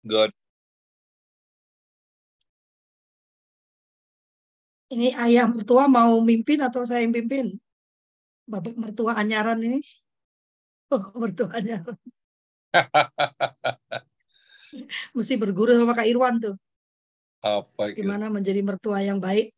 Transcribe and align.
Good. 0.00 0.32
Ini 4.90 5.14
ayah 5.14 5.46
mertua 5.46 5.86
mau 5.86 6.18
mimpin 6.24 6.58
atau 6.64 6.82
saya 6.82 7.06
yang 7.06 7.14
pimpin? 7.14 7.54
Bapak 8.48 8.74
mertua 8.74 9.16
anyaran 9.16 9.60
ini. 9.60 9.80
Oh, 10.90 10.98
mertua 11.14 11.54
anyaran. 11.54 11.94
Mesti 15.14 15.38
berguru 15.38 15.70
sama 15.70 15.94
Kak 15.94 16.10
Irwan 16.10 16.42
tuh. 16.42 16.58
Apa 17.46 17.94
gitu? 17.94 18.02
Gimana 18.02 18.26
menjadi 18.26 18.58
mertua 18.58 18.98
yang 18.98 19.22
baik. 19.22 19.54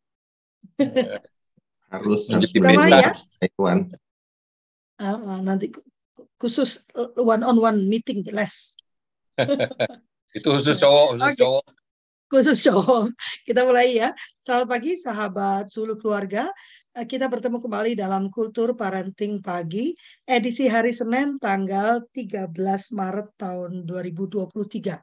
harus 1.89 2.29
Menjadi 2.29 2.61
beda. 2.61 3.01
ya. 3.01 3.09
Iwan. 3.49 3.89
Ah, 5.01 5.17
ah, 5.17 5.41
nanti 5.41 5.73
khusus 6.37 6.85
one 7.17 7.41
on 7.41 7.57
one 7.57 7.81
meeting 7.89 8.21
les 8.29 8.77
Itu 10.33 10.49
khusus 10.49 10.77
cowok, 10.81 11.05
khusus 11.13 11.29
Oke. 11.29 11.37
cowok. 11.41 11.65
khusus 12.33 12.59
cowok. 12.65 13.03
Kita 13.45 13.61
mulai 13.61 13.93
ya. 14.01 14.09
Selamat 14.41 14.65
pagi 14.73 14.97
sahabat 14.97 15.69
Sulu 15.69 15.93
Keluarga. 16.01 16.49
Eh, 16.97 17.05
Kita 17.05 17.29
bertemu 17.29 17.61
kembali 17.61 17.93
dalam 17.93 18.33
Kultur 18.33 18.73
Parenting 18.73 19.37
Pagi 19.45 19.93
edisi 20.25 20.65
hari 20.65 20.89
Senin 20.89 21.37
tanggal 21.37 22.01
13 22.09 22.49
Maret 22.97 23.29
tahun 23.37 23.85
2023. 23.85 24.97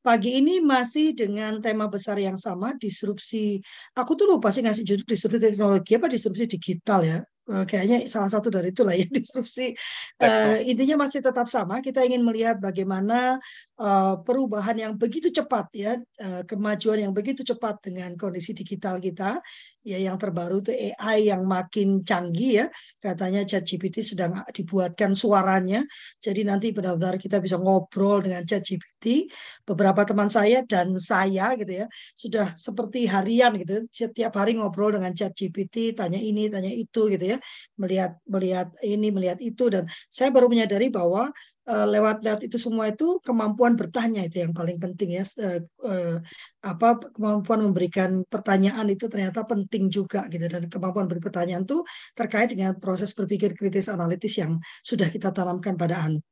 Pagi 0.00 0.38
ini 0.40 0.62
masih 0.64 1.12
dengan 1.12 1.60
tema 1.60 1.90
besar 1.92 2.16
yang 2.16 2.40
sama, 2.40 2.72
disrupsi. 2.80 3.60
Aku 3.92 4.16
tuh 4.16 4.24
lupa 4.24 4.48
sih 4.54 4.64
ngasih 4.64 4.86
judul 4.86 5.04
disrupsi 5.04 5.36
teknologi 5.52 5.92
apa 6.00 6.08
disrupsi 6.08 6.48
digital 6.48 7.00
ya. 7.04 7.18
Eh, 7.46 7.64
Kayaknya 7.68 8.08
salah 8.08 8.30
satu 8.32 8.48
dari 8.48 8.72
itulah 8.72 8.96
ya 8.96 9.04
disrupsi. 9.18 9.76
Eh, 10.22 10.56
intinya 10.72 11.04
masih 11.04 11.20
tetap 11.20 11.50
sama. 11.52 11.84
Kita 11.84 12.00
ingin 12.06 12.24
melihat 12.24 12.56
bagaimana 12.62 13.36
eh, 13.76 14.14
perubahan 14.26 14.76
yang 14.76 14.92
begitu 14.96 15.28
cepat 15.28 15.66
ya, 15.76 15.92
eh, 15.98 16.42
kemajuan 16.48 17.08
yang 17.08 17.12
begitu 17.16 17.44
cepat 17.44 17.80
dengan 17.84 18.16
kondisi 18.16 18.52
digital 18.56 19.00
kita. 19.00 19.40
Ya 19.86 20.02
yang 20.02 20.18
terbaru 20.18 20.66
itu 20.66 20.74
AI 20.74 21.30
yang 21.30 21.46
makin 21.46 22.02
canggih 22.02 22.64
ya. 22.64 22.66
Katanya 22.98 23.46
ChatGPT 23.46 24.02
sedang 24.02 24.42
dibuatkan 24.50 25.14
suaranya. 25.14 25.86
Jadi 26.18 26.42
nanti 26.42 26.74
benar-benar 26.74 27.14
kita 27.22 27.38
bisa 27.38 27.54
ngobrol 27.54 28.18
dengan 28.26 28.42
ChatGPT. 28.42 29.30
Beberapa 29.62 30.02
teman 30.02 30.26
saya 30.26 30.66
dan 30.66 30.90
saya 30.98 31.54
gitu 31.54 31.70
ya 31.70 31.86
sudah 32.18 32.58
seperti 32.58 33.06
harian 33.06 33.54
gitu. 33.62 33.86
Setiap 33.94 34.34
hari 34.34 34.58
ngobrol 34.58 34.98
dengan 34.98 35.14
ChatGPT, 35.14 35.94
tanya 35.94 36.18
ini, 36.18 36.50
tanya 36.50 36.72
itu 36.74 37.06
gitu 37.06 37.22
ya. 37.22 37.38
Melihat 37.78 38.18
melihat 38.26 38.74
ini, 38.82 39.14
melihat 39.14 39.38
itu 39.38 39.70
dan 39.70 39.86
saya 40.10 40.34
baru 40.34 40.50
menyadari 40.50 40.90
bahwa 40.90 41.30
lewat-lewat 41.66 42.40
itu 42.46 42.56
semua 42.62 42.86
itu 42.92 43.18
kemampuan 43.26 43.74
bertanya 43.80 44.20
itu 44.26 44.36
yang 44.44 44.54
paling 44.54 44.78
penting 44.84 45.08
ya. 45.18 45.24
Eh, 45.42 45.60
eh, 45.90 46.16
apa 46.62 46.86
kemampuan 47.14 47.60
memberikan 47.66 48.10
pertanyaan 48.32 48.86
itu 48.94 49.04
ternyata 49.12 49.40
penting 49.50 49.90
juga 49.90 50.26
gitu 50.32 50.46
dan 50.46 50.62
kemampuan 50.72 51.06
beri 51.10 51.18
pertanyaan 51.26 51.62
itu 51.66 51.82
terkait 52.18 52.48
dengan 52.54 52.72
proses 52.78 53.10
berpikir 53.18 53.50
kritis 53.58 53.86
analitis 53.90 54.34
yang 54.42 54.52
sudah 54.86 55.08
kita 55.10 55.28
tanamkan 55.34 55.74
pada 55.74 56.06
anak. 56.06 56.22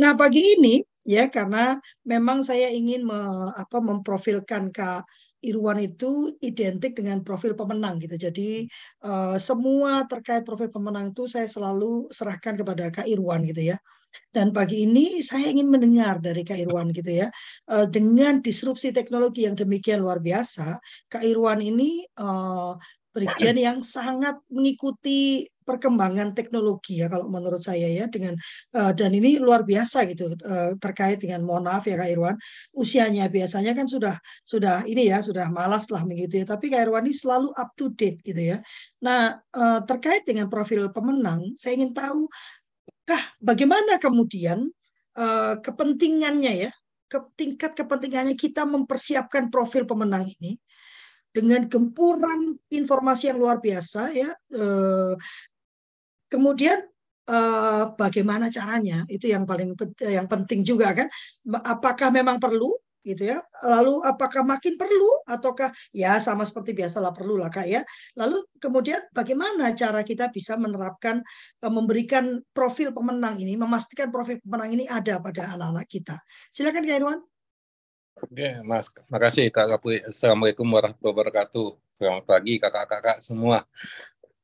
Nah, 0.00 0.12
pagi 0.20 0.42
ini 0.56 0.74
ya 1.08 1.26
karena 1.32 1.76
memang 2.06 2.38
saya 2.46 2.68
ingin 2.70 3.02
me- 3.08 3.52
apa 3.62 3.78
memprofilkan 3.82 4.70
Kak 4.76 5.02
Irwan 5.38 5.78
itu 5.78 6.34
identik 6.42 6.98
dengan 6.98 7.22
profil 7.22 7.54
pemenang 7.54 8.02
gitu. 8.02 8.18
Jadi 8.18 8.66
eh, 9.04 9.36
semua 9.38 10.02
terkait 10.10 10.42
profil 10.42 10.70
pemenang 10.70 11.14
itu 11.14 11.30
saya 11.30 11.46
selalu 11.46 12.10
serahkan 12.10 12.58
kepada 12.58 12.90
Kak 12.90 13.06
Irwan 13.06 13.46
gitu 13.46 13.74
ya. 13.74 13.78
Dan 14.32 14.50
pagi 14.50 14.82
ini 14.88 15.20
saya 15.22 15.52
ingin 15.52 15.68
mendengar 15.70 16.18
dari 16.18 16.42
Kak 16.42 16.58
Irwan 16.58 16.90
gitu 16.90 17.22
ya. 17.22 17.28
Eh, 17.70 17.86
dengan 17.86 18.42
disrupsi 18.42 18.90
teknologi 18.90 19.46
yang 19.46 19.54
demikian 19.54 20.02
luar 20.02 20.18
biasa, 20.18 20.78
Kak 21.06 21.22
Irwan 21.22 21.62
ini 21.62 22.02
eh, 22.02 22.72
Brigjen 23.14 23.56
yang 23.58 23.78
sangat 23.82 24.38
mengikuti 24.52 25.42
perkembangan 25.68 26.32
teknologi 26.32 27.04
ya 27.04 27.12
kalau 27.12 27.28
menurut 27.28 27.60
saya 27.60 27.84
ya 27.84 28.08
dengan 28.08 28.32
eh, 28.72 28.92
dan 28.96 29.10
ini 29.12 29.36
luar 29.36 29.68
biasa 29.68 30.08
gitu 30.08 30.32
eh, 30.32 30.72
terkait 30.80 31.20
dengan 31.20 31.44
mohon 31.44 31.68
maaf 31.68 31.84
ya 31.84 32.00
Kak 32.00 32.08
Irwan 32.08 32.36
usianya 32.72 33.28
biasanya 33.28 33.76
kan 33.76 33.84
sudah 33.84 34.16
sudah 34.48 34.88
ini 34.88 35.12
ya 35.12 35.20
sudah 35.20 35.52
malas 35.52 35.92
lah 35.92 36.00
begitu 36.08 36.40
ya 36.40 36.46
tapi 36.48 36.72
Kak 36.72 36.88
Irwan 36.88 37.04
ini 37.04 37.12
selalu 37.12 37.52
up 37.52 37.76
to 37.76 37.92
date 37.92 38.24
gitu 38.24 38.56
ya. 38.56 38.64
Nah 39.04 39.36
eh, 39.36 39.80
terkait 39.84 40.24
dengan 40.24 40.48
profil 40.48 40.88
pemenang 40.88 41.52
saya 41.60 41.76
ingin 41.76 41.92
tahu 41.92 42.24
kah 43.04 43.22
bagaimana 43.44 44.00
kemudian 44.00 44.64
eh, 45.20 45.54
kepentingannya 45.60 46.54
ya 46.68 46.72
ke 47.08 47.18
tingkat 47.36 47.72
kepentingannya 47.72 48.36
kita 48.36 48.68
mempersiapkan 48.68 49.48
profil 49.48 49.88
pemenang 49.88 50.28
ini 50.28 50.60
dengan 51.32 51.64
gempuran 51.64 52.56
informasi 52.72 53.32
yang 53.32 53.38
luar 53.40 53.60
biasa 53.60 54.12
ya 54.12 54.32
kemudian 56.28 56.78
eh, 57.28 57.84
bagaimana 57.96 58.48
caranya 58.52 59.04
itu 59.08 59.28
yang 59.28 59.44
paling 59.48 59.74
yang 60.00 60.28
penting 60.28 60.64
juga 60.64 60.94
kan 60.94 61.08
apakah 61.64 62.08
memang 62.12 62.40
perlu 62.40 62.72
gitu 63.08 63.24
ya 63.24 63.40
lalu 63.64 64.04
apakah 64.04 64.44
makin 64.44 64.76
perlu 64.76 65.24
ataukah 65.24 65.72
ya 65.96 66.20
sama 66.20 66.44
seperti 66.44 66.76
biasalah 66.76 67.14
perlu 67.16 67.40
lah 67.40 67.48
kak 67.48 67.64
ya 67.64 67.80
lalu 68.18 68.44
kemudian 68.60 69.00
bagaimana 69.16 69.72
cara 69.72 70.04
kita 70.04 70.28
bisa 70.28 70.60
menerapkan 70.60 71.24
eh, 71.64 71.72
memberikan 71.72 72.44
profil 72.52 72.92
pemenang 72.92 73.40
ini 73.40 73.56
memastikan 73.56 74.12
profil 74.12 74.36
pemenang 74.44 74.76
ini 74.76 74.84
ada 74.84 75.22
pada 75.24 75.56
anak-anak 75.56 75.88
kita 75.88 76.16
silakan 76.52 76.84
kak 76.84 76.98
Irwan 77.00 77.20
Oke, 78.18 78.50
Mas. 78.66 78.90
Makasih 79.06 79.46
Kak 79.54 79.78
Kapui. 79.78 80.02
Assalamualaikum 80.02 80.66
warahmatullahi 80.66 81.14
wabarakatuh. 81.14 81.68
Selamat 81.94 82.24
pagi 82.26 82.58
kakak-kakak 82.58 83.22
semua. 83.22 83.62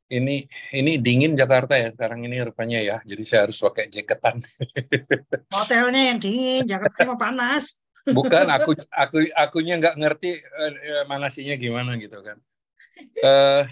Ini 0.05 0.45
ini 0.77 0.93
dingin 1.01 1.33
Jakarta 1.33 1.81
ya 1.81 1.89
sekarang 1.89 2.25
ini 2.29 2.45
rupanya 2.45 2.79
ya. 2.81 2.97
Jadi 3.03 3.23
saya 3.25 3.49
harus 3.49 3.57
pakai 3.57 3.89
jaketan. 3.89 4.37
hotelnya 5.57 6.13
yang 6.13 6.19
dingin 6.21 6.69
Jakarta 6.69 7.09
mah 7.09 7.19
panas 7.19 7.85
Bukan 8.05 8.47
aku 8.53 8.77
aku 8.93 9.25
akunya 9.33 9.81
nggak 9.81 9.97
ngerti 9.97 10.37
eh, 10.37 11.05
manasinya 11.09 11.57
gimana 11.57 11.97
gitu 11.97 12.21
kan. 12.21 12.37
Eh 13.01 13.65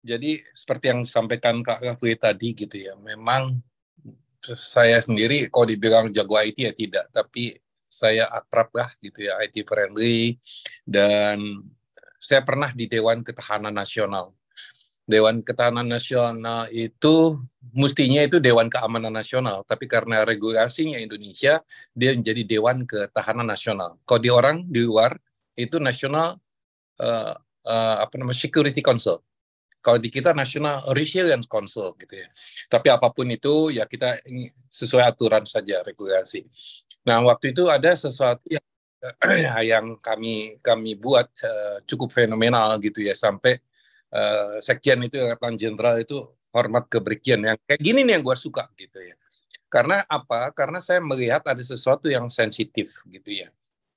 jadi 0.00 0.40
seperti 0.56 0.90
yang 0.90 1.04
disampaikan 1.04 1.60
Kak 1.60 1.84
Kapui 1.84 2.16
tadi 2.16 2.56
gitu 2.56 2.72
ya. 2.72 2.96
Memang 2.96 3.60
saya 4.42 4.98
sendiri 4.98 5.52
kalau 5.52 5.68
dibilang 5.68 6.08
jago 6.08 6.40
IT 6.40 6.58
ya 6.58 6.72
tidak, 6.72 7.06
tapi 7.12 7.60
saya 7.84 8.32
akrab 8.32 8.72
lah 8.72 8.88
gitu 9.04 9.28
ya 9.28 9.36
IT 9.44 9.68
friendly 9.68 10.40
dan 10.88 11.38
saya 12.16 12.40
pernah 12.40 12.72
di 12.72 12.88
Dewan 12.88 13.20
Ketahanan 13.20 13.76
Nasional. 13.76 14.32
Dewan 15.12 15.44
Ketahanan 15.44 15.84
Nasional 15.84 16.72
itu 16.72 17.36
mestinya 17.76 18.24
itu 18.24 18.40
Dewan 18.40 18.72
Keamanan 18.72 19.12
Nasional, 19.12 19.60
tapi 19.68 19.84
karena 19.84 20.24
regulasinya 20.24 20.96
Indonesia 20.96 21.60
dia 21.92 22.10
menjadi 22.16 22.42
Dewan 22.48 22.88
Ketahanan 22.88 23.44
Nasional. 23.44 24.00
Kalau 24.08 24.20
di 24.24 24.30
orang 24.32 24.64
di 24.64 24.80
luar 24.80 25.20
itu 25.52 25.76
National 25.76 26.40
eh, 26.96 27.34
eh, 27.68 27.96
apa 28.00 28.14
namanya 28.16 28.40
Security 28.40 28.80
Council. 28.80 29.20
Kalau 29.82 29.98
di 29.98 30.08
kita 30.08 30.30
National 30.30 30.86
Resilience 30.94 31.50
Council 31.50 31.92
gitu 31.98 32.14
ya. 32.14 32.28
Tapi 32.70 32.86
apa 32.88 33.10
pun 33.10 33.26
itu 33.26 33.74
ya 33.74 33.82
kita 33.84 34.22
sesuai 34.70 35.10
aturan 35.10 35.42
saja 35.42 35.82
regulasi. 35.82 36.46
Nah, 37.02 37.18
waktu 37.26 37.50
itu 37.50 37.66
ada 37.66 37.90
sesuatu 37.98 38.46
yang 38.46 38.62
yang 39.74 39.98
kami 39.98 40.62
kami 40.62 40.94
buat 40.94 41.26
eh, 41.42 41.76
cukup 41.90 42.14
fenomenal 42.14 42.78
gitu 42.78 43.02
ya 43.02 43.18
sampai 43.18 43.58
eh, 44.12 44.56
sekjen 44.60 45.00
itu 45.08 45.16
angkatan 45.18 45.56
jenderal 45.56 45.96
itu 45.98 46.20
hormat 46.52 46.84
ke 46.86 47.00
brigjen 47.00 47.40
yang 47.42 47.56
kayak 47.64 47.80
gini 47.80 48.04
nih 48.04 48.20
yang 48.20 48.24
gue 48.24 48.36
suka 48.36 48.68
gitu 48.76 49.00
ya. 49.00 49.16
Karena 49.72 50.04
apa? 50.04 50.52
Karena 50.52 50.84
saya 50.84 51.00
melihat 51.00 51.40
ada 51.48 51.64
sesuatu 51.64 52.12
yang 52.12 52.28
sensitif 52.28 53.00
gitu 53.08 53.32
ya. 53.32 53.48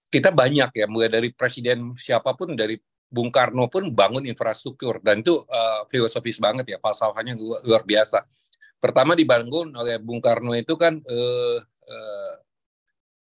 Kita 0.08 0.32
banyak 0.32 0.72
ya, 0.72 0.88
mulai 0.88 1.12
dari 1.12 1.36
presiden 1.36 1.92
siapa 2.00 2.32
pun 2.32 2.56
dari 2.56 2.80
Bung 3.12 3.28
Karno 3.28 3.68
pun 3.68 3.92
bangun 3.92 4.24
infrastruktur 4.24 5.04
dan 5.04 5.20
itu 5.20 5.44
eh, 5.52 5.82
filosofis 5.92 6.40
banget 6.40 6.76
ya, 6.76 6.78
falsafahnya 6.80 7.36
luar, 7.36 7.84
biasa. 7.84 8.24
Pertama 8.80 9.20
dibangun 9.20 9.76
oleh 9.76 10.00
Bung 10.00 10.24
Karno 10.24 10.56
itu 10.56 10.80
kan 10.80 10.96
eh, 11.04 11.60
eh, 11.92 12.34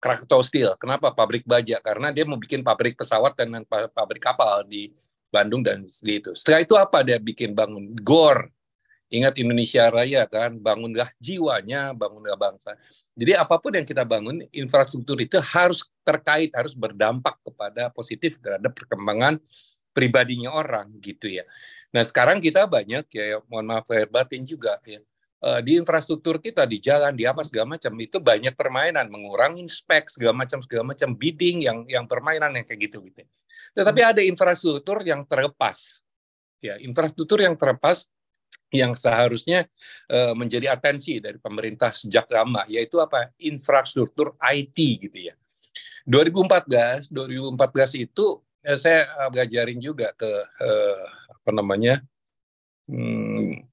Krakatau 0.01 0.41
Steel. 0.41 0.73
Kenapa 0.81 1.13
pabrik 1.13 1.45
baja? 1.45 1.77
Karena 1.85 2.09
dia 2.09 2.25
mau 2.25 2.41
bikin 2.41 2.65
pabrik 2.65 2.97
pesawat 2.97 3.37
dan 3.37 3.69
pa- 3.69 3.93
pabrik 3.93 4.25
kapal 4.25 4.65
di 4.65 4.89
Bandung 5.31 5.63
dan 5.63 5.87
di 5.87 6.13
itu. 6.19 6.35
Setelah 6.35 6.61
itu 6.67 6.75
apa 6.75 7.07
dia 7.07 7.17
bikin 7.23 7.55
bangun 7.55 7.95
GOR. 8.03 8.51
Ingat 9.11 9.43
Indonesia 9.43 9.91
Raya 9.91 10.23
kan, 10.31 10.55
bangunlah 10.63 11.11
jiwanya, 11.19 11.91
bangunlah 11.91 12.39
bangsa. 12.39 12.79
Jadi 13.19 13.35
apa 13.35 13.59
pun 13.59 13.75
yang 13.75 13.83
kita 13.83 14.07
bangun, 14.07 14.47
infrastruktur 14.55 15.19
itu 15.19 15.35
harus 15.43 15.83
terkait, 16.07 16.55
harus 16.55 16.79
berdampak 16.79 17.35
kepada 17.43 17.91
positif 17.91 18.39
terhadap 18.39 18.71
perkembangan 18.71 19.43
pribadinya 19.91 20.55
orang 20.55 20.95
gitu 21.03 21.27
ya. 21.27 21.43
Nah 21.91 22.07
sekarang 22.07 22.39
kita 22.39 22.71
banyak 22.71 23.03
ya, 23.11 23.43
mohon 23.51 23.67
maaf 23.75 23.91
batin 24.07 24.47
juga 24.47 24.79
ya. 24.87 25.03
Uh, 25.45 25.61
di 25.61 25.77
infrastruktur 25.77 26.41
kita 26.41 26.65
di 26.65 26.81
jalan 26.81 27.13
di 27.17 27.29
apa 27.29 27.45
segala 27.45 27.77
macam 27.77 27.93
itu 28.01 28.17
banyak 28.21 28.55
permainan. 28.57 29.09
Mengurangi 29.13 29.67
spek 29.69 30.09
segala 30.09 30.45
macam 30.45 30.61
segala 30.65 30.93
macam 30.97 31.13
bidding 31.13 31.65
yang 31.65 31.85
yang 31.89 32.05
permainan 32.09 32.57
yang 32.57 32.65
kayak 32.65 32.91
gitu 32.91 33.05
gitu 33.05 33.25
tetapi 33.75 34.01
ada 34.03 34.23
infrastruktur 34.25 35.03
yang 35.07 35.23
terlepas. 35.27 36.03
Ya 36.61 36.77
infrastruktur 36.83 37.41
yang 37.41 37.57
terlepas 37.57 38.05
yang 38.71 38.95
seharusnya 38.95 39.67
uh, 40.11 40.35
menjadi 40.37 40.75
atensi 40.75 41.19
dari 41.19 41.39
pemerintah 41.41 41.95
sejak 41.95 42.27
lama 42.31 42.67
yaitu 42.67 42.99
apa? 42.99 43.31
Infrastruktur 43.41 44.35
IT 44.43 44.77
gitu 44.77 45.31
ya. 45.31 45.35
2014 46.09 47.13
2014 47.13 48.05
itu 48.09 48.27
eh, 48.65 48.79
saya 48.79 49.29
belajarin 49.29 49.79
juga 49.79 50.17
ke 50.17 50.33
eh, 50.65 51.05
apa 51.29 51.51
namanya 51.53 52.01
hmm, 52.89 53.70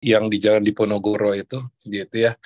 yang 0.00 0.28
di 0.28 0.36
Jalan 0.36 0.62
Diponegoro 0.62 1.32
itu 1.32 1.60
gitu 1.84 2.16
ya. 2.16 2.36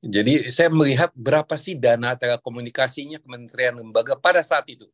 Jadi 0.00 0.48
saya 0.48 0.72
melihat 0.72 1.12
berapa 1.12 1.60
sih 1.60 1.76
dana 1.76 2.16
telekomunikasinya 2.16 3.20
Kementerian 3.20 3.76
Lembaga 3.76 4.16
pada 4.16 4.40
saat 4.40 4.64
itu. 4.72 4.88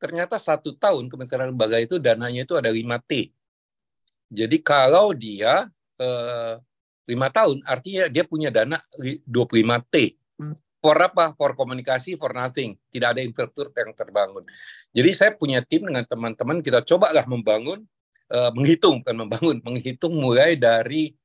Ternyata 0.00 0.40
satu 0.40 0.72
tahun 0.72 1.12
Kementerian 1.12 1.52
Lembaga 1.52 1.76
itu 1.76 2.00
dananya 2.00 2.48
itu 2.48 2.56
ada 2.56 2.72
5T. 2.72 3.34
Jadi 4.32 4.56
kalau 4.64 5.12
dia 5.12 5.68
eh, 6.00 6.56
5 7.08 7.12
tahun, 7.36 7.56
artinya 7.64 8.04
dia 8.08 8.24
punya 8.24 8.48
dana 8.48 8.80
25T. 9.28 10.16
Hmm. 10.40 10.56
For 10.78 10.94
apa? 10.94 11.34
For 11.34 11.52
komunikasi, 11.58 12.14
for 12.16 12.32
nothing. 12.32 12.78
Tidak 12.88 13.08
ada 13.18 13.20
infrastruktur 13.20 13.74
yang 13.74 13.92
terbangun. 13.92 14.46
Jadi 14.94 15.10
saya 15.12 15.34
punya 15.34 15.60
tim 15.60 15.84
dengan 15.84 16.06
teman-teman, 16.06 16.62
kita 16.62 16.86
cobalah 16.86 17.26
membangun, 17.28 17.84
eh, 18.30 18.50
menghitung, 18.56 19.04
kan 19.04 19.12
membangun, 19.12 19.58
menghitung 19.66 20.14
mulai 20.16 20.54
dari 20.54 21.17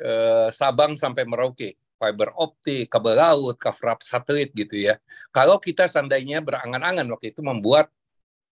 eh, 0.00 0.48
Sabang 0.50 0.98
sampai 0.98 1.26
Merauke, 1.26 1.78
fiber 1.98 2.30
optik, 2.36 2.90
kabel 2.90 3.16
laut, 3.16 3.56
cover 3.56 3.96
up 3.96 4.00
satelit 4.04 4.50
gitu 4.52 4.76
ya. 4.76 4.98
Kalau 5.30 5.56
kita 5.62 5.86
seandainya 5.88 6.42
berangan-angan 6.44 7.06
waktu 7.10 7.32
itu 7.32 7.40
membuat 7.40 7.88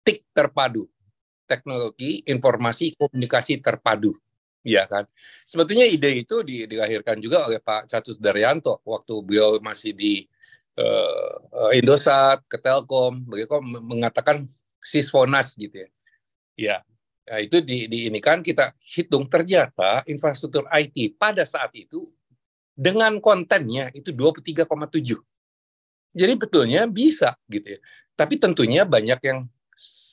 TIK 0.06 0.22
terpadu, 0.32 0.88
teknologi 1.50 2.22
informasi 2.30 2.96
komunikasi 2.96 3.60
terpadu, 3.60 4.14
ya 4.62 4.86
kan. 4.86 5.10
Sebetulnya 5.44 5.90
ide 5.90 6.24
itu 6.24 6.46
dilahirkan 6.46 7.20
juga 7.20 7.48
oleh 7.50 7.60
Pak 7.60 7.90
Catus 7.90 8.22
Daryanto 8.22 8.80
waktu 8.86 9.14
beliau 9.26 9.58
masih 9.60 9.92
di 9.92 10.24
uh, 10.80 11.72
Indosat, 11.76 12.46
ke 12.48 12.62
Telkom, 12.62 13.28
mengatakan 13.84 14.48
sisfonas 14.80 15.58
gitu 15.60 15.84
ya. 15.84 15.90
Ya, 16.60 16.78
Nah, 17.30 17.38
itu 17.46 17.62
di, 17.62 17.86
ini 17.86 18.18
kan 18.18 18.42
kita 18.42 18.74
hitung 18.82 19.30
ternyata 19.30 20.02
infrastruktur 20.10 20.66
IT 20.74 21.14
pada 21.14 21.46
saat 21.46 21.70
itu 21.78 22.10
dengan 22.74 23.22
kontennya 23.22 23.94
itu 23.94 24.10
23,7. 24.10 24.66
Jadi 26.10 26.34
betulnya 26.34 26.90
bisa 26.90 27.38
gitu 27.46 27.78
ya. 27.78 27.80
Tapi 28.18 28.42
tentunya 28.42 28.82
banyak 28.82 29.22
yang 29.22 29.46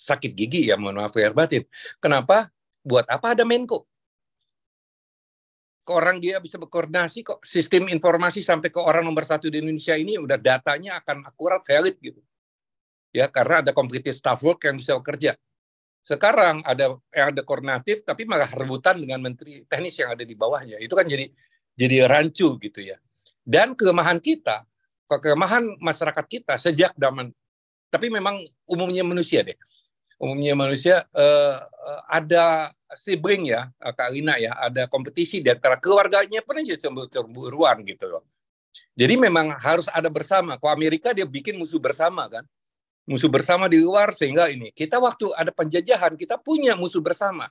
sakit 0.06 0.36
gigi 0.36 0.68
ya 0.68 0.76
mohon 0.76 1.00
maaf 1.00 1.16
ya 1.16 1.32
batin. 1.32 1.64
Kenapa? 1.96 2.52
Buat 2.84 3.08
apa 3.08 3.32
ada 3.32 3.48
Menko? 3.48 3.88
Ke 5.86 5.90
orang 5.96 6.20
dia 6.20 6.36
bisa 6.36 6.60
berkoordinasi 6.60 7.24
kok 7.24 7.40
sistem 7.48 7.88
informasi 7.88 8.44
sampai 8.44 8.68
ke 8.68 8.78
orang 8.78 9.08
nomor 9.08 9.24
satu 9.24 9.48
di 9.48 9.64
Indonesia 9.64 9.96
ini 9.96 10.20
udah 10.20 10.36
datanya 10.36 11.00
akan 11.00 11.24
akurat 11.24 11.64
valid 11.64 11.96
gitu. 11.98 12.20
Ya 13.10 13.26
karena 13.32 13.64
ada 13.64 13.72
competitive 13.72 14.12
staff 14.12 14.44
work 14.44 14.68
yang 14.68 14.76
bisa 14.76 15.00
bekerja 15.00 15.32
sekarang 16.06 16.62
ada 16.62 16.94
yang 17.10 17.34
ada 17.34 17.42
koordinatif 17.42 18.06
tapi 18.06 18.22
malah 18.30 18.46
rebutan 18.54 18.94
dengan 18.94 19.18
menteri 19.18 19.66
teknis 19.66 19.98
yang 19.98 20.14
ada 20.14 20.22
di 20.22 20.38
bawahnya. 20.38 20.78
Itu 20.78 20.94
kan 20.94 21.02
jadi 21.02 21.26
jadi 21.74 22.06
rancu 22.06 22.54
gitu 22.62 22.78
ya. 22.78 22.94
Dan 23.42 23.74
kelemahan 23.74 24.22
kita, 24.22 24.62
kelemahan 25.10 25.66
masyarakat 25.82 26.24
kita 26.30 26.54
sejak 26.62 26.94
zaman 26.94 27.34
tapi 27.90 28.06
memang 28.06 28.38
umumnya 28.70 29.02
manusia 29.02 29.42
deh. 29.42 29.58
Umumnya 30.16 30.54
manusia 30.54 31.02
uh, 31.10 31.56
ada 32.06 32.70
sibling 32.94 33.50
ya, 33.50 33.68
Kak 33.76 34.14
Lina 34.14 34.38
ya, 34.38 34.54
ada 34.56 34.86
kompetisi 34.86 35.42
di 35.42 35.50
antara 35.50 35.76
keluarganya 35.76 36.40
pun 36.40 36.56
aja 36.62 36.78
cemburu-cemburuan 36.78 37.82
gitu 37.82 38.08
loh. 38.08 38.22
Jadi 38.94 39.18
memang 39.18 39.58
harus 39.58 39.90
ada 39.90 40.06
bersama. 40.06 40.56
Kalau 40.56 40.72
Amerika 40.72 41.10
dia 41.10 41.26
bikin 41.26 41.58
musuh 41.58 41.82
bersama 41.82 42.30
kan 42.30 42.46
musuh 43.06 43.30
bersama 43.30 43.70
di 43.70 43.78
luar 43.78 44.10
sehingga 44.10 44.50
ini 44.50 44.74
kita 44.74 44.98
waktu 44.98 45.30
ada 45.38 45.54
penjajahan 45.54 46.18
kita 46.18 46.36
punya 46.42 46.74
musuh 46.74 46.98
bersama. 46.98 47.46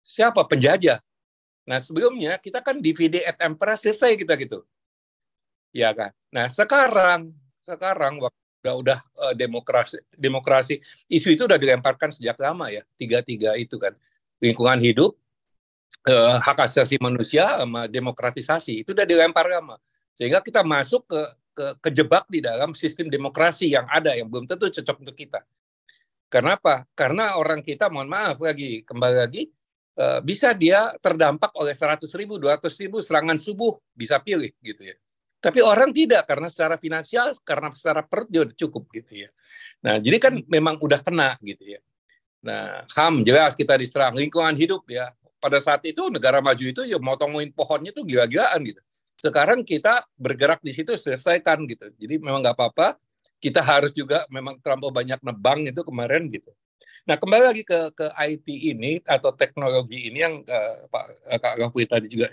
Siapa? 0.00 0.48
Penjajah. 0.48 0.98
Nah 1.68 1.78
sebelumnya 1.78 2.40
kita 2.40 2.64
kan 2.64 2.80
DVD 2.80 3.22
at 3.28 3.36
emperor 3.44 3.76
selesai 3.76 4.16
kita 4.16 4.34
gitu. 4.40 4.64
Ya 5.70 5.92
kan? 5.92 6.10
Nah 6.32 6.48
sekarang 6.48 7.36
sekarang 7.60 8.18
udah 8.18 8.74
udah 8.80 8.98
uh, 9.20 9.34
demokrasi 9.36 10.00
demokrasi 10.16 10.80
isu 11.06 11.36
itu 11.36 11.44
udah 11.44 11.60
dilemparkan 11.60 12.10
sejak 12.10 12.40
lama 12.40 12.72
ya 12.72 12.82
tiga 12.96 13.20
tiga 13.20 13.54
itu 13.60 13.76
kan. 13.76 13.92
Lingkungan 14.40 14.80
hidup 14.80 15.20
uh, 16.08 16.40
hak 16.40 16.64
asasi 16.64 16.96
manusia 16.96 17.44
sama 17.60 17.84
demokratisasi 17.84 18.88
itu 18.88 18.96
udah 18.96 19.04
dilempar 19.04 19.44
lama. 19.46 19.76
Sehingga 20.16 20.40
kita 20.40 20.64
masuk 20.64 21.04
ke 21.06 21.20
ke, 21.60 21.66
kejebak 21.84 22.24
di 22.32 22.40
dalam 22.40 22.72
sistem 22.72 23.12
demokrasi 23.12 23.68
yang 23.68 23.84
ada 23.92 24.16
yang 24.16 24.32
belum 24.32 24.48
tentu 24.48 24.72
cocok 24.72 24.96
untuk 25.04 25.12
kita. 25.12 25.44
Kenapa? 26.32 26.88
Karena 26.96 27.36
orang 27.36 27.60
kita, 27.60 27.92
mohon 27.92 28.08
maaf 28.08 28.40
lagi, 28.40 28.80
kembali 28.80 29.16
lagi, 29.20 29.52
uh, 30.00 30.24
bisa 30.24 30.56
dia 30.56 30.96
terdampak 31.04 31.52
oleh 31.52 31.76
100 31.76 32.06
ribu, 32.16 32.40
200 32.40 32.70
ribu 32.80 33.04
serangan 33.04 33.36
subuh, 33.36 33.76
bisa 33.92 34.16
pilih 34.22 34.48
gitu 34.64 34.88
ya. 34.88 34.96
Tapi 35.40 35.60
orang 35.60 35.92
tidak, 35.92 36.24
karena 36.24 36.48
secara 36.48 36.80
finansial, 36.80 37.32
karena 37.44 37.72
secara 37.76 38.00
perut 38.04 38.28
dia 38.28 38.44
udah 38.44 38.56
cukup 38.56 38.88
gitu 38.92 39.26
ya. 39.26 39.28
Nah, 39.84 39.96
jadi 40.00 40.16
kan 40.20 40.32
memang 40.48 40.80
udah 40.80 41.00
kena 41.00 41.36
gitu 41.40 41.76
ya. 41.76 41.80
Nah, 42.40 42.88
HAM 42.88 43.20
jelas 43.20 43.52
kita 43.52 43.76
diserang, 43.76 44.16
lingkungan 44.16 44.56
hidup 44.56 44.84
ya. 44.88 45.12
Pada 45.40 45.56
saat 45.60 45.80
itu 45.88 46.12
negara 46.12 46.44
maju 46.44 46.60
itu 46.60 46.84
ya 46.84 47.00
motongin 47.00 47.48
pohonnya 47.52 47.92
tuh 47.96 48.04
gila-gilaan 48.04 48.60
gitu. 48.64 48.80
Sekarang 49.20 49.60
kita 49.60 50.08
bergerak 50.16 50.64
di 50.64 50.72
situ 50.72 50.96
selesaikan 50.96 51.68
gitu. 51.68 51.92
Jadi 52.00 52.16
memang 52.16 52.40
nggak 52.40 52.56
apa-apa. 52.56 52.96
Kita 53.36 53.60
harus 53.60 53.92
juga 53.92 54.24
memang 54.32 54.56
terlalu 54.64 54.88
banyak 55.04 55.20
nebang 55.20 55.60
itu 55.68 55.84
kemarin 55.84 56.24
gitu. 56.32 56.48
Nah 57.04 57.20
kembali 57.20 57.44
lagi 57.52 57.62
ke 57.64 57.92
ke 57.92 58.06
IT 58.16 58.48
ini 58.48 59.00
atau 59.04 59.32
teknologi 59.36 60.08
ini 60.08 60.24
yang 60.24 60.40
uh, 60.44 60.88
Pak 60.88 61.04
uh, 61.28 61.38
Kak 61.40 61.54
Gafui 61.60 61.84
tadi 61.84 62.08
juga 62.08 62.32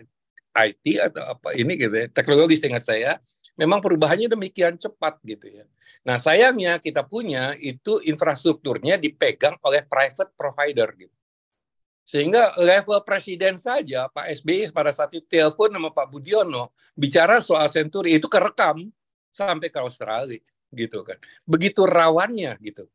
IT 0.55 0.85
atau 1.11 1.23
apa 1.35 1.51
ini 1.59 1.75
gitu 1.75 1.91
ya. 1.91 2.07
Teknologi 2.07 2.55
seingat 2.55 2.87
saya 2.87 3.19
memang 3.59 3.83
perubahannya 3.83 4.31
demikian 4.31 4.79
cepat 4.79 5.19
gitu 5.27 5.47
ya. 5.51 5.65
Nah 6.07 6.15
sayangnya 6.15 6.79
kita 6.79 7.03
punya 7.03 7.51
itu 7.59 7.99
infrastrukturnya 7.99 8.95
dipegang 8.95 9.59
oleh 9.59 9.83
private 9.83 10.31
provider 10.39 10.87
gitu. 10.95 11.16
Sehingga 12.07 12.55
level 12.55 13.03
presiden 13.03 13.59
saja 13.59 14.07
Pak 14.07 14.31
SBY 14.39 14.71
pada 14.71 14.95
saat 14.95 15.11
itu 15.11 15.27
telepon 15.27 15.67
sama 15.67 15.91
Pak 15.91 16.07
Budiono 16.07 16.71
bicara 16.95 17.43
soal 17.43 17.67
senturi 17.67 18.15
itu 18.15 18.31
kerekam 18.31 18.87
sampai 19.27 19.67
ke 19.67 19.75
Australia 19.83 20.39
gitu 20.71 21.03
kan. 21.03 21.19
Begitu 21.43 21.83
rawannya 21.83 22.55
gitu. 22.63 22.87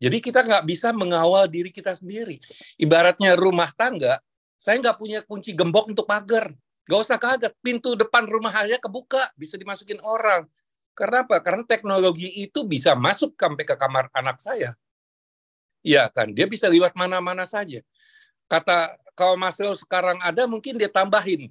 Jadi 0.00 0.24
kita 0.24 0.40
nggak 0.40 0.64
bisa 0.64 0.88
mengawal 0.96 1.44
diri 1.52 1.68
kita 1.68 1.92
sendiri. 1.92 2.40
Ibaratnya 2.80 3.36
rumah 3.36 3.68
tangga, 3.76 4.24
saya 4.56 4.80
nggak 4.80 4.96
punya 4.96 5.20
kunci 5.20 5.52
gembok 5.52 5.92
untuk 5.92 6.08
pagar. 6.08 6.48
Nggak 6.88 7.00
usah 7.00 7.18
kaget, 7.20 7.52
pintu 7.60 7.92
depan 7.92 8.24
rumah 8.24 8.56
saya 8.56 8.80
kebuka, 8.80 9.36
bisa 9.36 9.60
dimasukin 9.60 10.00
orang. 10.00 10.48
Karena 10.96 11.28
apa? 11.28 11.44
Karena 11.44 11.64
teknologi 11.64 12.32
itu 12.40 12.64
bisa 12.64 12.96
masuk 12.96 13.36
sampai 13.36 13.68
ke 13.68 13.76
kamar 13.76 14.08
anak 14.16 14.40
saya. 14.40 14.72
Iya 15.84 16.08
kan, 16.08 16.32
dia 16.32 16.48
bisa 16.48 16.72
lewat 16.72 16.96
mana-mana 16.96 17.44
saja 17.44 17.84
kata 18.46 18.98
kalau 19.16 19.34
Maslow 19.34 19.72
sekarang 19.74 20.20
ada 20.20 20.44
mungkin 20.44 20.76
dia 20.76 20.92
tambahin. 20.92 21.48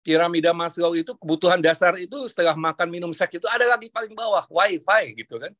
Piramida 0.00 0.56
Maslow 0.56 0.96
itu 0.96 1.12
kebutuhan 1.18 1.60
dasar 1.60 1.92
itu 2.00 2.16
setelah 2.32 2.56
makan 2.56 2.88
minum 2.88 3.12
seks 3.12 3.36
itu 3.36 3.44
ada 3.50 3.68
lagi 3.68 3.92
paling 3.92 4.16
bawah 4.16 4.46
wifi 4.48 5.20
gitu 5.20 5.36
kan. 5.36 5.52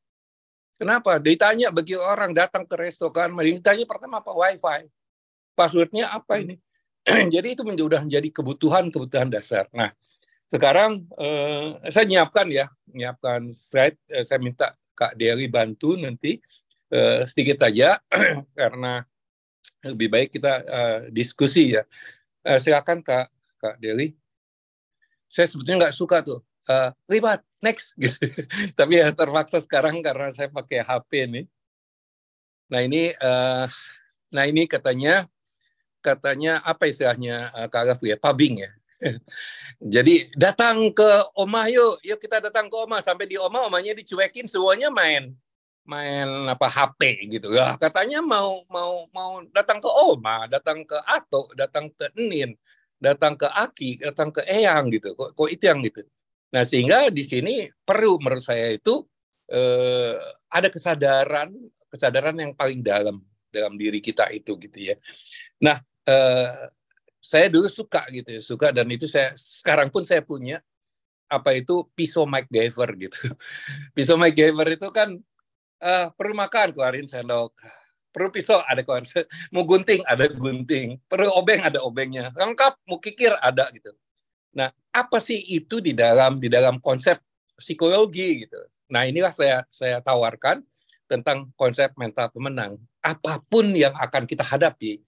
Kenapa? 0.78 1.18
Ditanya 1.20 1.68
bagi 1.68 1.98
orang 1.98 2.32
datang 2.32 2.64
ke 2.64 2.78
resto 2.78 3.10
kan 3.12 3.28
ditanya 3.34 3.84
pertama 3.84 4.24
apa 4.24 4.32
wifi? 4.32 4.88
Passwordnya 5.52 6.08
apa 6.14 6.40
ini? 6.40 6.56
Jadi 7.34 7.48
itu 7.58 7.62
sudah 7.66 8.00
menjadi 8.00 8.28
kebutuhan 8.32 8.88
kebutuhan 8.88 9.28
dasar. 9.28 9.68
Nah 9.74 9.92
sekarang 10.48 11.04
eh, 11.20 11.92
saya 11.92 12.08
nyiapkan 12.08 12.48
ya 12.48 12.72
nyiapkan 12.88 13.52
slide 13.52 14.00
eh, 14.08 14.24
saya 14.24 14.40
minta 14.40 14.72
Kak 14.96 15.12
Dewi 15.12 15.44
bantu 15.52 16.00
nanti 16.00 16.40
eh, 16.88 17.20
sedikit 17.28 17.68
saja 17.68 18.00
karena 18.58 19.04
lebih 19.92 20.08
baik 20.08 20.30
kita 20.34 20.52
uh, 20.64 20.98
diskusi 21.12 21.76
ya. 21.76 21.82
Uh, 22.44 22.58
silakan 22.60 23.00
Kak 23.04 23.28
Kak 23.58 23.76
Deli. 23.80 24.14
Saya 25.28 25.44
sebetulnya 25.44 25.88
nggak 25.88 25.96
suka 25.96 26.24
tuh 26.24 26.40
uh, 26.68 26.90
libat 27.08 27.44
next 27.60 27.96
gitu. 27.96 28.16
Tapi 28.78 29.00
ya 29.00 29.10
terpaksa 29.12 29.58
sekarang 29.60 30.00
karena 30.00 30.28
saya 30.32 30.48
pakai 30.48 30.84
HP 30.84 31.10
nih. 31.28 31.46
Nah 32.68 32.80
ini 32.84 33.12
uh, 33.16 33.64
nah 34.28 34.44
ini 34.44 34.68
katanya 34.68 35.24
katanya 36.04 36.60
apa 36.62 36.86
istilahnya 36.86 37.50
uh, 37.56 37.66
Kak 37.66 37.96
Gafu 37.96 38.06
ya 38.06 38.16
pubbing 38.20 38.62
ya 38.62 38.70
Jadi 39.94 40.30
datang 40.34 40.90
ke 40.90 41.06
Oma 41.38 41.70
yuk, 41.70 42.02
yuk 42.02 42.18
kita 42.18 42.42
datang 42.42 42.66
ke 42.66 42.76
Oma 42.76 42.98
sampai 42.98 43.30
di 43.30 43.38
Oma 43.38 43.66
omanya 43.66 43.94
dicuekin 43.94 44.50
semuanya 44.50 44.90
main 44.90 45.32
main 45.88 46.28
apa 46.44 46.68
HP 46.68 47.32
gitu. 47.32 47.48
Ya, 47.56 47.74
katanya 47.80 48.20
mau 48.20 48.60
mau 48.68 49.08
mau 49.08 49.40
datang 49.56 49.80
ke 49.80 49.88
Oma, 49.88 50.44
datang 50.46 50.84
ke 50.84 51.00
Ato, 51.08 51.48
datang 51.56 51.88
ke 51.88 52.12
Enin, 52.12 52.52
datang 53.00 53.34
ke 53.40 53.48
Aki, 53.48 54.04
datang 54.04 54.28
ke 54.28 54.44
Eyang 54.44 54.92
gitu. 54.92 55.16
Kok, 55.16 55.32
kok 55.32 55.48
itu 55.48 55.64
yang 55.64 55.80
gitu. 55.80 56.04
Nah, 56.52 56.62
sehingga 56.68 57.08
di 57.08 57.24
sini 57.24 57.72
perlu 57.72 58.20
menurut 58.20 58.44
saya 58.44 58.68
itu 58.68 59.00
eh, 59.48 60.14
ada 60.52 60.68
kesadaran 60.68 61.56
kesadaran 61.88 62.36
yang 62.36 62.52
paling 62.52 62.84
dalam 62.84 63.24
dalam 63.48 63.74
diri 63.80 64.04
kita 64.04 64.28
itu 64.28 64.60
gitu 64.60 64.92
ya. 64.92 64.96
Nah, 65.64 65.80
eh, 66.04 66.68
saya 67.18 67.48
dulu 67.48 67.68
suka 67.72 68.04
gitu 68.12 68.28
ya, 68.28 68.40
suka 68.44 68.68
dan 68.76 68.84
itu 68.92 69.08
saya 69.08 69.32
sekarang 69.36 69.88
pun 69.88 70.04
saya 70.04 70.20
punya 70.20 70.60
apa 71.28 71.52
itu 71.56 71.84
pisau 71.92 72.24
MacGyver 72.24 72.88
gitu. 72.96 73.18
pisau 73.96 74.16
MacGyver 74.16 74.68
itu 74.76 74.88
kan 74.92 75.20
uh, 75.82 76.06
perlu 76.14 76.34
makan 76.34 76.74
keluarin 76.74 77.06
sendok, 77.08 77.54
perlu 78.10 78.28
pisau 78.30 78.60
ada 78.62 78.82
keluarin, 78.82 79.06
mau 79.54 79.64
gunting 79.66 80.00
ada 80.04 80.26
gunting, 80.30 80.98
perlu 81.06 81.30
obeng 81.34 81.62
ada 81.64 81.82
obengnya, 81.82 82.30
lengkap 82.34 82.78
mau 82.86 82.98
kikir 82.98 83.34
ada 83.38 83.70
gitu. 83.74 83.94
Nah, 84.54 84.72
apa 84.90 85.18
sih 85.22 85.38
itu 85.38 85.78
di 85.78 85.94
dalam 85.94 86.38
di 86.42 86.50
dalam 86.50 86.82
konsep 86.82 87.20
psikologi 87.58 88.46
gitu. 88.46 88.58
Nah, 88.90 89.04
inilah 89.04 89.30
saya 89.30 89.62
saya 89.68 90.00
tawarkan 90.00 90.64
tentang 91.08 91.48
konsep 91.56 91.92
mental 91.96 92.28
pemenang. 92.32 92.76
Apa 93.00 93.40
pun 93.48 93.72
yang 93.72 93.96
akan 93.96 94.28
kita 94.28 94.44
hadapi, 94.44 95.00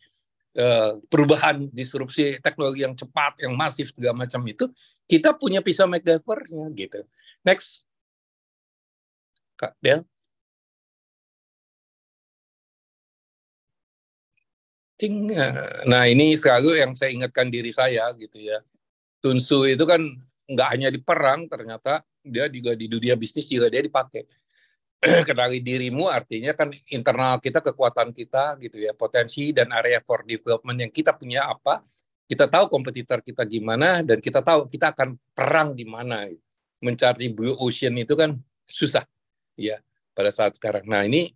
Eh, 0.51 0.93
perubahan 1.07 1.71
disrupsi 1.71 2.35
teknologi 2.43 2.83
yang 2.83 2.91
cepat, 2.99 3.39
yang 3.39 3.55
masif 3.55 3.95
segala 3.95 4.27
macam 4.27 4.43
itu, 4.51 4.67
kita 5.07 5.31
punya 5.39 5.63
pisau 5.63 5.87
MacGyver-nya 5.87 6.67
gitu. 6.75 7.07
Next, 7.47 7.87
Kak 9.55 9.79
Del. 9.79 10.03
Nah 15.89 16.05
ini 16.11 16.37
selalu 16.37 16.77
yang 16.77 16.93
saya 16.93 17.15
ingatkan 17.15 17.49
diri 17.49 17.73
saya 17.73 18.11
gitu 18.19 18.37
ya. 18.37 18.61
Tunsu 19.25 19.65
itu 19.65 19.85
kan 19.89 20.01
nggak 20.51 20.69
hanya 20.77 20.89
di 20.93 21.01
perang, 21.01 21.49
ternyata 21.49 22.05
dia 22.21 22.51
juga 22.53 22.77
di 22.77 22.91
dunia 22.91 23.17
bisnis 23.17 23.49
juga 23.49 23.73
dia 23.73 23.81
dipakai. 23.81 24.29
kenali 25.29 25.65
dirimu 25.65 26.13
artinya 26.13 26.53
kan 26.53 26.69
internal 26.93 27.41
kita 27.41 27.65
kekuatan 27.65 28.13
kita 28.13 28.61
gitu 28.61 28.77
ya 28.77 28.93
potensi 28.93 29.49
dan 29.49 29.73
area 29.73 30.05
for 30.05 30.21
development 30.29 30.77
yang 30.77 30.93
kita 30.93 31.17
punya 31.17 31.49
apa 31.49 31.81
kita 32.29 32.45
tahu 32.47 32.69
kompetitor 32.69 33.25
kita 33.25 33.49
gimana 33.49 34.05
dan 34.05 34.21
kita 34.21 34.45
tahu 34.45 34.69
kita 34.69 34.93
akan 34.93 35.17
perang 35.33 35.73
di 35.73 35.89
mana 35.89 36.29
mencari 36.85 37.33
blue 37.33 37.57
ocean 37.65 37.97
itu 37.97 38.13
kan 38.13 38.37
susah 38.69 39.09
ya 39.57 39.81
pada 40.13 40.29
saat 40.29 40.61
sekarang 40.61 40.85
nah 40.85 41.01
ini 41.01 41.33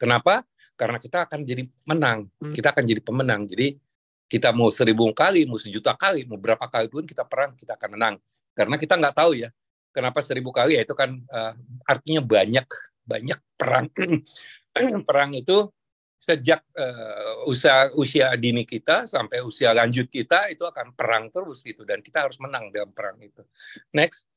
kenapa 0.00 0.40
karena 0.80 0.96
kita 0.96 1.28
akan 1.28 1.44
jadi 1.44 1.68
menang 1.84 2.32
hmm. 2.40 2.56
kita 2.56 2.72
akan 2.72 2.84
jadi 2.88 3.00
pemenang 3.04 3.44
jadi 3.44 3.76
kita 4.32 4.56
mau 4.56 4.72
seribu 4.72 5.12
kali 5.12 5.44
mau 5.44 5.60
sejuta 5.60 5.92
kali 5.92 6.24
mau 6.24 6.40
berapa 6.40 6.64
kali 6.64 6.88
pun 6.88 7.04
kita 7.04 7.28
perang 7.28 7.52
kita 7.52 7.76
akan 7.76 8.00
menang 8.00 8.14
karena 8.56 8.80
kita 8.80 8.96
nggak 8.96 9.12
tahu 9.12 9.36
ya 9.36 9.52
Kenapa 9.90 10.22
seribu 10.22 10.54
kali 10.54 10.78
ya 10.78 10.86
itu 10.86 10.94
kan 10.94 11.18
uh, 11.34 11.52
artinya 11.82 12.22
banyak 12.22 12.66
banyak 13.02 13.40
perang 13.58 13.90
perang 15.08 15.34
itu 15.34 15.66
sejak 16.20 16.62
uh, 16.78 17.50
usia 17.50 17.90
usia 17.98 18.30
dini 18.38 18.62
kita 18.62 19.02
sampai 19.10 19.42
usia 19.42 19.74
lanjut 19.74 20.06
kita 20.06 20.46
itu 20.54 20.62
akan 20.62 20.94
perang 20.94 21.26
terus 21.34 21.66
gitu 21.66 21.82
dan 21.82 21.98
kita 22.06 22.22
harus 22.22 22.38
menang 22.38 22.70
dalam 22.70 22.94
perang 22.94 23.18
itu. 23.18 23.42
Next. 23.90 24.30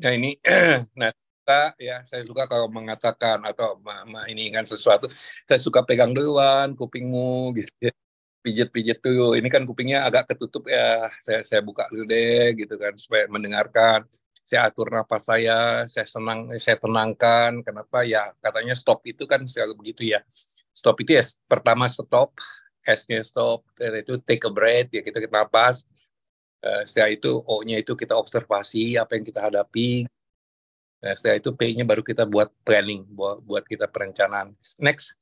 Nah 0.00 0.12
ini, 0.16 0.40
nah 1.00 1.12
ya 1.78 2.02
saya 2.02 2.22
suka 2.26 2.44
kalau 2.50 2.66
mengatakan 2.66 3.38
atau 3.46 3.78
ini 4.30 4.50
kan 4.50 4.66
sesuatu, 4.66 5.06
saya 5.46 5.60
suka 5.62 5.82
pegang 5.86 6.10
duluan 6.10 6.74
kupingmu 6.74 7.54
gitu. 7.58 7.70
Ya 7.80 7.92
pijit-pijit 8.46 9.02
dulu. 9.02 9.34
Ini 9.34 9.48
kan 9.50 9.66
kupingnya 9.66 10.06
agak 10.06 10.30
ketutup 10.30 10.70
ya. 10.70 11.10
Saya 11.18 11.42
saya 11.42 11.58
buka 11.66 11.90
dulu 11.90 12.06
deh 12.06 12.54
gitu 12.54 12.78
kan 12.78 12.94
supaya 12.94 13.26
mendengarkan. 13.26 14.06
Saya 14.46 14.70
atur 14.70 14.94
nafas 14.94 15.26
saya, 15.26 15.82
saya 15.90 16.06
senang, 16.06 16.54
saya 16.62 16.78
tenangkan. 16.78 17.66
Kenapa 17.66 18.06
ya? 18.06 18.30
Katanya 18.38 18.78
stop 18.78 19.02
itu 19.02 19.26
kan 19.26 19.42
selalu 19.42 19.74
begitu 19.82 20.14
ya. 20.14 20.22
Stop 20.70 21.02
itu 21.02 21.18
ya 21.18 21.26
pertama 21.50 21.90
stop, 21.90 22.38
S-nya 22.86 23.26
stop, 23.26 23.66
itu 23.74 24.14
take 24.22 24.46
a 24.46 24.52
breath 24.52 24.94
ya 24.94 25.02
kita 25.02 25.18
kita 25.18 25.34
napas. 25.34 25.82
Uh, 26.62 26.86
setelah 26.86 27.10
itu 27.10 27.30
O-nya 27.46 27.82
itu 27.82 27.92
kita 27.98 28.14
observasi 28.14 28.94
apa 28.94 29.18
yang 29.18 29.24
kita 29.26 29.40
hadapi. 29.50 30.06
Nah, 31.04 31.12
setelah 31.12 31.36
itu 31.36 31.50
P-nya 31.52 31.84
baru 31.84 32.00
kita 32.00 32.24
buat 32.24 32.48
planning, 32.64 33.04
buat, 33.12 33.64
kita 33.68 33.86
perencanaan. 33.88 34.56
Next. 34.80 35.12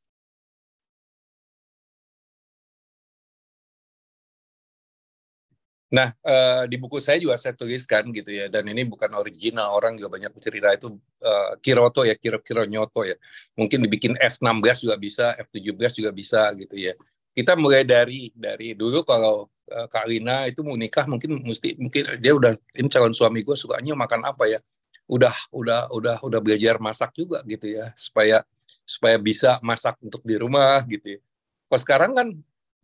Nah, 5.94 6.10
uh, 6.26 6.66
di 6.66 6.74
buku 6.74 6.98
saya 6.98 7.22
juga 7.22 7.38
saya 7.38 7.54
tuliskan 7.54 8.10
gitu 8.10 8.26
ya, 8.34 8.50
dan 8.50 8.66
ini 8.66 8.82
bukan 8.82 9.14
original, 9.14 9.70
orang 9.78 9.94
juga 9.94 10.18
banyak 10.18 10.34
bercerita 10.34 10.74
itu 10.74 10.90
uh, 11.22 11.54
Kiroto 11.62 12.02
ya, 12.02 12.18
Kiro 12.18 12.42
Kiro 12.42 12.66
Nyoto 12.66 13.06
ya. 13.06 13.14
Mungkin 13.54 13.78
dibikin 13.86 14.18
F16 14.18 14.90
juga 14.90 14.96
bisa, 14.98 15.24
F17 15.38 16.02
juga 16.02 16.10
bisa 16.10 16.50
gitu 16.58 16.74
ya. 16.74 16.98
Kita 17.30 17.54
mulai 17.54 17.86
dari 17.86 18.34
dari 18.34 18.74
dulu 18.74 19.06
kalau 19.06 19.46
uh, 19.70 19.86
Kak 19.86 20.06
Lina 20.10 20.50
itu 20.50 20.66
mau 20.66 20.74
nikah 20.74 21.06
mungkin 21.06 21.38
mesti 21.46 21.78
mungkin 21.78 22.18
dia 22.18 22.34
udah 22.34 22.58
ini 22.74 22.88
calon 22.90 23.14
suami 23.14 23.46
gue 23.46 23.54
sukanya 23.54 23.94
makan 23.94 24.26
apa 24.26 24.50
ya. 24.50 24.58
Udah 25.04 25.36
udah 25.52 25.92
udah 25.92 26.16
udah 26.24 26.40
belajar 26.40 26.80
masak 26.80 27.12
juga 27.12 27.44
gitu 27.44 27.68
ya, 27.68 27.92
supaya 27.92 28.40
supaya 28.84 29.16
bisa 29.20 29.60
masak 29.60 30.00
untuk 30.00 30.24
di 30.24 30.36
rumah 30.40 30.80
gitu 30.88 31.16
ya. 31.16 31.20
Kalau 31.68 31.80
sekarang 31.80 32.12
kan 32.16 32.28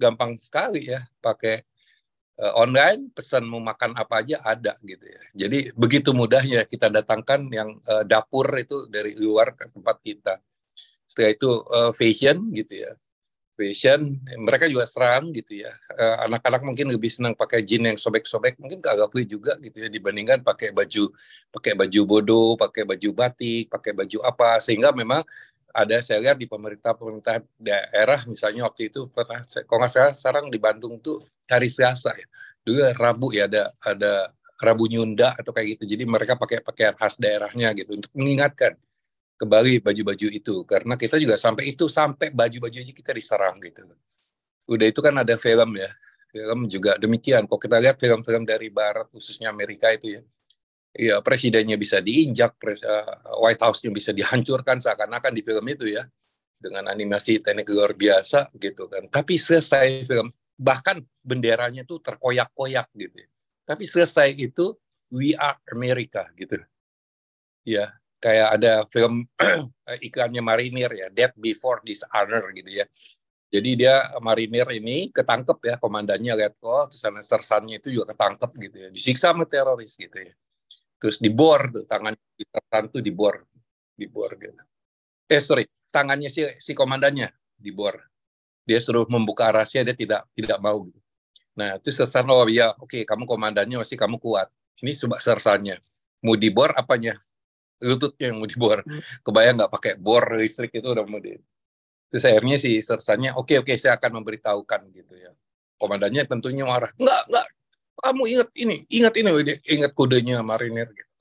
gampang 0.01 0.33
sekali 0.41 0.89
ya 0.89 1.05
pakai 1.21 1.61
uh, 2.41 2.57
online 2.57 3.13
pesan 3.13 3.45
mau 3.45 3.61
makan 3.61 3.93
apa 3.97 4.25
aja 4.25 4.41
ada 4.41 4.77
gitu 4.81 5.05
ya. 5.05 5.23
Jadi 5.47 5.73
begitu 5.77 6.17
mudahnya 6.17 6.65
kita 6.65 6.89
datangkan 6.89 7.49
yang 7.53 7.77
uh, 7.85 8.05
dapur 8.05 8.49
itu 8.57 8.89
dari 8.89 9.13
luar 9.21 9.53
ke 9.53 9.69
tempat 9.69 9.97
kita. 10.01 10.35
Setelah 11.05 11.31
itu 11.37 11.51
uh, 11.69 11.93
fashion 11.93 12.49
gitu 12.53 12.85
ya. 12.89 12.93
Fashion 13.61 14.17
mereka 14.41 14.65
juga 14.65 14.89
serang 14.89 15.29
gitu 15.37 15.61
ya. 15.61 15.73
anak-anak 16.25 16.65
mungkin 16.65 16.89
lebih 16.89 17.13
senang 17.13 17.37
pakai 17.37 17.61
jeans 17.61 17.85
yang 17.85 17.99
sobek-sobek, 18.01 18.57
mungkin 18.57 18.81
kagak 18.81 19.13
beli 19.13 19.29
juga 19.29 19.61
gitu 19.61 19.77
ya 19.77 19.93
dibandingkan 19.93 20.41
pakai 20.41 20.73
baju 20.73 21.13
pakai 21.53 21.77
baju 21.77 22.01
bodoh, 22.09 22.57
pakai 22.57 22.89
baju 22.89 23.09
batik, 23.13 23.69
pakai 23.69 23.93
baju 23.93 24.19
apa. 24.25 24.57
Sehingga 24.65 24.97
memang 24.97 25.21
ada 25.77 26.01
saya 26.01 26.19
lihat 26.25 26.41
di 26.41 26.49
pemerintah 26.49 26.97
pemerintah 26.97 27.45
daerah 27.61 28.25
misalnya 28.25 28.65
waktu 28.67 28.89
itu 28.89 29.07
pernah 29.13 29.45
kalau 29.69 29.79
nggak 29.85 29.93
salah 29.93 30.15
sekarang 30.17 30.49
di 30.49 30.59
Bandung 30.59 30.97
tuh 31.05 31.21
hari 31.45 31.69
Selasa 31.69 32.17
ya. 32.17 32.27
Dulu 32.65 32.81
Rabu 32.97 33.29
ya 33.37 33.45
ada 33.45 33.69
ada 33.85 34.33
Rabu 34.61 34.89
Nyunda 34.89 35.37
atau 35.37 35.53
kayak 35.53 35.77
gitu. 35.77 35.97
Jadi 35.97 36.05
mereka 36.05 36.37
pakai 36.37 36.61
pakaian 36.61 36.93
khas 36.97 37.17
daerahnya 37.17 37.73
gitu 37.77 37.97
untuk 37.97 38.13
mengingatkan 38.17 38.77
kembali 39.41 39.81
baju-baju 39.81 40.27
itu 40.29 40.55
karena 40.69 41.01
kita 41.01 41.17
juga 41.17 41.41
sampai 41.41 41.73
itu 41.73 41.89
sampai 41.89 42.29
baju-baju 42.29 42.77
aja 42.77 42.93
kita 42.93 43.17
diserang 43.17 43.57
gitu 43.65 43.89
udah 44.69 44.87
itu 44.87 45.01
kan 45.01 45.17
ada 45.17 45.35
film 45.41 45.81
ya 45.81 45.91
film 46.29 46.69
juga 46.69 47.01
demikian 47.01 47.49
kok 47.49 47.57
kita 47.57 47.81
lihat 47.81 47.97
film-film 47.97 48.45
dari 48.45 48.69
Barat 48.69 49.09
khususnya 49.09 49.49
Amerika 49.49 49.89
itu 49.91 50.21
ya 50.21 50.23
ya 50.95 51.23
presidennya 51.23 51.79
bisa 51.79 52.03
diinjak, 52.03 52.59
pres, 52.59 52.83
uh, 52.83 53.39
White 53.43 53.63
House-nya 53.63 53.91
bisa 53.95 54.11
dihancurkan 54.11 54.83
seakan-akan 54.83 55.33
di 55.35 55.43
film 55.47 55.65
itu 55.71 55.87
ya 55.91 56.07
dengan 56.61 56.91
animasi 56.91 57.41
teknik 57.41 57.71
luar 57.73 57.95
biasa 57.95 58.51
gitu 58.59 58.91
kan. 58.91 59.07
Tapi 59.09 59.39
selesai 59.39 60.05
film 60.05 60.29
bahkan 60.61 61.01
benderanya 61.25 61.87
tuh 61.87 62.03
terkoyak-koyak 62.03 62.91
gitu. 62.99 63.17
Ya. 63.17 63.29
Tapi 63.65 63.87
selesai 63.87 64.35
itu 64.37 64.75
We 65.11 65.35
Are 65.39 65.59
America 65.73 66.27
gitu. 66.37 66.59
Ya, 67.65 67.93
kayak 68.21 68.49
ada 68.61 68.73
film 68.93 69.25
iklannya 70.07 70.45
marinir 70.45 70.93
ya, 70.93 71.09
Death 71.09 71.35
Before 71.41 71.81
Dishonor 71.81 72.53
gitu 72.53 72.71
ya. 72.71 72.87
Jadi 73.51 73.83
dia 73.83 74.07
marinir 74.23 74.69
ini 74.71 75.11
ketangkep 75.11 75.59
ya 75.67 75.75
komandannya 75.83 76.39
lihat 76.39 76.55
kok 76.63 76.95
terus 76.95 77.27
sersannya 77.27 77.83
itu 77.83 77.91
juga 77.91 78.15
ketangkep 78.15 78.51
gitu 78.71 78.77
ya, 78.79 78.89
disiksa 78.95 79.35
sama 79.35 79.43
teroris 79.49 79.99
gitu 79.99 80.15
ya. 80.15 80.31
Terus 81.01 81.19
dibor 81.19 81.67
tuh 81.73 81.83
tangan 81.89 82.15
tertentu 82.39 83.03
dibor 83.03 83.43
dibor 83.99 84.31
gitu. 84.39 84.63
Eh 85.27 85.43
sorry 85.43 85.67
tangannya 85.91 86.31
si 86.31 86.47
si 86.63 86.77
komandannya 86.77 87.33
dibor. 87.59 87.99
Dia 88.63 88.79
suruh 88.79 89.09
membuka 89.11 89.51
rahasia 89.51 89.83
dia 89.83 89.97
tidak 89.97 90.29
tidak 90.37 90.61
mau 90.63 90.87
gitu. 90.87 91.01
nah 91.51 91.77
itu 91.77 91.91
sersan 91.91 92.25
oh 92.31 92.47
ya 92.47 92.71
oke 92.79 92.87
okay, 92.87 93.03
kamu 93.03 93.27
komandannya 93.27 93.83
masih 93.83 93.99
kamu 93.99 94.23
kuat. 94.23 94.47
Ini 94.79 94.95
coba 94.95 95.19
sersannya 95.19 95.83
mau 96.23 96.39
dibor 96.39 96.71
apanya 96.77 97.19
lututnya 97.81 98.31
yang 98.33 98.39
mau 98.39 98.49
dibor 98.49 98.85
hmm. 98.85 99.25
kebayang 99.25 99.57
nggak 99.57 99.73
pakai 99.73 99.93
bor 99.97 100.25
listrik 100.37 100.73
itu 100.77 100.89
udah 100.89 101.05
mau 101.09 101.21
di 101.21 101.37
Terus 102.11 102.27
akhirnya 102.27 102.59
si 102.59 102.75
sersannya, 102.83 103.39
oke 103.39 103.55
okay, 103.55 103.57
oke 103.63 103.71
okay, 103.71 103.79
saya 103.79 103.95
akan 103.95 104.19
memberitahukan 104.21 104.81
gitu 104.91 105.15
ya. 105.15 105.31
Komandannya 105.79 106.27
tentunya 106.27 106.67
marah, 106.67 106.91
enggak 106.99 107.23
enggak, 107.31 107.47
kamu 108.03 108.23
ingat 108.35 108.49
ini, 108.59 108.77
ingat 108.91 109.15
ini, 109.15 109.31
ingat 109.65 109.93
kodenya 109.95 110.43
marinir 110.43 110.91
gitu. 110.91 111.13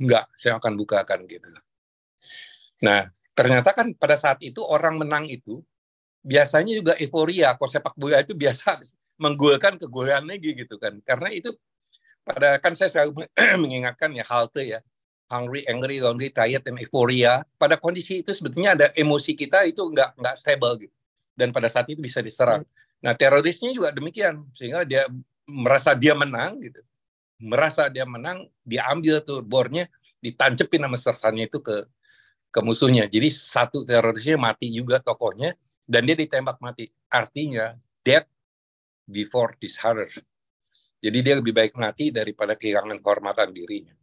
Enggak, 0.00 0.24
saya 0.32 0.56
akan 0.56 0.80
bukakan 0.80 1.28
gitu. 1.28 1.46
Nah, 2.80 3.04
ternyata 3.36 3.76
kan 3.76 3.92
pada 3.94 4.16
saat 4.16 4.40
itu 4.40 4.64
orang 4.64 4.96
menang 4.96 5.28
itu 5.28 5.60
biasanya 6.24 6.72
juga 6.72 6.92
euforia. 6.96 7.52
Kalau 7.54 7.68
sepak 7.68 7.94
bola 7.94 8.24
itu 8.24 8.32
biasa 8.32 8.80
menggolkan 9.20 9.76
kegolan 9.76 10.24
lagi 10.24 10.56
gitu 10.56 10.80
kan. 10.80 10.98
Karena 11.04 11.28
itu 11.36 11.52
pada 12.24 12.56
kan 12.64 12.72
saya 12.72 12.88
selalu 12.88 13.28
mengingatkan 13.62 14.08
ya 14.16 14.24
halte 14.24 14.64
ya 14.64 14.80
hungry, 15.28 15.62
angry, 15.68 16.00
lonely, 16.00 16.32
tired, 16.32 16.64
dan 16.64 16.76
euphoria. 16.80 17.44
Pada 17.60 17.76
kondisi 17.76 18.24
itu 18.24 18.32
sebetulnya 18.32 18.74
ada 18.74 18.86
emosi 18.96 19.36
kita 19.36 19.68
itu 19.68 19.84
nggak 19.84 20.16
nggak 20.16 20.34
stable 20.36 20.74
gitu. 20.80 20.94
Dan 21.38 21.54
pada 21.54 21.70
saat 21.70 21.86
itu 21.86 22.00
bisa 22.02 22.18
diserang. 22.18 22.66
Nah 22.98 23.14
terorisnya 23.14 23.70
juga 23.70 23.94
demikian 23.94 24.42
sehingga 24.50 24.82
dia 24.82 25.06
merasa 25.46 25.94
dia 25.94 26.12
menang 26.18 26.58
gitu, 26.58 26.82
merasa 27.38 27.86
dia 27.86 28.02
menang, 28.02 28.50
dia 28.66 28.84
ambil 28.90 29.22
tuh 29.22 29.40
bornya, 29.40 29.86
ditancepin 30.18 30.82
sama 30.82 30.98
sersannya 30.98 31.46
itu 31.46 31.62
ke 31.62 31.86
ke 32.48 32.60
musuhnya. 32.64 33.06
Jadi 33.06 33.28
satu 33.30 33.86
terorisnya 33.86 34.40
mati 34.40 34.72
juga 34.72 34.98
tokohnya 34.98 35.54
dan 35.86 36.04
dia 36.08 36.16
ditembak 36.18 36.58
mati. 36.58 36.90
Artinya 37.06 37.76
death 38.02 38.26
before 39.06 39.54
dishonor. 39.60 40.10
Jadi 40.98 41.18
dia 41.22 41.38
lebih 41.38 41.54
baik 41.54 41.78
mati 41.78 42.10
daripada 42.10 42.58
kehilangan 42.58 42.98
kehormatan 42.98 43.54
dirinya. 43.54 43.94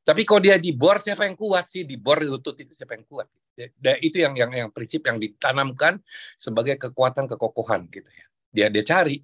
Tapi 0.00 0.24
kalau 0.24 0.40
dia 0.40 0.56
di 0.56 0.72
bor 0.72 0.96
siapa 0.96 1.28
yang 1.28 1.36
kuat 1.36 1.68
sih? 1.68 1.84
Di 1.84 2.00
bor 2.00 2.18
lutut 2.20 2.56
itu 2.56 2.72
siapa 2.72 2.96
yang 2.96 3.04
kuat? 3.04 3.28
Dan 3.76 3.96
itu 4.00 4.16
yang 4.16 4.32
yang 4.32 4.50
yang 4.50 4.68
prinsip 4.72 5.04
yang 5.04 5.20
ditanamkan 5.20 6.00
sebagai 6.40 6.80
kekuatan 6.80 7.28
kekokohan 7.28 7.84
gitu 7.92 8.08
ya. 8.08 8.26
Dia 8.50 8.66
dia 8.72 8.82
cari 8.82 9.20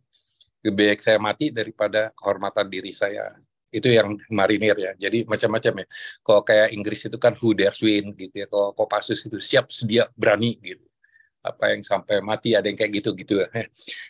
lebih 0.60 0.92
baik 0.92 1.00
saya 1.00 1.16
mati 1.16 1.48
daripada 1.48 2.12
kehormatan 2.12 2.68
diri 2.68 2.92
saya. 2.92 3.32
Itu 3.72 3.88
yang 3.88 4.14
marinir 4.28 4.76
ya. 4.76 4.92
Jadi 4.98 5.24
macam-macam 5.24 5.84
ya. 5.84 5.86
Kalau 6.20 6.42
kayak 6.44 6.68
Inggris 6.76 7.00
itu 7.08 7.16
kan 7.16 7.32
who 7.38 7.56
dares 7.56 7.80
win 7.80 8.12
gitu 8.12 8.34
ya. 8.34 8.46
Kalau 8.46 8.76
Kopassus 8.76 9.24
itu 9.24 9.40
siap 9.40 9.72
sedia 9.72 10.06
berani 10.12 10.60
gitu 10.60 10.84
apa 11.46 11.70
yang 11.70 11.82
sampai 11.86 12.18
mati 12.18 12.58
ada 12.58 12.66
yang 12.66 12.74
kayak 12.74 12.92
gitu 12.98 13.14
gitu 13.14 13.34
ya. 13.38 13.48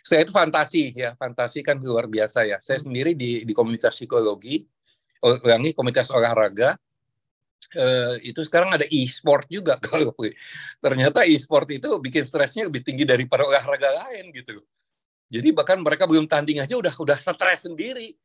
Saya 0.01 0.25
itu 0.25 0.33
fantasi 0.33 0.97
ya, 0.97 1.13
fantasi 1.13 1.61
kan 1.61 1.77
luar 1.77 2.09
biasa 2.09 2.49
ya. 2.49 2.57
Saya 2.57 2.81
sendiri 2.81 3.13
di 3.13 3.45
di 3.45 3.53
komunitas 3.53 3.93
psikologi 3.93 4.65
ulangi 5.23 5.73
komunitas 5.73 6.09
olahraga 6.13 6.77
eh, 7.75 8.15
itu 8.23 8.39
sekarang 8.45 8.71
ada 8.71 8.85
e-sport 8.87 9.49
juga. 9.49 9.75
Kalau 9.83 10.13
ternyata 10.79 11.25
e-sport 11.27 11.67
itu 11.73 11.89
bikin 11.99 12.23
stresnya 12.23 12.69
lebih 12.69 12.85
tinggi 12.85 13.03
daripada 13.03 13.43
olahraga 13.43 13.89
lain 14.05 14.31
gitu. 14.31 14.61
Jadi 15.27 15.51
bahkan 15.51 15.75
mereka 15.83 16.07
belum 16.07 16.23
tanding 16.29 16.63
aja 16.63 16.79
udah 16.79 16.93
udah 16.95 17.17
stres 17.19 17.67
sendiri. 17.67 18.15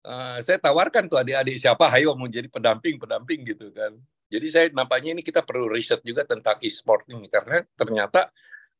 Uh, 0.00 0.40
saya 0.40 0.56
tawarkan 0.56 1.12
tuh 1.12 1.20
adik-adik 1.20 1.60
siapa 1.60 1.92
ayo 1.92 2.16
mau 2.16 2.24
jadi 2.24 2.48
pendamping 2.48 2.96
pendamping 3.00 3.44
gitu 3.44 3.68
kan. 3.72 3.96
Jadi 4.30 4.46
saya 4.48 4.66
nampaknya 4.72 5.16
ini 5.16 5.22
kita 5.24 5.44
perlu 5.44 5.68
riset 5.68 6.00
juga 6.06 6.24
tentang 6.24 6.56
e-sport 6.62 7.04
ini 7.10 7.28
karena 7.28 7.64
ternyata 7.76 8.30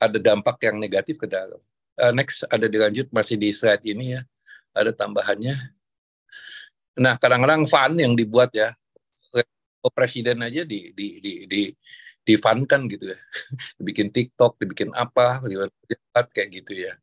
ada 0.01 0.19
dampak 0.21 0.57
yang 0.65 0.81
negatif 0.81 1.21
ke 1.21 1.29
dalam. 1.29 1.61
Uh, 2.01 2.13
next 2.17 2.45
ada 2.49 2.65
dilanjut 2.69 3.13
masih 3.13 3.37
di 3.37 3.53
slide 3.53 3.85
ini 3.85 4.17
ya. 4.17 4.23
Ada 4.73 4.95
tambahannya 4.95 5.80
Nah, 6.99 7.15
kadang-kadang 7.21 7.69
fun 7.71 7.95
yang 7.95 8.19
dibuat 8.19 8.51
ya, 8.51 8.75
presiden 9.95 10.45
aja 10.45 10.67
di 10.67 10.93
di 10.93 11.23
di 11.23 11.33
di 11.49 11.63
di 12.21 12.35
fun 12.37 12.67
kan 12.69 12.85
gitu 12.85 13.15
ya, 13.15 13.19
dibikin 13.81 14.13
TikTok, 14.13 14.61
dibikin 14.61 14.91
apa, 14.93 15.41
dibuat 15.47 16.27
kayak 16.35 16.49
gitu 16.61 16.73
ya. 16.85 16.95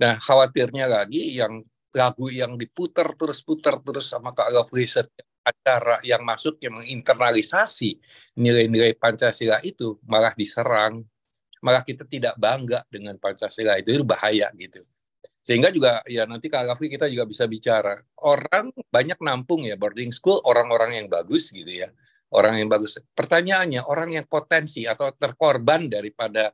Nah, 0.00 0.16
khawatirnya 0.16 0.88
lagi 0.88 1.36
yang 1.36 1.60
lagu 1.92 2.30
yang 2.30 2.54
diputar 2.56 3.12
terus 3.18 3.42
putar 3.42 3.82
terus 3.82 4.08
sama 4.08 4.30
Kak 4.32 4.48
Riset 4.72 5.10
acara 5.40 5.98
yang 6.04 6.22
masuk 6.22 6.60
yang 6.60 6.78
menginternalisasi 6.78 7.98
nilai-nilai 8.38 8.94
Pancasila 8.96 9.58
itu 9.64 9.98
malah 10.06 10.32
diserang, 10.36 11.02
malah 11.64 11.82
kita 11.84 12.04
tidak 12.06 12.36
bangga 12.36 12.84
dengan 12.88 13.16
Pancasila 13.16 13.76
itu, 13.80 13.92
itu 13.96 14.04
bahaya 14.04 14.52
gitu. 14.56 14.84
Sehingga 15.40 15.72
juga 15.72 16.04
ya 16.04 16.28
nanti 16.28 16.52
Kak 16.52 16.68
Gafri 16.68 16.92
kita 16.92 17.08
juga 17.08 17.24
bisa 17.24 17.48
bicara. 17.48 17.96
Orang 18.20 18.76
banyak 18.92 19.16
nampung 19.24 19.64
ya 19.64 19.74
boarding 19.74 20.12
school 20.12 20.40
orang-orang 20.44 21.00
yang 21.00 21.06
bagus 21.08 21.48
gitu 21.48 21.68
ya. 21.68 21.88
Orang 22.30 22.60
yang 22.60 22.68
bagus. 22.68 23.00
Pertanyaannya 23.16 23.82
orang 23.88 24.20
yang 24.20 24.26
potensi 24.28 24.86
atau 24.86 25.10
terkorban 25.16 25.90
daripada 25.90 26.52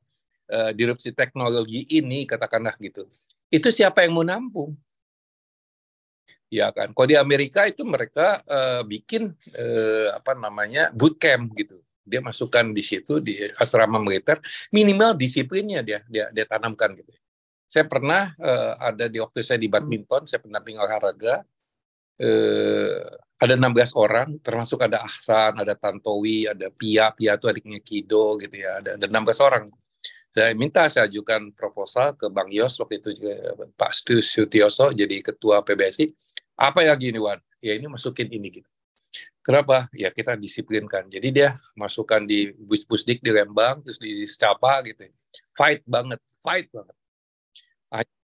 uh, 0.49 0.71
disrupsi 0.73 1.13
teknologi 1.13 1.85
ini 1.93 2.25
katakanlah 2.25 2.79
gitu. 2.81 3.05
Itu 3.51 3.69
siapa 3.75 4.07
yang 4.07 4.17
mau 4.17 4.25
nampung? 4.25 4.73
Ya 6.49 6.71
kan. 6.71 6.95
Kalau 6.95 7.09
di 7.11 7.19
Amerika 7.19 7.67
itu 7.67 7.83
mereka 7.83 8.41
uh, 8.47 8.87
bikin 8.87 9.35
uh, 9.53 10.15
apa 10.15 10.39
namanya 10.39 10.95
bootcamp 10.95 11.53
gitu 11.59 11.83
dia 12.07 12.23
masukkan 12.23 12.71
di 12.71 12.87
situ 12.87 13.19
di 13.19 13.35
asrama 13.59 13.99
militer 13.99 14.39
minimal 14.71 15.19
disiplinnya 15.19 15.83
dia 15.83 16.07
dia 16.07 16.31
dia 16.31 16.47
tanamkan 16.47 16.95
gitu 16.95 17.11
saya 17.67 17.85
pernah 17.91 18.31
uh, 18.39 18.79
ada 18.79 19.11
di 19.11 19.19
waktu 19.19 19.43
saya 19.43 19.59
di 19.59 19.67
badminton, 19.67 20.25
saya 20.31 20.39
pendamping 20.39 20.79
olahraga. 20.79 21.43
Uh, 22.17 23.03
ada 23.37 23.53
16 23.53 23.93
orang, 24.01 24.41
termasuk 24.41 24.81
ada 24.81 25.05
Ahsan, 25.05 25.61
ada 25.61 25.77
Tantowi, 25.77 26.49
ada 26.49 26.73
Pia, 26.73 27.13
Pia 27.13 27.37
itu 27.37 27.45
adiknya 27.53 27.85
Kido 27.85 28.41
gitu 28.41 28.57
ya, 28.57 28.81
ada, 28.81 28.97
ada 28.97 29.05
16 29.05 29.45
orang. 29.45 29.69
Saya 30.33 30.57
minta 30.57 30.89
saya 30.89 31.05
ajukan 31.05 31.53
proposal 31.53 32.17
ke 32.17 32.33
Bang 32.33 32.49
Yos 32.49 32.81
waktu 32.81 33.01
itu 33.01 33.13
juga 33.21 33.57
Pak 33.77 33.93
Sutioso 34.25 34.89
jadi 34.93 35.21
ketua 35.21 35.61
PBSI. 35.61 36.13
Apa 36.57 36.85
ya 36.85 36.97
gini 36.97 37.21
Wan? 37.21 37.37
Ya 37.61 37.77
ini 37.77 37.89
masukin 37.89 38.29
ini 38.33 38.61
gitu. 38.61 38.69
Kenapa? 39.45 39.89
Ya 39.93 40.09
kita 40.13 40.37
disiplinkan. 40.37 41.09
Jadi 41.09 41.29
dia 41.33 41.57
masukkan 41.77 42.25
di 42.25 42.53
bus-busdik 42.53 43.21
di 43.25 43.33
Lembang, 43.33 43.81
terus 43.85 44.01
di 44.01 44.25
Stapa 44.29 44.81
gitu. 44.85 45.09
Fight 45.57 45.85
banget, 45.89 46.21
fight 46.41 46.69
banget 46.69 46.97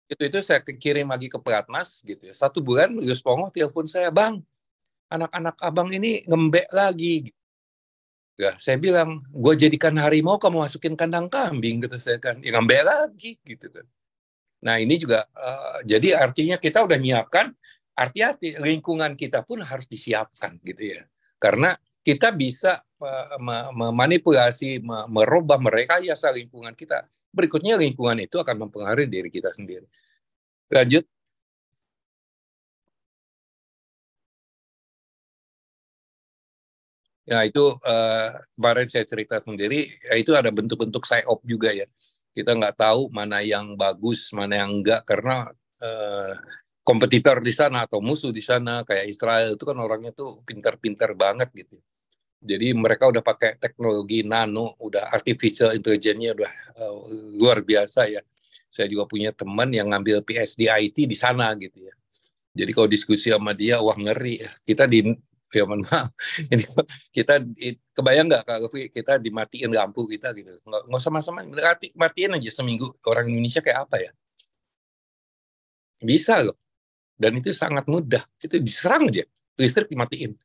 itu 0.09 0.21
itu 0.25 0.39
saya 0.41 0.59
kirim 0.65 1.05
lagi 1.13 1.29
ke 1.29 1.37
pelatnas 1.37 2.01
gitu 2.01 2.25
ya. 2.25 2.33
Satu 2.33 2.65
bulan 2.65 2.97
Gus 2.97 3.21
Pongo 3.21 3.53
telepon 3.53 3.85
saya 3.85 4.09
bang 4.09 4.41
anak-anak 5.05 5.55
abang 5.61 5.89
ini 5.93 6.25
ngembek 6.25 6.67
lagi. 6.73 7.29
Ya 8.33 8.57
saya 8.57 8.81
bilang 8.81 9.21
gue 9.29 9.53
jadikan 9.53 9.93
harimau 10.01 10.41
kamu 10.41 10.65
masukin 10.65 10.97
kandang 10.97 11.29
kambing 11.29 11.85
gitu 11.85 12.01
saya 12.01 12.17
kan. 12.17 12.41
Ya 12.41 12.57
ngembek 12.57 12.81
lagi 12.81 13.37
gitu 13.45 13.69
kan. 13.69 13.85
Nah 14.65 14.81
ini 14.81 14.97
juga 14.97 15.29
uh, 15.29 15.85
jadi 15.85 16.17
artinya 16.17 16.57
kita 16.57 16.81
udah 16.81 16.97
nyiapkan 16.97 17.53
arti-arti 17.93 18.57
lingkungan 18.57 19.13
kita 19.13 19.45
pun 19.45 19.61
harus 19.61 19.85
disiapkan 19.85 20.57
gitu 20.65 20.97
ya. 20.97 21.05
Karena 21.37 21.77
kita 22.01 22.33
bisa 22.33 22.81
memanipulasi 23.73 24.83
merubah 25.07 25.57
mereka 25.57 26.03
ya 26.03 26.15
lingkungan 26.35 26.75
kita 26.75 27.07
berikutnya 27.31 27.77
lingkungan 27.79 28.19
itu 28.25 28.35
akan 28.41 28.67
mempengaruhi 28.67 29.07
diri 29.07 29.29
kita 29.31 29.49
sendiri. 29.53 29.85
Lanjut. 30.73 31.05
Ya 37.29 37.45
itu 37.45 37.61
uh, 37.85 38.29
kemarin 38.57 38.89
saya 38.89 39.05
cerita 39.05 39.37
sendiri, 39.37 39.85
ya 40.01 40.17
itu 40.17 40.33
ada 40.33 40.49
bentuk-bentuk 40.49 41.05
op 41.29 41.45
juga 41.45 41.69
ya. 41.69 41.85
Kita 42.33 42.57
nggak 42.57 42.73
tahu 42.81 43.13
mana 43.13 43.45
yang 43.45 43.77
bagus, 43.77 44.33
mana 44.33 44.65
yang 44.65 44.81
enggak 44.81 45.05
karena 45.05 45.53
uh, 45.77 46.33
kompetitor 46.81 47.37
di 47.45 47.53
sana 47.53 47.85
atau 47.85 48.01
musuh 48.01 48.33
di 48.33 48.41
sana 48.41 48.81
kayak 48.81 49.05
Israel 49.13 49.53
itu 49.53 49.61
kan 49.61 49.77
orangnya 49.77 50.09
tuh 50.09 50.41
pintar-pintar 50.41 51.13
banget 51.13 51.53
gitu. 51.53 51.77
Jadi 52.39 52.71
mereka 52.71 53.11
udah 53.11 53.19
pakai 53.19 53.59
teknologi 53.59 54.23
nano, 54.23 54.79
udah 54.79 55.11
artificial 55.11 55.75
intelligence-nya 55.75 56.31
udah 56.31 56.51
uh, 56.79 56.95
luar 57.35 57.59
biasa 57.59 58.07
ya. 58.07 58.23
Saya 58.71 58.87
juga 58.87 59.03
punya 59.11 59.35
teman 59.35 59.67
yang 59.75 59.91
ngambil 59.91 60.23
PhD 60.23 60.71
IT 60.71 61.03
di 61.03 61.17
sana 61.19 61.51
gitu 61.59 61.83
ya. 61.83 61.93
Jadi 62.55 62.71
kalau 62.71 62.87
diskusi 62.87 63.27
sama 63.27 63.51
dia, 63.51 63.83
wah 63.83 63.95
ngeri. 63.95 64.39
Kita 64.63 64.87
di 64.87 65.03
ya 65.49 65.65
mohon 65.65 65.81
maaf, 65.81 66.13
ini 66.53 66.61
kita 67.09 67.41
kebayang 67.97 68.29
nggak 68.29 68.43
kalau 68.45 68.69
kita 68.69 69.17
dimatiin 69.17 69.73
lampu 69.73 70.05
kita 70.05 70.29
gitu, 70.37 70.61
nggak, 70.61 70.81
nggak 70.85 70.99
usah 71.01 71.09
sama-sama 71.09 71.41
matiin 71.97 72.37
aja 72.37 72.49
seminggu 72.53 72.93
orang 73.09 73.33
Indonesia 73.33 73.57
kayak 73.57 73.89
apa 73.89 73.97
ya? 73.97 74.11
Bisa 76.05 76.45
loh, 76.45 76.53
dan 77.17 77.33
itu 77.33 77.49
sangat 77.49 77.89
mudah. 77.89 78.21
Itu 78.37 78.61
diserang 78.61 79.09
aja, 79.09 79.25
listrik 79.57 79.89
dimatiin 79.89 80.37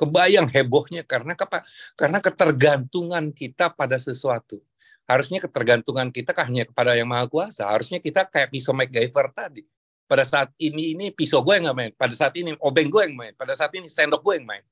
Kebayang 0.00 0.48
hebohnya 0.48 1.04
karena 1.04 1.36
apa? 1.36 1.60
Karena 1.92 2.24
ketergantungan 2.24 3.36
kita 3.36 3.68
pada 3.68 4.00
sesuatu. 4.00 4.64
Harusnya 5.04 5.44
ketergantungan 5.44 6.08
kita 6.08 6.32
hanya 6.48 6.64
kepada 6.64 6.96
yang 6.96 7.04
maha 7.04 7.28
kuasa. 7.28 7.68
Harusnya 7.68 8.00
kita 8.00 8.24
kayak 8.24 8.48
pisau 8.48 8.72
MacGyver 8.72 9.28
tadi. 9.36 9.68
Pada 10.08 10.24
saat 10.24 10.56
ini 10.56 10.96
ini 10.96 11.12
pisau 11.12 11.44
gue 11.44 11.52
yang 11.52 11.68
nggak 11.68 11.76
main. 11.76 11.92
Pada 11.92 12.16
saat 12.16 12.32
ini 12.40 12.56
obeng 12.64 12.88
gue 12.88 13.02
yang 13.04 13.12
main. 13.12 13.36
Pada 13.36 13.52
saat 13.52 13.76
ini 13.76 13.92
sendok 13.92 14.24
gue 14.24 14.40
yang 14.40 14.48
main. 14.48 14.64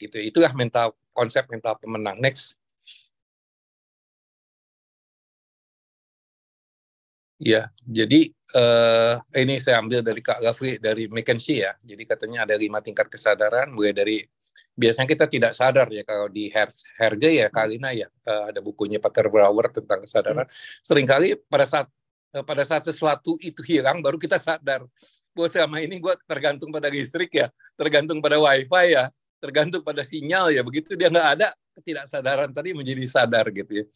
Gitu. 0.00 0.16
Itulah 0.32 0.56
mental 0.56 0.96
konsep 1.12 1.44
mental 1.52 1.76
pemenang. 1.76 2.16
Next. 2.16 2.56
Ya, 7.36 7.68
jadi 7.84 8.32
uh, 8.56 9.20
ini 9.36 9.60
saya 9.60 9.82
ambil 9.84 10.00
dari 10.00 10.24
Kak 10.24 10.40
Gafri 10.40 10.80
dari 10.80 11.10
McKinsey 11.12 11.60
ya. 11.60 11.76
Jadi 11.84 12.02
katanya 12.08 12.48
ada 12.48 12.56
lima 12.56 12.80
tingkat 12.80 13.12
kesadaran, 13.12 13.68
mulai 13.68 13.92
dari 13.92 14.24
biasanya 14.74 15.08
kita 15.08 15.26
tidak 15.30 15.52
sadar 15.54 15.86
ya 15.90 16.02
kalau 16.02 16.26
di 16.30 16.50
Herge 16.98 17.30
ya 17.30 17.48
Kalina 17.50 17.94
ya 17.94 18.10
uh, 18.26 18.50
ada 18.50 18.60
bukunya 18.62 18.98
Peter 18.98 19.26
Brower 19.30 19.70
tentang 19.70 20.02
kesadaran. 20.02 20.46
Seringkali 20.82 21.46
pada 21.46 21.66
saat 21.66 21.86
uh, 22.34 22.44
pada 22.44 22.62
saat 22.66 22.82
sesuatu 22.86 23.38
itu 23.42 23.62
hilang 23.62 24.02
baru 24.02 24.18
kita 24.18 24.38
sadar. 24.42 24.86
Gue 25.34 25.50
selama 25.50 25.82
ini 25.82 25.98
gue 25.98 26.14
tergantung 26.30 26.70
pada 26.70 26.86
listrik 26.86 27.34
ya, 27.34 27.50
tergantung 27.74 28.22
pada 28.22 28.38
wifi 28.38 28.94
ya, 28.94 29.10
tergantung 29.42 29.82
pada 29.82 30.06
sinyal 30.06 30.54
ya. 30.54 30.62
Begitu 30.62 30.94
dia 30.94 31.10
nggak 31.10 31.28
ada, 31.38 31.48
ketidaksadaran 31.74 32.54
tadi 32.54 32.70
menjadi 32.70 33.02
sadar 33.10 33.50
gitu 33.50 33.82
ya. 33.82 33.86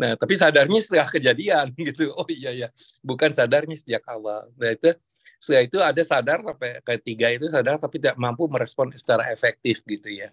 Nah, 0.00 0.16
tapi 0.16 0.32
sadarnya 0.32 0.80
setelah 0.80 1.08
kejadian 1.12 1.76
gitu. 1.92 2.08
Oh 2.16 2.24
iya 2.32 2.56
ya, 2.56 2.68
bukan 3.04 3.36
sadarnya 3.36 3.76
sejak 3.76 4.00
awal. 4.08 4.48
Nah, 4.56 4.72
itu 4.72 4.96
setelah 5.40 5.64
itu 5.64 5.78
ada 5.80 6.02
sadar 6.04 6.44
sampai 6.44 6.84
ketiga 6.84 7.32
itu 7.32 7.48
sadar 7.48 7.80
tapi 7.80 7.96
tidak 7.96 8.20
mampu 8.20 8.44
merespon 8.44 8.92
secara 8.92 9.24
efektif 9.32 9.80
gitu 9.88 10.12
ya. 10.12 10.28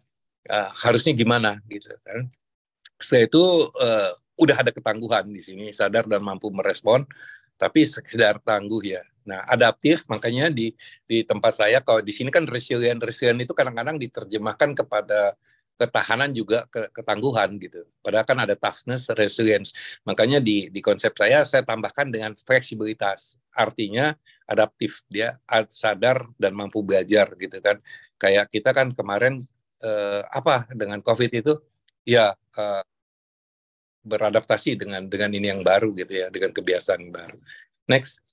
Uh, 0.47 0.67
harusnya 0.83 1.15
gimana 1.15 1.63
gitu 1.71 1.95
kan. 2.03 2.27
Setelah 2.99 3.23
itu 3.31 3.43
uh, 3.71 4.11
udah 4.35 4.57
ada 4.67 4.71
ketangguhan 4.75 5.31
di 5.31 5.39
sini, 5.39 5.71
sadar 5.71 6.05
dan 6.11 6.19
mampu 6.19 6.51
merespon, 6.51 7.07
tapi 7.55 7.87
sekedar 7.87 8.43
tangguh 8.43 8.83
ya. 8.83 9.03
Nah, 9.27 9.43
adaptif 9.47 10.03
makanya 10.11 10.47
di 10.51 10.71
di 11.03 11.23
tempat 11.23 11.55
saya 11.55 11.79
kalau 11.83 11.99
di 11.99 12.11
sini 12.11 12.31
kan 12.31 12.43
resilient 12.47 12.99
resilient 12.99 13.43
itu 13.43 13.51
kadang-kadang 13.55 13.99
diterjemahkan 13.99 14.75
kepada 14.75 15.35
ketahanan 15.77 16.33
juga 16.33 16.65
ke, 16.67 16.89
ketangguhan 16.91 17.55
gitu. 17.61 17.85
Padahal 18.01 18.25
kan 18.25 18.37
ada 18.41 18.57
toughness, 18.57 19.07
resilience. 19.13 19.71
Makanya 20.03 20.41
di 20.41 20.67
di 20.73 20.81
konsep 20.81 21.13
saya 21.13 21.45
saya 21.45 21.61
tambahkan 21.63 22.09
dengan 22.09 22.33
fleksibilitas. 22.33 23.37
Artinya 23.53 24.17
adaptif, 24.49 25.05
dia 25.07 25.37
sadar 25.69 26.25
dan 26.35 26.57
mampu 26.57 26.81
belajar 26.81 27.31
gitu 27.37 27.61
kan. 27.61 27.77
Kayak 28.17 28.49
kita 28.49 28.73
kan 28.73 28.89
kemarin 28.91 29.39
eh, 29.85 30.21
apa 30.27 30.65
dengan 30.73 30.99
Covid 31.05 31.31
itu 31.31 31.53
ya 32.03 32.33
eh, 32.33 32.83
beradaptasi 34.01 34.79
dengan 34.79 35.05
dengan 35.05 35.29
ini 35.29 35.53
yang 35.53 35.61
baru 35.61 35.93
gitu 35.93 36.25
ya, 36.25 36.27
dengan 36.33 36.51
kebiasaan 36.51 37.13
baru. 37.13 37.37
Next. 37.87 38.26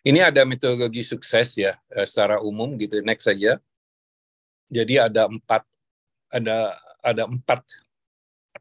Ini 0.00 0.32
ada 0.32 0.48
metodologi 0.48 1.04
sukses 1.04 1.56
ya 1.60 1.76
eh, 1.92 2.06
secara 2.08 2.40
umum 2.40 2.76
gitu. 2.80 3.00
Next 3.04 3.28
saja. 3.28 3.60
Jadi 4.70 4.96
ada 5.02 5.26
empat 5.26 5.66
ada 6.30 6.78
ada 7.02 7.26
empat 7.26 7.66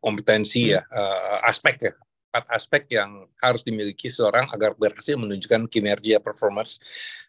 kompetensi 0.01 0.73
ya 0.73 0.81
uh, 0.89 1.45
aspek 1.45 1.91
ya 1.91 1.93
empat 2.29 2.45
aspek 2.53 2.93
yang 2.93 3.25
harus 3.41 3.65
dimiliki 3.65 4.05
seorang 4.05 4.45
agar 4.53 4.77
berhasil 4.77 5.17
menunjukkan 5.17 5.65
kinerja 5.65 6.21
performance 6.21 6.77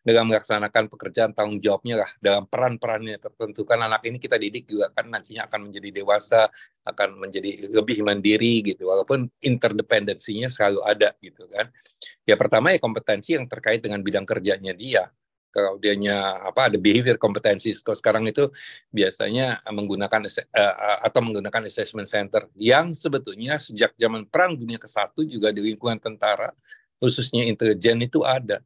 dalam 0.04 0.28
melaksanakan 0.28 0.92
pekerjaan 0.92 1.32
tanggung 1.32 1.56
jawabnya 1.56 2.04
lah. 2.04 2.10
Dalam 2.20 2.44
peran-perannya 2.44 3.16
tertentu. 3.16 3.64
Kan 3.64 3.80
anak 3.80 4.04
ini 4.04 4.20
kita 4.20 4.36
didik 4.36 4.68
juga 4.68 4.92
kan 4.92 5.08
nantinya 5.08 5.48
akan 5.48 5.72
menjadi 5.72 5.88
dewasa 6.04 6.52
akan 6.84 7.16
menjadi 7.16 7.72
lebih 7.72 8.04
mandiri 8.04 8.60
gitu. 8.60 8.92
Walaupun 8.92 9.32
interdependensinya 9.40 10.52
selalu 10.52 10.84
ada 10.84 11.16
gitu 11.24 11.48
kan. 11.48 11.72
Ya 12.28 12.36
pertama 12.36 12.76
ya 12.76 12.78
kompetensi 12.78 13.40
yang 13.40 13.48
terkait 13.48 13.80
dengan 13.80 14.04
bidang 14.04 14.28
kerjanya 14.28 14.76
dia 14.76 15.08
kalau 15.50 15.76
dianya 15.76 16.40
apa 16.46 16.70
ada 16.70 16.78
behavior 16.78 17.18
kompetensi 17.18 17.74
kalau 17.82 17.98
sekarang 17.98 18.24
itu 18.30 18.48
biasanya 18.94 19.60
menggunakan 19.68 20.26
uh, 20.26 20.98
atau 21.04 21.20
menggunakan 21.20 21.66
assessment 21.66 22.06
center 22.06 22.46
yang 22.54 22.94
sebetulnya 22.94 23.58
sejak 23.58 23.94
zaman 23.98 24.26
perang 24.30 24.54
dunia 24.54 24.78
ke 24.78 24.86
satu 24.86 25.26
juga 25.26 25.50
di 25.50 25.74
lingkungan 25.74 25.98
tentara 25.98 26.54
khususnya 27.00 27.48
intelijen 27.48 27.98
itu 28.04 28.22
ada. 28.22 28.60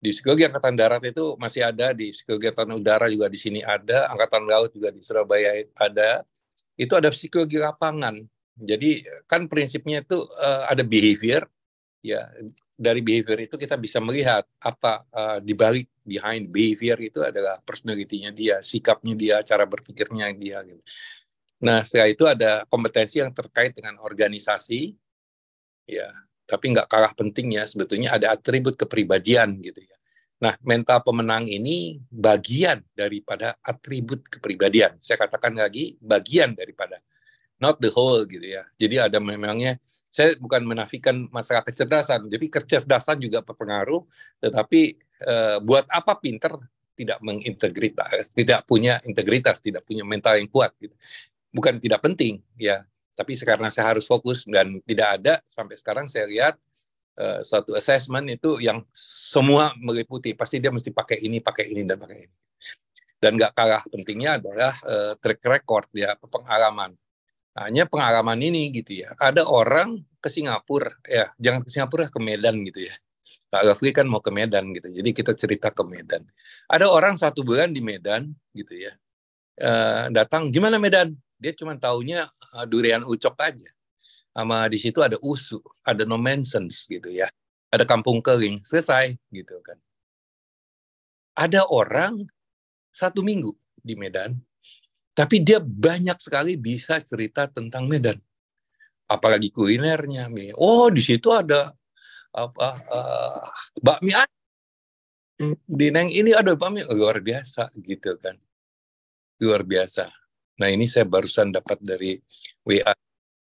Di 0.00 0.12
psikologi 0.12 0.44
angkatan 0.44 0.76
darat 0.76 1.00
itu 1.04 1.36
masih 1.40 1.64
ada 1.64 1.96
di 1.96 2.12
psikologi 2.12 2.52
angkatan 2.52 2.76
udara 2.76 3.06
juga 3.08 3.28
di 3.28 3.38
sini 3.40 3.60
ada 3.64 4.12
angkatan 4.12 4.44
laut 4.44 4.72
juga 4.72 4.92
di 4.92 5.00
Surabaya 5.00 5.64
ada. 5.76 6.24
Itu 6.76 6.96
ada 6.98 7.08
psikologi 7.08 7.56
lapangan. 7.56 8.20
Jadi 8.56 9.04
kan 9.28 9.48
prinsipnya 9.48 10.04
itu 10.04 10.24
uh, 10.24 10.68
ada 10.68 10.84
behavior 10.84 11.48
ya 12.04 12.20
dari 12.74 13.00
behavior 13.00 13.38
itu 13.46 13.54
kita 13.54 13.78
bisa 13.78 14.02
melihat 14.02 14.42
apa 14.58 15.06
uh, 15.14 15.38
di 15.38 15.54
balik 15.54 15.86
behind 16.04 16.50
behavior 16.50 16.98
itu 17.00 17.22
adalah 17.24 17.58
personality-nya 17.62 18.30
dia, 18.34 18.56
sikapnya 18.60 19.14
dia, 19.16 19.36
cara 19.46 19.64
berpikirnya 19.64 20.30
dia 20.36 20.60
gitu. 20.66 20.82
Nah, 21.64 21.80
setelah 21.80 22.08
itu 22.12 22.24
ada 22.28 22.68
kompetensi 22.68 23.22
yang 23.22 23.32
terkait 23.32 23.72
dengan 23.72 23.96
organisasi 24.02 24.92
ya, 25.88 26.12
tapi 26.44 26.76
nggak 26.76 26.90
kalah 26.90 27.16
pentingnya 27.16 27.64
sebetulnya 27.64 28.12
ada 28.18 28.36
atribut 28.36 28.76
kepribadian 28.76 29.62
gitu 29.64 29.80
ya. 29.80 29.96
Nah, 30.44 30.60
mental 30.60 31.00
pemenang 31.00 31.48
ini 31.48 32.04
bagian 32.12 32.84
daripada 32.92 33.56
atribut 33.64 34.20
kepribadian. 34.28 34.98
Saya 35.00 35.16
katakan 35.24 35.56
lagi, 35.56 35.96
bagian 36.04 36.52
daripada 36.52 37.00
not 37.64 37.80
the 37.80 37.88
whole 37.88 38.20
gitu 38.28 38.44
ya. 38.44 38.68
Jadi 38.76 39.00
ada 39.00 39.16
memangnya 39.16 39.80
saya 40.12 40.36
bukan 40.36 40.62
menafikan 40.68 41.26
masalah 41.32 41.64
kecerdasan, 41.64 42.28
jadi 42.28 42.46
kecerdasan 42.46 43.18
juga 43.18 43.40
berpengaruh, 43.40 44.04
tetapi 44.44 45.00
eh, 45.24 45.58
buat 45.64 45.88
apa 45.88 46.20
pinter 46.20 46.54
tidak 46.94 47.18
mengintegritas, 47.18 48.30
tidak 48.30 48.62
punya 48.68 49.02
integritas, 49.02 49.58
tidak 49.58 49.82
punya 49.82 50.06
mental 50.06 50.38
yang 50.38 50.46
kuat 50.46 50.70
gitu. 50.78 50.94
Bukan 51.50 51.82
tidak 51.82 51.98
penting 52.04 52.38
ya, 52.54 52.78
tapi 53.18 53.34
karena 53.42 53.66
saya 53.70 53.94
harus 53.94 54.06
fokus 54.06 54.46
dan 54.46 54.78
tidak 54.86 55.18
ada 55.18 55.34
sampai 55.42 55.74
sekarang 55.74 56.06
saya 56.06 56.30
lihat 56.30 56.54
uh, 57.18 57.42
suatu 57.42 57.74
assessment 57.74 58.26
itu 58.30 58.62
yang 58.62 58.86
semua 58.94 59.74
meliputi 59.78 60.34
pasti 60.38 60.62
dia 60.62 60.70
mesti 60.70 60.94
pakai 60.94 61.22
ini, 61.22 61.42
pakai 61.42 61.74
ini 61.74 61.82
dan 61.82 61.98
pakai 61.98 62.18
ini. 62.26 62.36
Dan 63.18 63.34
nggak 63.40 63.52
kalah 63.56 63.82
pentingnya 63.90 64.38
adalah 64.38 64.78
uh, 64.86 65.12
track 65.18 65.42
record 65.42 65.90
ya 65.96 66.14
pengalaman 66.18 66.94
hanya 67.54 67.86
pengalaman 67.86 68.38
ini 68.42 68.70
gitu 68.74 69.06
ya. 69.06 69.14
Ada 69.18 69.46
orang 69.46 70.02
ke 70.18 70.26
Singapura, 70.26 70.90
ya 71.06 71.30
jangan 71.38 71.62
ke 71.62 71.70
Singapura, 71.70 72.04
ke 72.10 72.18
Medan 72.18 72.62
gitu 72.66 72.86
ya. 72.90 72.94
Pak 73.54 73.62
Gafri 73.70 73.94
kan 73.94 74.10
mau 74.10 74.18
ke 74.18 74.34
Medan 74.34 74.74
gitu. 74.74 74.90
Jadi 74.90 75.14
kita 75.14 75.30
cerita 75.32 75.70
ke 75.70 75.86
Medan. 75.86 76.26
Ada 76.66 76.90
orang 76.90 77.14
satu 77.14 77.46
bulan 77.46 77.70
di 77.70 77.78
Medan 77.78 78.34
gitu 78.50 78.74
ya. 78.74 78.92
E, 79.54 79.70
datang, 80.10 80.50
gimana 80.50 80.82
Medan? 80.82 81.14
Dia 81.38 81.54
cuma 81.54 81.78
taunya 81.78 82.26
uh, 82.56 82.66
durian 82.66 83.06
ucok 83.06 83.36
aja. 83.38 83.70
Sama 84.34 84.66
di 84.66 84.78
situ 84.80 84.98
ada 84.98 85.14
usu, 85.22 85.62
ada 85.86 86.02
no 86.02 86.18
mentions 86.18 86.90
gitu 86.90 87.06
ya. 87.06 87.30
Ada 87.70 87.86
kampung 87.86 88.18
kering, 88.18 88.58
selesai 88.64 89.14
gitu 89.30 89.62
kan. 89.62 89.78
Ada 91.38 91.66
orang 91.70 92.26
satu 92.90 93.22
minggu 93.22 93.54
di 93.78 93.94
Medan, 93.94 94.38
tapi 95.14 95.38
dia 95.38 95.62
banyak 95.62 96.18
sekali 96.18 96.58
bisa 96.58 96.98
cerita 96.98 97.46
tentang 97.46 97.86
Medan. 97.86 98.18
Apalagi 99.06 99.54
kulinernya. 99.54 100.26
Oh, 100.58 100.90
di 100.90 100.98
situ 100.98 101.30
ada 101.30 101.70
apa 102.34 102.68
uh, 102.90 103.46
bakmi 103.78 104.10
di 105.70 105.86
Neng 105.94 106.10
ini 106.10 106.34
ada 106.34 106.58
bakmi 106.58 106.82
luar 106.90 107.22
biasa 107.22 107.70
gitu 107.78 108.18
kan. 108.18 108.34
Luar 109.38 109.62
biasa. 109.62 110.10
Nah, 110.58 110.68
ini 110.70 110.90
saya 110.90 111.06
barusan 111.06 111.54
dapat 111.54 111.78
dari 111.78 112.18
WA 112.66 112.90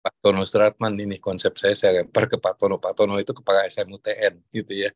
Pak 0.02 0.16
Tono 0.20 0.44
Stratman 0.44 0.98
ini 1.00 1.24
konsep 1.24 1.56
saya 1.56 1.76
saya 1.76 2.04
lempar 2.04 2.28
ke 2.28 2.36
Pak 2.36 2.60
Tono. 2.60 2.84
Pak 2.84 3.00
Tono 3.00 3.16
itu 3.16 3.32
kepala 3.32 3.64
SMUTN 3.68 4.44
gitu 4.52 4.74
ya. 4.76 4.92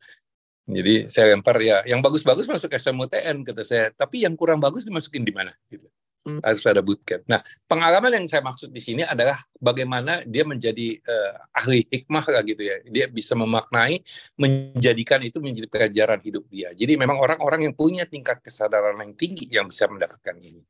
Jadi 0.66 1.08
saya 1.08 1.36
lempar 1.38 1.56
ya, 1.62 1.86
yang 1.86 2.02
bagus-bagus 2.02 2.50
masuk 2.50 2.74
SMUTN 2.74 3.46
kata 3.46 3.64
saya, 3.64 3.86
tapi 3.94 4.26
yang 4.26 4.34
kurang 4.34 4.58
bagus 4.58 4.82
dimasukin 4.82 5.22
di 5.22 5.30
mana 5.30 5.54
gitu 5.70 5.86
harus 6.26 6.64
ada 6.66 6.82
bootcamp. 6.82 7.22
Nah, 7.30 7.38
pengalaman 7.70 8.10
yang 8.18 8.26
saya 8.26 8.42
maksud 8.42 8.74
di 8.74 8.82
sini 8.82 9.06
adalah 9.06 9.38
bagaimana 9.62 10.26
dia 10.26 10.42
menjadi 10.42 10.98
uh, 11.06 11.34
ahli 11.54 11.86
hikmah 11.86 12.26
lah 12.26 12.42
gitu 12.42 12.62
ya. 12.66 12.82
Dia 12.90 13.06
bisa 13.06 13.38
memaknai, 13.38 14.02
menjadikan 14.42 15.22
itu 15.22 15.38
menjadi 15.38 15.70
pelajaran 15.70 16.20
hidup 16.26 16.50
dia. 16.50 16.74
Jadi 16.74 16.98
memang 16.98 17.22
orang-orang 17.22 17.70
yang 17.70 17.74
punya 17.78 18.10
tingkat 18.10 18.42
kesadaran 18.42 18.98
yang 18.98 19.14
tinggi 19.14 19.46
yang 19.54 19.70
bisa 19.70 19.86
mendapatkan 19.86 20.34
ini. 20.42 20.66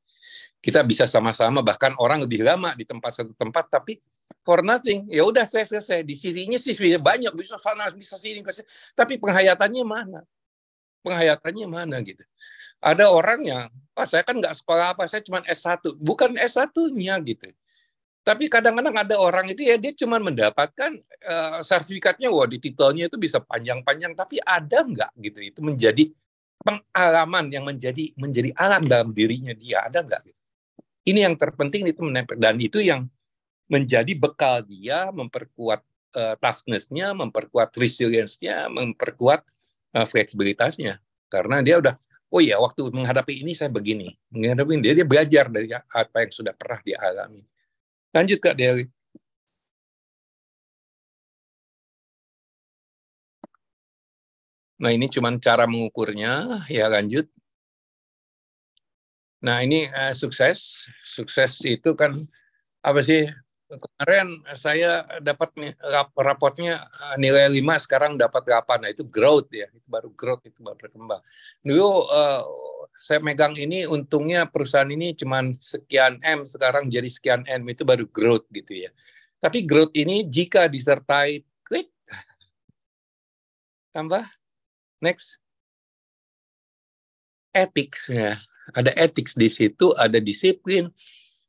Kita 0.59 0.83
bisa 0.83 1.07
sama-sama 1.07 1.63
bahkan 1.63 1.95
orang 2.01 2.25
lebih 2.25 2.43
lama 2.43 2.75
di 2.75 2.83
tempat 2.83 3.21
satu 3.21 3.31
tempat 3.37 3.71
tapi 3.71 4.01
for 4.43 4.59
nothing. 4.59 5.07
Ya 5.07 5.23
udah 5.23 5.47
saya 5.47 5.63
selesai. 5.63 6.03
Di 6.03 6.19
sininya 6.19 6.59
sih 6.59 6.75
banyak 6.99 7.31
bisa 7.31 7.55
sana 7.55 7.87
bisa 7.95 8.19
sini 8.19 8.43
bisa. 8.43 8.65
Tapi 8.91 9.21
penghayatannya 9.21 9.83
mana? 9.87 10.19
Penghayatannya 11.05 11.67
mana 11.69 12.01
gitu. 12.01 12.25
Ada 12.81 13.07
orang 13.13 13.41
yang, 13.45 13.65
oh, 13.95 14.05
saya 14.05 14.21
kan 14.27 14.35
nggak 14.37 14.55
sekolah 14.55 14.95
apa, 14.95 15.07
saya 15.07 15.23
cuma 15.23 15.39
S1. 15.47 15.95
Bukan 15.97 16.35
S1-nya 16.35 17.15
gitu. 17.23 17.47
Tapi 18.25 18.49
kadang-kadang 18.49 18.95
ada 18.97 19.15
orang 19.21 19.45
itu 19.53 19.61
ya 19.61 19.77
dia 19.77 19.93
cuma 19.93 20.17
mendapatkan 20.17 20.97
uh, 21.29 21.61
sertifikatnya, 21.61 22.33
wah 22.33 22.49
di 22.49 22.57
titelnya 22.57 23.05
itu 23.05 23.21
bisa 23.21 23.37
panjang-panjang, 23.37 24.17
tapi 24.17 24.41
ada 24.41 24.81
nggak 24.81 25.11
gitu? 25.21 25.39
Itu 25.45 25.59
menjadi 25.61 26.09
pengalaman 26.65 27.53
yang 27.53 27.63
menjadi 27.69 28.17
menjadi 28.17 28.49
alam 28.57 28.89
dalam 28.89 29.13
dirinya 29.13 29.53
dia, 29.53 29.85
ada 29.85 30.01
nggak? 30.01 30.21
Gitu. 30.25 30.41
Ini 31.05 31.29
yang 31.29 31.37
terpenting 31.37 31.85
itu 31.85 32.01
menempel 32.01 32.41
dan 32.41 32.57
itu 32.57 32.81
yang 32.81 33.05
menjadi 33.69 34.13
bekal 34.17 34.65
dia 34.65 35.13
memperkuat 35.13 35.85
uh, 36.17 36.35
toughness-nya, 36.41 37.13
memperkuat 37.13 37.69
resilience-nya, 37.77 38.73
memperkuat 38.73 39.45
uh, 39.93 40.05
fleksibilitasnya. 40.09 40.97
Karena 41.29 41.61
dia 41.61 41.77
udah, 41.77 41.93
oh 42.35 42.41
iya 42.43 42.59
waktu 42.59 42.91
menghadapi 42.91 43.47
ini 43.47 43.55
saya 43.55 43.71
begini. 43.71 44.11
Menghadapi 44.27 44.75
ini, 44.75 44.81
dia, 44.83 44.93
dia 44.99 45.07
belajar 45.07 45.47
dari 45.47 45.71
apa 45.71 46.17
yang 46.27 46.31
sudah 46.35 46.51
pernah 46.51 46.79
dia 46.83 46.99
alami. 46.99 47.47
Lanjut 48.11 48.39
Kak 48.43 48.55
Deli. 48.59 48.91
Nah 54.75 54.91
ini 54.91 55.07
cuma 55.07 55.31
cara 55.39 55.63
mengukurnya, 55.63 56.67
ya 56.67 56.91
lanjut. 56.91 57.31
Nah 59.39 59.63
ini 59.63 59.87
uh, 59.87 60.11
sukses, 60.11 60.91
sukses 60.99 61.63
itu 61.63 61.95
kan 61.95 62.27
apa 62.83 62.99
sih 62.99 63.31
kemarin 63.65 64.45
saya 64.53 65.05
dapat 65.21 65.73
rapotnya 66.13 66.85
eh, 66.85 67.15
nilai 67.17 67.49
5 67.49 67.85
sekarang 67.85 68.13
dapat 68.13 68.45
8 68.45 68.81
nah 68.81 68.89
itu 68.93 69.01
growth 69.01 69.49
ya 69.49 69.65
itu 69.73 69.87
baru 69.89 70.09
growth 70.13 70.45
itu 70.45 70.61
baru 70.61 70.77
berkembang. 70.77 71.21
Dulu 71.65 71.89
uh, 72.05 72.41
saya 72.93 73.19
megang 73.19 73.57
ini 73.57 73.89
untungnya 73.89 74.45
perusahaan 74.45 74.87
ini 74.87 75.17
cuma 75.17 75.41
sekian 75.57 76.21
M 76.21 76.45
sekarang 76.45 76.87
jadi 76.87 77.09
sekian 77.09 77.41
M 77.49 77.65
itu 77.67 77.81
baru 77.81 78.05
growth 78.05 78.45
gitu 78.53 78.85
ya. 78.85 78.93
Tapi 79.41 79.65
growth 79.65 79.93
ini 79.97 80.25
jika 80.25 80.69
disertai 80.69 81.41
klik 81.65 81.89
tambah 83.89 84.23
next. 85.01 85.41
Ethics 87.55 88.11
ya 88.11 88.35
ada 88.73 88.91
ethics 88.97 89.37
di 89.37 89.51
situ 89.51 89.93
ada 89.93 90.17
disiplin 90.17 90.89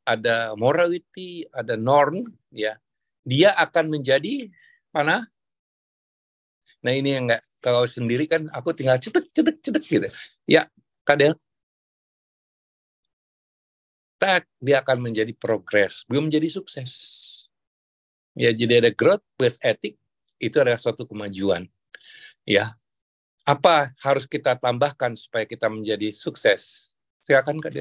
ada 0.06 0.54
morality, 0.54 1.42
ada 1.50 1.74
norm, 1.74 2.30
ya, 2.54 2.78
dia 3.26 3.50
akan 3.58 3.98
menjadi 3.98 4.46
mana? 4.94 5.26
Nah 6.86 6.92
ini 6.94 7.18
yang 7.18 7.26
enggak 7.26 7.42
kalau 7.58 7.82
sendiri 7.82 8.30
kan 8.30 8.46
aku 8.54 8.70
tinggal 8.70 8.94
cetek 9.02 9.26
cetek 9.34 9.58
cetek 9.58 9.84
gitu. 9.84 10.08
Ya, 10.46 10.70
kadel. 11.02 11.34
Tak, 14.16 14.48
dia 14.62 14.80
akan 14.80 15.10
menjadi 15.10 15.34
progres, 15.36 16.06
belum 16.08 16.32
menjadi 16.32 16.48
sukses. 16.48 16.92
Ya, 18.32 18.48
jadi 18.54 18.80
ada 18.80 18.90
growth 18.94 19.26
plus 19.36 19.60
etik 19.60 20.00
itu 20.40 20.56
adalah 20.56 20.80
suatu 20.80 21.04
kemajuan. 21.04 21.68
Ya, 22.48 22.78
apa 23.44 23.92
harus 24.00 24.24
kita 24.24 24.56
tambahkan 24.56 25.18
supaya 25.18 25.44
kita 25.44 25.68
menjadi 25.68 26.14
sukses? 26.14 26.94
Silakan 27.20 27.60
Kak 27.60 27.74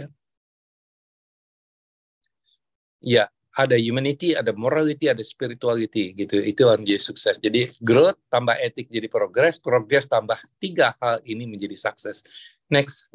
ya 3.06 3.30
ada 3.56 3.80
humanity, 3.80 4.36
ada 4.36 4.52
morality, 4.52 5.08
ada 5.08 5.24
spirituality 5.24 6.12
gitu. 6.12 6.44
Itu 6.44 6.68
yang 6.68 6.84
jadi 6.84 7.00
sukses. 7.00 7.39
Jadi 7.39 7.72
growth 7.80 8.20
tambah 8.28 8.58
etik 8.60 8.91
jadi 8.91 9.08
progress, 9.08 9.63
progress 9.63 10.12
tambah 10.12 10.36
tiga 10.60 10.91
hal 11.00 11.24
ini 11.24 11.48
menjadi 11.48 11.80
sukses. 11.80 12.28
Next. 12.68 13.08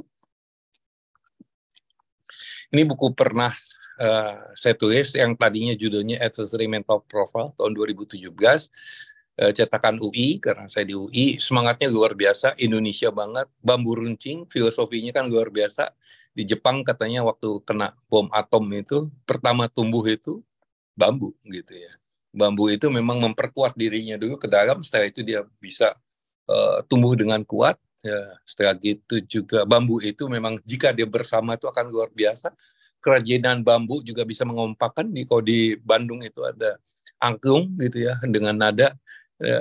Ini 2.71 2.87
buku 2.87 3.13
pernah 3.13 3.53
uh, 4.01 4.55
saya 4.57 4.79
tulis 4.79 5.13
yang 5.13 5.37
tadinya 5.37 5.75
judulnya 5.77 6.23
Adversary 6.23 6.71
Mental 6.71 7.03
Profile 7.05 7.53
tahun 7.59 7.75
2017 7.77 8.31
uh, 8.31 9.53
cetakan 9.53 9.99
UI 9.99 10.39
karena 10.39 10.71
saya 10.71 10.87
di 10.87 10.95
UI 10.95 11.43
semangatnya 11.43 11.91
luar 11.91 12.15
biasa 12.15 12.55
Indonesia 12.63 13.11
banget 13.11 13.51
bambu 13.59 13.99
runcing 13.99 14.47
filosofinya 14.47 15.11
kan 15.11 15.27
luar 15.27 15.51
biasa 15.51 15.91
di 16.31 16.47
Jepang 16.47 16.87
katanya 16.87 17.27
waktu 17.27 17.61
kena 17.67 17.93
bom 18.07 18.31
atom 18.31 18.65
itu 18.71 19.11
pertama 19.27 19.67
tumbuh 19.67 20.03
itu 20.07 20.43
bambu 20.95 21.35
gitu 21.49 21.75
ya. 21.75 21.93
Bambu 22.31 22.71
itu 22.71 22.87
memang 22.87 23.19
memperkuat 23.19 23.75
dirinya 23.75 24.15
dulu 24.15 24.39
ke 24.39 24.47
dalam, 24.47 24.87
setelah 24.87 25.11
itu 25.11 25.27
dia 25.27 25.43
bisa 25.59 25.99
uh, 26.47 26.79
tumbuh 26.87 27.19
dengan 27.19 27.43
kuat. 27.43 27.75
Ya, 28.01 28.17
setelah 28.49 28.79
itu 28.81 29.21
juga 29.29 29.67
bambu 29.69 30.01
itu 30.01 30.25
memang 30.31 30.57
jika 30.65 30.95
dia 30.95 31.05
bersama 31.05 31.59
itu 31.59 31.67
akan 31.67 31.91
luar 31.91 32.09
biasa. 32.15 32.55
Kerajinan 33.01 33.65
bambu 33.65 34.05
juga 34.05 34.23
bisa 34.29 34.45
mengompakkan 34.45 35.09
di 35.09 35.25
kalau 35.25 35.43
di 35.43 35.75
Bandung 35.81 36.21
itu 36.21 36.45
ada 36.45 36.77
angklung 37.21 37.77
gitu 37.81 38.09
ya 38.09 38.17
dengan 38.29 38.57
nada 38.57 38.93
ya, 39.41 39.61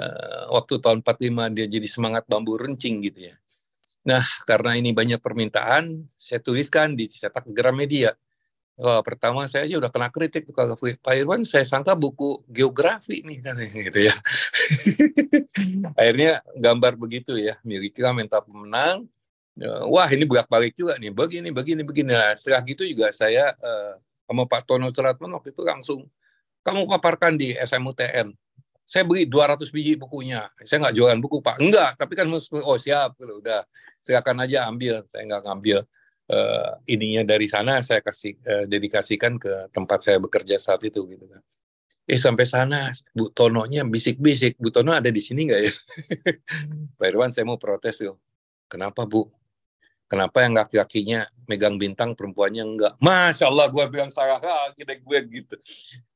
waktu 0.52 0.80
tahun 0.84 1.00
45 1.04 1.56
dia 1.56 1.66
jadi 1.68 1.88
semangat 1.88 2.24
bambu 2.28 2.60
runcing 2.60 3.00
gitu 3.04 3.32
ya. 3.32 3.36
Nah, 4.10 4.26
karena 4.50 4.74
ini 4.74 4.90
banyak 4.90 5.22
permintaan, 5.22 6.10
saya 6.18 6.42
tuliskan 6.42 6.98
di 6.98 7.06
cetak 7.06 7.46
Gramedia. 7.54 8.18
Wah, 8.80 9.06
pertama 9.06 9.46
saya 9.46 9.70
aja 9.70 9.76
udah 9.78 9.92
kena 9.92 10.10
kritik 10.10 10.50
tuh 10.50 10.56
kalau 10.56 10.74
Pak 10.74 11.14
Irwan, 11.14 11.46
saya 11.46 11.68
sangka 11.68 11.94
buku 11.94 12.42
geografi 12.50 13.22
nih 13.22 13.38
kan 13.44 13.60
gitu 13.86 14.10
ya. 14.10 14.16
Akhirnya 16.00 16.42
gambar 16.58 16.98
begitu 16.98 17.38
ya, 17.38 17.62
milikilah 17.62 18.18
mental 18.18 18.42
pemenang. 18.42 19.06
Ya, 19.60 19.84
wah, 19.86 20.08
ini 20.10 20.24
bolak-balik 20.24 20.74
juga 20.74 20.96
nih, 20.96 21.12
begini, 21.12 21.52
begini, 21.54 21.84
begini. 21.84 22.16
Nah, 22.16 22.34
setelah 22.34 22.64
gitu 22.66 22.88
juga 22.88 23.12
saya 23.14 23.54
uh, 23.60 24.00
sama 24.26 24.48
Pak 24.48 24.64
Tono 24.66 24.90
Suratman 24.90 25.38
waktu 25.38 25.52
itu 25.54 25.62
langsung 25.62 26.08
kamu 26.64 26.88
paparkan 26.88 27.36
di 27.36 27.54
SMUTN 27.60 28.32
saya 28.90 29.06
beli 29.06 29.30
200 29.30 29.70
biji 29.70 29.94
bukunya. 30.02 30.50
Saya 30.66 30.82
nggak 30.82 30.96
jualan 30.98 31.20
buku, 31.22 31.46
Pak. 31.46 31.62
Enggak, 31.62 31.94
tapi 31.94 32.18
kan 32.18 32.26
oh 32.34 32.78
siap, 32.82 33.22
udah 33.22 33.62
silakan 34.02 34.42
aja 34.42 34.66
ambil. 34.66 35.06
Saya 35.06 35.30
nggak 35.30 35.46
ngambil 35.46 35.86
uh, 36.34 36.72
ininya 36.90 37.22
dari 37.22 37.46
sana, 37.46 37.86
saya 37.86 38.02
kasih 38.02 38.34
uh, 38.42 38.66
dedikasikan 38.66 39.38
ke 39.38 39.70
tempat 39.70 40.02
saya 40.02 40.18
bekerja 40.18 40.58
saat 40.58 40.82
itu 40.82 41.06
gitu 41.06 41.30
kan. 41.30 41.38
Eh 42.10 42.18
sampai 42.18 42.50
sana 42.50 42.90
Bu 43.14 43.30
Tononya 43.30 43.86
bisik-bisik, 43.86 44.58
Bu 44.58 44.74
Tono 44.74 44.98
ada 44.98 45.14
di 45.14 45.22
sini 45.22 45.46
nggak 45.46 45.62
ya? 45.62 45.74
Pak 46.98 47.06
Irwan 47.06 47.30
saya 47.30 47.46
mau 47.46 47.62
protes 47.62 48.02
tuh. 48.02 48.18
Kenapa 48.66 49.06
Bu? 49.06 49.30
Kenapa 50.10 50.42
yang 50.42 50.58
laki-lakinya 50.58 51.22
megang 51.46 51.78
bintang, 51.78 52.18
perempuannya 52.18 52.66
enggak? 52.66 52.94
Masya 52.98 53.46
Allah, 53.46 53.70
gue 53.70 53.86
bilang 53.94 54.10
salah 54.10 54.42
lagi 54.42 54.82
deh 54.82 54.98
gue 54.98 55.20
gitu. 55.30 55.56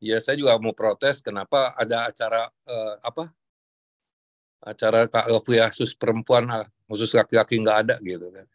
Ya 0.01 0.17
saya 0.17 0.33
juga 0.33 0.57
mau 0.57 0.73
protes, 0.73 1.21
kenapa 1.21 1.77
ada 1.77 2.09
acara 2.09 2.49
uh, 2.65 2.97
apa? 3.05 3.29
Acara 4.65 5.05
Kak 5.05 5.29
khusus 5.69 5.93
perempuan, 5.93 6.49
khusus 6.89 7.13
laki-laki 7.13 7.61
enggak 7.61 7.85
ada 7.85 7.95
gitu 8.01 8.33
kan. 8.33 8.47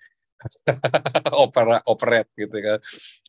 Opera, 1.46 1.78
operet 1.86 2.26
gitu 2.34 2.58
kan. 2.58 2.82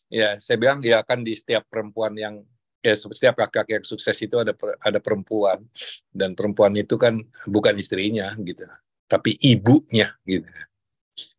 Ya, 0.09 0.41
saya 0.41 0.57
bilang 0.57 0.81
ya 0.81 1.05
kan 1.05 1.21
di 1.21 1.37
setiap 1.37 1.69
perempuan 1.69 2.17
yang 2.17 2.41
ya 2.81 2.97
setiap 2.97 3.37
laki-laki 3.37 3.77
yang 3.77 3.85
sukses 3.85 4.17
itu 4.17 4.33
ada 4.33 4.57
ada 4.81 4.97
perempuan 4.97 5.61
dan 6.09 6.33
perempuan 6.33 6.73
itu 6.73 6.97
kan 6.97 7.21
bukan 7.45 7.75
istrinya 7.77 8.33
gitu, 8.41 8.65
tapi 9.05 9.35
ibunya 9.43 10.15
gitu 10.23 10.47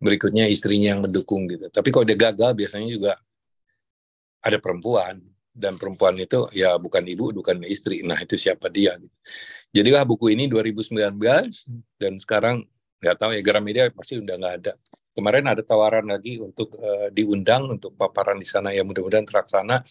berikutnya 0.01 0.49
istrinya 0.51 0.97
yang 0.97 1.03
mendukung 1.05 1.47
gitu. 1.51 1.69
Tapi 1.71 1.89
kalau 1.93 2.05
dia 2.07 2.19
gagal 2.19 2.53
biasanya 2.57 2.89
juga 2.89 3.13
ada 4.41 4.57
perempuan 4.57 5.21
dan 5.51 5.77
perempuan 5.77 6.17
itu 6.17 6.49
ya 6.55 6.79
bukan 6.81 7.05
ibu, 7.05 7.35
bukan 7.35 7.61
istri. 7.67 8.01
Nah 8.01 8.17
itu 8.23 8.39
siapa 8.39 8.71
dia? 8.73 8.97
Gitu. 8.97 9.13
Jadilah 9.71 10.03
buku 10.03 10.35
ini 10.35 10.51
2019 10.51 11.15
dan 12.01 12.13
sekarang 12.19 12.67
nggak 13.01 13.17
tahu 13.17 13.31
ya 13.37 13.43
Gramedia 13.43 13.85
pasti 13.93 14.19
udah 14.19 14.35
nggak 14.37 14.55
ada. 14.65 14.73
Kemarin 15.11 15.45
ada 15.51 15.63
tawaran 15.63 16.07
lagi 16.07 16.39
untuk 16.39 16.75
uh, 16.79 17.11
diundang 17.11 17.67
untuk 17.67 17.93
paparan 17.99 18.39
di 18.39 18.47
sana 18.47 18.71
ya 18.71 18.87
mudah-mudahan 18.87 19.27
terlaksana. 19.27 19.83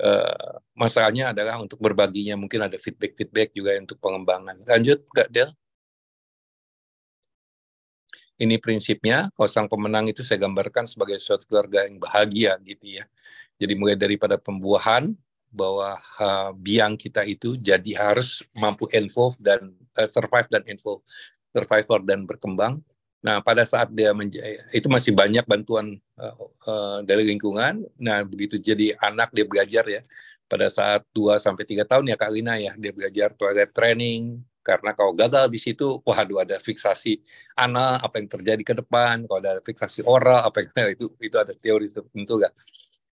Uh, 0.00 0.56
masalahnya 0.72 1.36
adalah 1.36 1.60
untuk 1.60 1.76
berbaginya 1.76 2.32
mungkin 2.32 2.64
ada 2.64 2.80
feedback-feedback 2.80 3.52
juga 3.52 3.76
untuk 3.76 4.00
pengembangan. 4.00 4.56
Lanjut, 4.64 5.04
Kak 5.12 5.28
Del. 5.28 5.52
Ini 8.40 8.56
prinsipnya, 8.56 9.28
kalau 9.36 9.48
sang 9.52 9.68
pemenang 9.68 10.08
itu 10.08 10.24
saya 10.24 10.40
gambarkan 10.40 10.88
sebagai 10.88 11.20
suatu 11.20 11.44
keluarga 11.44 11.84
yang 11.84 12.00
bahagia 12.00 12.56
gitu 12.64 12.96
ya. 12.96 13.04
Jadi 13.60 13.76
mulai 13.76 14.00
daripada 14.00 14.40
pembuahan, 14.40 15.12
bahwa 15.50 15.98
uh, 16.22 16.50
biang 16.54 16.94
kita 16.94 17.26
itu 17.26 17.58
jadi 17.58 17.98
harus 17.98 18.46
mampu 18.54 18.86
involve 18.94 19.34
dan 19.42 19.74
uh, 19.98 20.06
survive 20.06 20.46
dan 20.46 20.62
involve, 20.70 21.02
survivor 21.50 22.00
dan 22.06 22.22
berkembang. 22.22 22.78
Nah, 23.20 23.44
pada 23.44 23.66
saat 23.68 23.92
dia 23.92 24.16
menjadi 24.16 24.64
itu 24.72 24.88
masih 24.88 25.12
banyak 25.12 25.44
bantuan 25.44 25.98
uh, 26.16 26.34
uh, 26.64 26.98
dari 27.04 27.28
lingkungan. 27.28 27.84
Nah, 28.00 28.24
begitu 28.24 28.56
jadi 28.56 28.96
anak 28.96 29.34
dia 29.34 29.44
belajar 29.44 29.84
ya. 29.84 30.02
Pada 30.50 30.66
saat 30.66 31.06
2 31.14 31.38
sampai 31.38 31.62
3 31.62 31.86
tahun 31.86 32.10
ya 32.10 32.16
Kak 32.18 32.30
Lina 32.32 32.58
ya, 32.58 32.74
dia 32.74 32.90
belajar 32.90 33.30
toilet 33.38 33.70
training, 33.70 34.42
karena 34.70 34.94
kalau 34.94 35.10
gagal 35.10 35.50
di 35.50 35.58
situ, 35.58 35.98
waduh 36.06 36.46
ada 36.46 36.62
fiksasi 36.62 37.18
ana 37.58 37.98
apa 37.98 38.22
yang 38.22 38.30
terjadi 38.30 38.62
ke 38.62 38.74
depan, 38.78 39.26
kalau 39.26 39.42
ada 39.42 39.58
fiksasi 39.58 40.06
oral 40.06 40.46
apa 40.46 40.62
yang 40.62 40.70
itu 40.94 41.10
itu 41.18 41.34
ada 41.34 41.50
teori 41.58 41.90
tertentu 41.90 42.38
kan. 42.38 42.54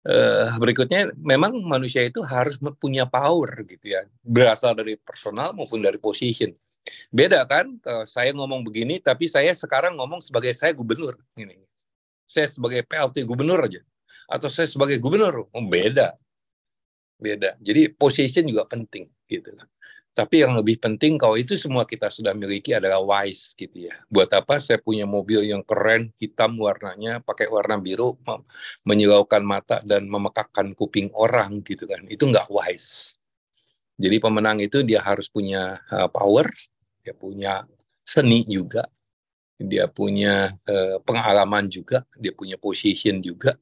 Uh, 0.02 0.58
berikutnya 0.58 1.14
memang 1.14 1.54
manusia 1.62 2.02
itu 2.02 2.26
harus 2.26 2.58
punya 2.80 3.06
power 3.06 3.68
gitu 3.68 3.92
ya, 3.92 4.08
berasal 4.24 4.72
dari 4.74 4.96
personal 4.96 5.52
maupun 5.52 5.84
dari 5.84 6.00
position. 6.00 6.56
Beda 7.14 7.46
kan, 7.46 7.78
kalau 7.78 8.08
saya 8.10 8.34
ngomong 8.34 8.66
begini, 8.66 8.98
tapi 8.98 9.30
saya 9.30 9.54
sekarang 9.54 9.94
ngomong 10.00 10.18
sebagai 10.24 10.56
saya 10.58 10.74
gubernur 10.74 11.20
ini, 11.38 11.62
saya 12.26 12.50
sebagai 12.50 12.82
PLT 12.82 13.22
gubernur 13.30 13.62
aja, 13.62 13.86
atau 14.26 14.50
saya 14.50 14.66
sebagai 14.66 14.98
gubernur, 14.98 15.46
oh, 15.54 15.66
beda 15.70 16.18
beda. 17.22 17.54
Jadi 17.62 17.94
position 17.94 18.50
juga 18.50 18.66
penting 18.66 19.06
gitu. 19.30 19.54
Tapi 20.12 20.43
yang 20.43 20.60
lebih 20.60 20.76
penting 20.76 21.15
kalau 21.15 21.39
itu 21.39 21.56
semua 21.56 21.88
kita 21.88 22.12
sudah 22.12 22.36
miliki 22.36 22.76
adalah 22.76 23.00
wise 23.00 23.56
gitu 23.56 23.88
ya. 23.88 23.95
Buat 24.12 24.36
apa 24.36 24.60
saya 24.60 24.76
punya 24.76 25.08
mobil 25.08 25.47
yang 25.47 25.63
keren, 25.63 26.12
hitam 26.19 26.60
warnanya, 26.60 27.24
pakai 27.24 27.47
warna 27.47 27.80
biru, 27.80 28.19
menyilaukan 28.84 29.39
mata 29.39 29.80
dan 29.88 30.12
memekakkan 30.12 30.76
kuping 30.76 31.08
orang 31.15 31.63
gitu 31.63 31.88
kan. 31.88 32.04
Itu 32.12 32.28
nggak 32.28 32.52
wise. 32.52 33.15
Jadi 33.95 34.19
pemenang 34.19 34.60
itu 34.60 34.84
dia 34.84 35.00
harus 35.00 35.32
punya 35.32 35.80
uh, 35.88 36.12
power, 36.12 36.52
dia 37.00 37.15
punya 37.15 37.63
seni 38.04 38.43
juga, 38.43 38.84
dia 39.56 39.88
punya 39.88 40.52
uh, 40.67 40.97
pengalaman 41.08 41.71
juga, 41.71 42.04
dia 42.19 42.36
punya 42.36 42.60
position 42.60 43.24
juga, 43.24 43.56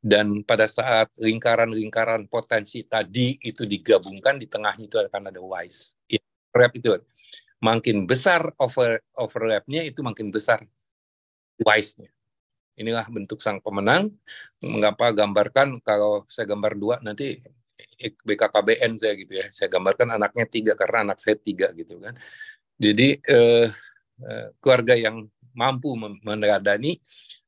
dan 0.00 0.40
pada 0.48 0.64
saat 0.64 1.12
lingkaran-lingkaran 1.20 2.24
potensi 2.24 2.80
tadi 2.88 3.36
itu 3.44 3.68
digabungkan 3.68 4.40
di 4.40 4.48
tengahnya 4.48 4.88
itu 4.88 4.96
akan 4.96 5.28
ada 5.28 5.40
wise. 5.44 6.00
Ya, 6.08 6.24
rap 6.56 6.72
itu. 6.72 6.96
Makin 7.60 8.08
besar 8.08 8.48
over 8.56 9.04
overlapnya 9.12 9.84
itu 9.84 10.00
makin 10.00 10.32
besar 10.32 10.64
wise-nya. 11.60 12.08
Inilah 12.80 13.04
bentuk 13.12 13.44
sang 13.44 13.60
pemenang. 13.60 14.08
Mengapa 14.64 15.12
gambarkan 15.12 15.84
kalau 15.84 16.24
saya 16.32 16.48
gambar 16.48 16.72
dua 16.80 16.96
nanti 17.04 17.36
BKKBN 18.00 18.96
saya 18.96 19.12
gitu 19.20 19.36
ya. 19.36 19.46
Saya 19.52 19.68
gambarkan 19.68 20.16
anaknya 20.16 20.48
tiga 20.48 20.72
karena 20.72 21.12
anak 21.12 21.20
saya 21.20 21.36
tiga 21.36 21.68
gitu 21.76 22.00
kan. 22.00 22.16
Jadi 22.80 23.20
eh, 23.20 23.68
eh, 24.24 24.46
keluarga 24.64 24.96
yang 24.96 25.28
mampu 25.52 25.92
meneladani 26.24 26.96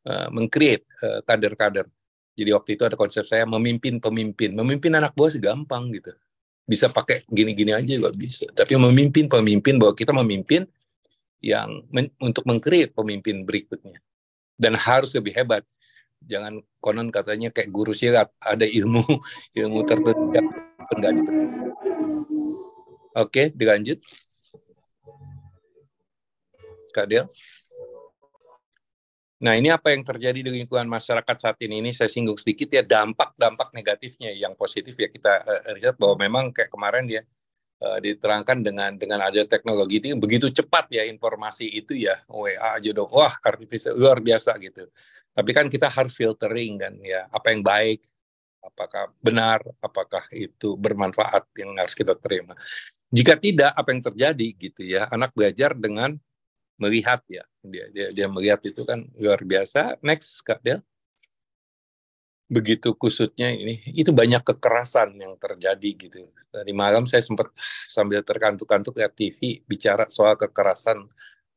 eh, 0.04 0.28
mengcreate 0.28 0.84
eh, 1.00 1.20
kader-kader 1.24 1.88
jadi 2.32 2.50
waktu 2.56 2.80
itu 2.80 2.82
ada 2.88 2.96
konsep 2.96 3.28
saya 3.28 3.44
memimpin 3.44 4.00
pemimpin. 4.00 4.56
Memimpin 4.56 4.92
anak 4.96 5.12
buah 5.12 5.28
sih 5.28 5.42
gampang 5.42 5.92
gitu. 5.92 6.16
Bisa 6.64 6.88
pakai 6.88 7.20
gini-gini 7.28 7.76
aja 7.76 7.92
juga 7.92 8.08
bisa. 8.12 8.48
Tapi 8.56 8.72
memimpin 8.80 9.28
pemimpin 9.28 9.76
bahwa 9.76 9.92
kita 9.92 10.16
memimpin 10.16 10.64
yang 11.44 11.84
men 11.92 12.08
untuk 12.16 12.48
mengkreat 12.48 12.96
pemimpin 12.96 13.44
berikutnya. 13.44 14.00
Dan 14.56 14.80
harus 14.80 15.12
lebih 15.12 15.36
hebat. 15.36 15.66
Jangan 16.24 16.62
konon 16.80 17.10
katanya 17.12 17.50
kayak 17.50 17.68
guru 17.68 17.92
silat 17.92 18.30
ada 18.38 18.64
ilmu 18.64 19.02
ilmu 19.58 19.78
tertentu 19.84 20.32
enggak 20.92 21.16
Oke, 23.12 23.52
dilanjut. 23.52 24.00
Kak 26.96 27.08
Del. 27.08 27.28
Nah, 29.42 29.58
ini 29.58 29.74
apa 29.74 29.90
yang 29.90 30.06
terjadi 30.06 30.38
di 30.38 30.50
lingkungan 30.62 30.86
masyarakat 30.86 31.34
saat 31.34 31.58
ini? 31.66 31.82
Ini 31.82 31.90
saya 31.90 32.06
singgung 32.06 32.38
sedikit 32.38 32.70
ya 32.70 32.86
dampak-dampak 32.86 33.74
negatifnya. 33.74 34.30
Yang 34.30 34.54
positif 34.54 34.94
ya 34.94 35.10
kita 35.10 35.32
uh, 35.42 35.74
riset 35.74 35.98
bahwa 35.98 36.16
memang 36.22 36.44
kayak 36.54 36.70
kemarin 36.70 37.10
dia 37.10 37.26
uh, 37.82 37.98
diterangkan 37.98 38.62
dengan 38.62 38.94
dengan 38.94 39.26
ada 39.26 39.42
teknologi 39.42 39.98
itu 39.98 40.14
begitu 40.14 40.46
cepat 40.46 40.86
ya 40.94 41.02
informasi 41.10 41.66
itu 41.74 41.98
ya 41.98 42.22
WA 42.30 42.78
aja 42.78 42.90
dong. 42.94 43.10
Wah, 43.10 43.34
artificial 43.42 43.98
luar 43.98 44.22
biasa 44.22 44.54
gitu. 44.62 44.86
Tapi 45.34 45.50
kan 45.50 45.66
kita 45.66 45.90
harus 45.90 46.14
filtering 46.14 46.78
dan 46.78 46.94
ya 47.02 47.26
apa 47.34 47.50
yang 47.50 47.66
baik, 47.66 47.98
apakah 48.62 49.10
benar, 49.18 49.58
apakah 49.82 50.22
itu 50.30 50.78
bermanfaat 50.78 51.50
yang 51.58 51.74
harus 51.74 51.98
kita 51.98 52.14
terima. 52.14 52.54
Jika 53.10 53.34
tidak, 53.36 53.74
apa 53.74 53.90
yang 53.90 54.02
terjadi 54.06 54.48
gitu 54.54 54.86
ya? 54.86 55.10
Anak 55.10 55.34
belajar 55.34 55.74
dengan 55.74 56.14
melihat 56.80 57.20
ya. 57.28 57.44
Dia 57.62 57.86
dia 57.90 58.08
dia 58.10 58.26
melihat 58.26 58.60
itu 58.64 58.82
kan 58.82 59.06
luar 59.18 59.40
biasa. 59.42 59.98
Next 60.02 60.42
kak 60.42 60.60
Del. 60.64 60.80
Begitu 62.52 62.92
kusutnya 62.92 63.48
ini 63.48 63.80
itu 63.96 64.12
banyak 64.12 64.44
kekerasan 64.44 65.16
yang 65.16 65.40
terjadi 65.40 65.90
gitu. 65.96 66.28
Tadi 66.52 66.72
malam 66.76 67.08
saya 67.08 67.24
sempat 67.24 67.48
sambil 67.88 68.20
terkantuk-kantuk 68.20 68.92
lihat 69.00 69.16
TV 69.16 69.64
bicara 69.64 70.04
soal 70.12 70.36
kekerasan 70.36 71.08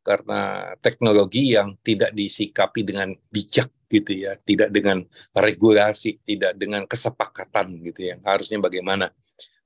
karena 0.05 0.71
teknologi 0.79 1.57
yang 1.57 1.75
tidak 1.83 2.15
disikapi 2.15 2.87
dengan 2.87 3.11
bijak 3.27 3.67
gitu 3.91 4.23
ya. 4.23 4.39
Tidak 4.39 4.71
dengan 4.71 5.03
regulasi 5.35 6.23
tidak 6.23 6.55
dengan 6.55 6.87
kesepakatan 6.87 7.75
gitu 7.91 8.13
ya. 8.13 8.15
Harusnya 8.23 8.63
bagaimana? 8.63 9.11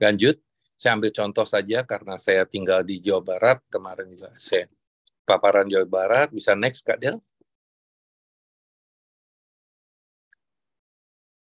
Lanjut 0.02 0.42
saya 0.80 0.96
ambil 0.96 1.12
contoh 1.12 1.44
saja 1.44 1.84
karena 1.84 2.16
saya 2.16 2.48
tinggal 2.48 2.82
di 2.88 3.04
Jawa 3.04 3.22
Barat. 3.22 3.60
Kemarin 3.68 4.08
juga 4.16 4.32
saya 4.40 4.66
paparan 5.30 5.70
Jawa 5.70 5.86
Barat. 5.86 6.34
Bisa 6.34 6.58
next, 6.58 6.82
Kak 6.82 6.98
Del. 6.98 7.22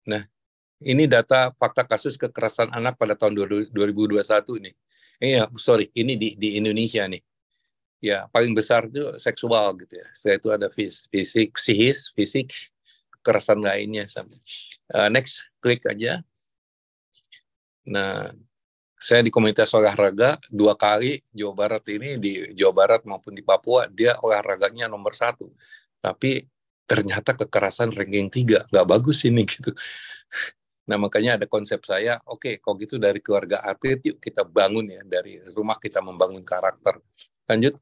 Nah, 0.09 0.25
ini 0.81 1.05
data 1.05 1.53
fakta 1.57 1.85
kasus 1.85 2.17
kekerasan 2.17 2.73
anak 2.73 2.97
pada 2.97 3.13
tahun 3.13 3.37
2021 3.37 4.65
nih. 4.65 4.75
Iya, 5.21 5.43
sorry, 5.57 5.89
ini 5.97 6.17
di, 6.17 6.37
di 6.37 6.57
Indonesia 6.57 7.05
nih. 7.05 7.21
Ya, 8.05 8.29
paling 8.29 8.53
besar 8.53 8.85
itu 8.89 9.17
seksual 9.17 9.73
gitu 9.81 9.97
ya. 9.97 10.09
Setelah 10.13 10.37
itu 10.37 10.49
ada 10.53 10.69
fisik, 11.09 11.57
psikis, 11.57 12.13
fisik, 12.13 12.53
kekerasan 13.21 13.65
lainnya. 13.65 14.05
Uh, 14.93 15.09
next, 15.09 15.49
klik 15.65 15.81
aja. 15.89 16.21
Nah, 17.89 18.29
saya 19.05 19.21
di 19.21 19.29
komunitas 19.29 19.69
olahraga 19.77 20.41
dua 20.49 20.73
kali 20.73 21.21
Jawa 21.37 21.53
Barat 21.53 21.85
ini 21.93 22.17
di 22.17 22.33
Jawa 22.57 22.73
Barat 22.73 23.01
maupun 23.05 23.37
di 23.37 23.45
Papua 23.45 23.85
dia 23.93 24.17
olahraganya 24.25 24.89
nomor 24.89 25.13
satu. 25.13 25.53
Tapi 26.01 26.49
ternyata 26.89 27.37
kekerasan 27.37 27.93
ranking 27.93 28.33
tiga. 28.33 28.65
Nggak 28.73 28.87
bagus 28.89 29.29
ini 29.29 29.45
gitu. 29.53 29.77
Nah 30.89 30.97
makanya 30.97 31.37
ada 31.37 31.45
konsep 31.45 31.81
saya 31.85 32.17
oke 32.25 32.49
okay, 32.49 32.55
kalau 32.65 32.81
gitu 32.81 32.97
dari 32.97 33.21
keluarga 33.21 33.61
atlet 33.61 34.01
yuk 34.09 34.17
kita 34.25 34.41
bangun 34.45 34.87
ya 34.89 35.01
dari 35.05 35.37
rumah 35.53 35.77
kita 35.77 36.01
membangun 36.01 36.41
karakter. 36.41 36.97
Lanjut. 37.45 37.77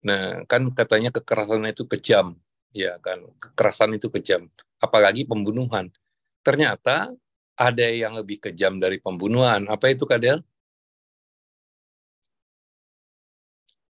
Nah, 0.00 0.48
kan 0.48 0.64
katanya 0.72 1.12
kekerasan 1.12 1.60
itu 1.68 1.84
kejam, 1.84 2.32
ya 2.72 2.96
kan? 3.04 3.20
Kekerasan 3.36 3.92
itu 4.00 4.08
kejam 4.08 4.48
apalagi 4.80 5.28
pembunuhan. 5.28 5.92
Ternyata 6.40 7.12
ada 7.60 7.86
yang 7.92 8.16
lebih 8.16 8.40
kejam 8.40 8.80
dari 8.80 8.96
pembunuhan. 8.96 9.68
Apa 9.68 9.92
itu 9.92 10.08
Kadel? 10.08 10.40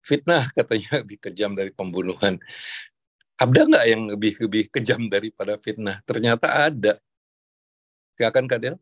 Fitnah 0.05 0.45
katanya 0.57 1.01
lebih 1.01 1.17
kejam 1.17 1.57
dari 1.57 1.73
pembunuhan. 1.73 2.37
Ada 3.35 3.67
nggak 3.67 3.85
yang 3.89 4.01
lebih 4.13 4.33
lebih 4.39 4.63
kejam 4.69 5.09
daripada 5.09 5.57
fitnah? 5.57 5.99
Ternyata 6.05 6.69
ada. 6.69 6.93
Silakan 8.15 8.45
Kadel. 8.45 8.77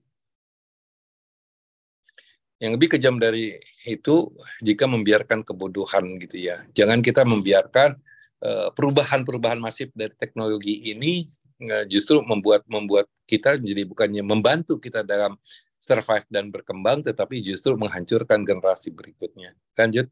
Yang 2.59 2.71
lebih 2.79 2.89
kejam 2.99 3.15
dari 3.19 3.55
itu 3.87 4.35
jika 4.61 4.85
membiarkan 4.85 5.47
kebodohan 5.47 6.19
gitu 6.19 6.37
ya. 6.37 6.63
Jangan 6.75 6.99
kita 6.99 7.23
membiarkan 7.23 7.97
eh, 8.43 8.69
perubahan-perubahan 8.75 9.59
masif 9.63 9.89
dari 9.95 10.13
teknologi 10.19 10.91
ini 10.91 11.27
justru 11.87 12.19
membuat 12.23 12.63
membuat 12.67 13.05
kita 13.29 13.55
jadi 13.59 13.83
bukannya 13.87 14.23
membantu 14.25 14.77
kita 14.77 15.01
dalam 15.05 15.37
survive 15.79 16.23
dan 16.31 16.47
berkembang, 16.47 17.03
tetapi 17.03 17.43
justru 17.43 17.75
menghancurkan 17.75 18.47
generasi 18.47 18.89
berikutnya. 18.91 19.51
Lanjut. 19.75 20.07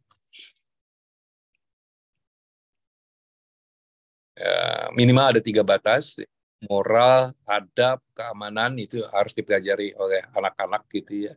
Ya, 4.36 4.90
minimal 4.96 5.38
ada 5.38 5.42
tiga 5.44 5.62
batas, 5.62 6.20
moral, 6.68 7.36
adab, 7.48 8.00
keamanan 8.16 8.76
itu 8.80 9.04
harus 9.12 9.36
dipelajari 9.36 9.96
oleh 9.96 10.24
anak-anak 10.36 10.88
gitu 10.92 11.32
ya 11.32 11.36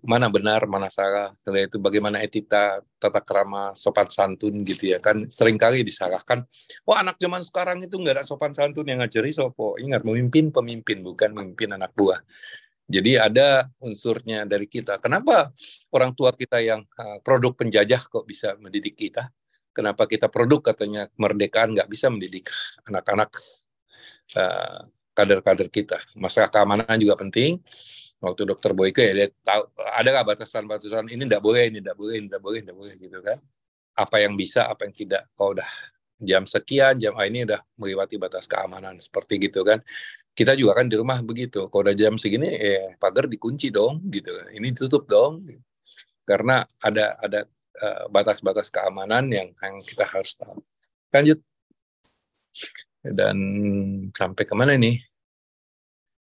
mana 0.00 0.32
benar, 0.32 0.64
mana 0.64 0.88
salah. 0.88 1.36
Itu 1.44 1.76
bagaimana 1.76 2.24
etika, 2.24 2.80
tata 2.96 3.20
kerama, 3.20 3.76
sopan 3.76 4.08
santun 4.08 4.64
gitu 4.64 4.96
ya 4.96 4.98
kan. 4.98 5.28
Seringkali 5.28 5.84
disalahkan, 5.84 6.48
wah 6.88 7.04
anak 7.04 7.20
zaman 7.20 7.44
sekarang 7.44 7.84
itu 7.84 8.00
nggak 8.00 8.22
ada 8.22 8.24
sopan 8.24 8.56
santun 8.56 8.88
yang 8.88 9.04
ngajari 9.04 9.28
sopo. 9.36 9.76
Ingat, 9.76 10.02
memimpin 10.08 10.48
pemimpin, 10.48 11.04
bukan 11.04 11.36
memimpin 11.36 11.76
anak 11.76 11.92
buah. 11.92 12.20
Jadi 12.88 13.16
ada 13.16 13.68
unsurnya 13.80 14.44
dari 14.44 14.66
kita. 14.68 14.98
Kenapa 14.98 15.52
orang 15.92 16.12
tua 16.12 16.32
kita 16.34 16.60
yang 16.60 16.84
uh, 16.98 17.18
produk 17.24 17.52
penjajah 17.56 18.04
kok 18.04 18.24
bisa 18.26 18.56
mendidik 18.58 18.96
kita? 18.96 19.28
Kenapa 19.72 20.04
kita 20.04 20.28
produk 20.28 20.60
katanya 20.60 21.08
kemerdekaan 21.16 21.72
nggak 21.72 21.88
bisa 21.88 22.12
mendidik 22.12 22.52
anak-anak 22.84 23.32
uh, 24.36 24.84
kader-kader 25.16 25.72
kita? 25.72 26.04
Masalah 26.12 26.52
keamanan 26.52 27.00
juga 27.00 27.16
penting 27.16 27.64
waktu 28.22 28.42
dokter 28.46 28.70
Boyke 28.70 29.02
ya 29.02 29.12
dia 29.12 29.28
tahu 29.42 29.66
ada 29.74 30.08
nggak 30.14 30.26
batasan-batasan? 30.32 31.10
Ini 31.10 31.26
tidak 31.26 31.42
boleh 31.42 31.68
ini 31.68 31.82
tidak 31.82 31.98
boleh 31.98 32.14
ini 32.22 32.26
tidak 32.30 32.42
boleh 32.42 32.58
tidak 32.62 32.76
boleh 32.78 32.94
gitu 32.96 33.18
kan. 33.18 33.38
Apa 33.98 34.16
yang 34.22 34.38
bisa 34.38 34.70
apa 34.70 34.86
yang 34.86 34.94
tidak? 34.94 35.26
Kalau 35.34 35.58
udah 35.58 35.68
jam 36.22 36.46
sekian 36.46 36.94
jam 37.02 37.18
ah, 37.18 37.26
ini 37.26 37.42
udah 37.42 37.60
melewati 37.74 38.14
batas 38.16 38.46
keamanan 38.46 38.96
seperti 39.02 39.42
gitu 39.50 39.66
kan. 39.66 39.82
Kita 40.32 40.56
juga 40.56 40.80
kan 40.80 40.86
di 40.88 40.96
rumah 40.96 41.20
begitu 41.20 41.68
kalau 41.68 41.82
udah 41.90 41.96
jam 41.98 42.16
segini 42.16 42.48
eh 42.56 42.94
pagar 42.96 43.26
dikunci 43.26 43.68
dong 43.74 44.00
gitu. 44.08 44.30
Ini 44.54 44.70
tutup 44.72 45.04
dong. 45.10 45.44
Karena 46.22 46.62
ada 46.78 47.18
ada 47.18 47.44
uh, 47.82 48.06
batas-batas 48.08 48.70
keamanan 48.70 49.26
yang 49.28 49.50
yang 49.58 49.82
kita 49.82 50.06
harus 50.06 50.38
tahu. 50.38 50.62
Lanjut. 51.10 51.42
Dan 53.02 53.36
sampai 54.14 54.46
ke 54.46 54.54
mana 54.54 54.78
nih 54.78 55.11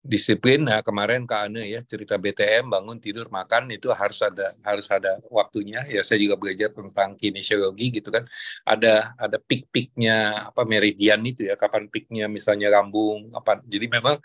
disiplin. 0.05 0.61
Nah 0.61 0.85
kemarin 0.85 1.25
Kak 1.25 1.49
Ane 1.49 1.65
ya 1.73 1.81
cerita 1.81 2.21
BTM 2.21 2.69
bangun 2.69 3.01
tidur 3.01 3.33
makan 3.33 3.73
itu 3.73 3.89
harus 3.89 4.21
ada 4.21 4.53
harus 4.61 4.87
ada 4.93 5.17
waktunya. 5.33 5.81
Ya 5.89 6.05
saya 6.05 6.21
juga 6.21 6.37
belajar 6.37 6.71
tentang 6.77 7.17
kinesiologi 7.17 7.99
gitu 7.99 8.13
kan. 8.13 8.29
Ada 8.69 9.17
ada 9.17 9.41
pik-piknya 9.41 10.53
apa 10.53 10.63
meridian 10.69 11.25
itu 11.25 11.49
ya 11.49 11.57
kapan 11.57 11.89
piknya 11.89 12.29
misalnya 12.29 12.69
lambung 12.69 13.33
apa 13.33 13.65
jadi 13.65 13.89
memang 13.89 14.21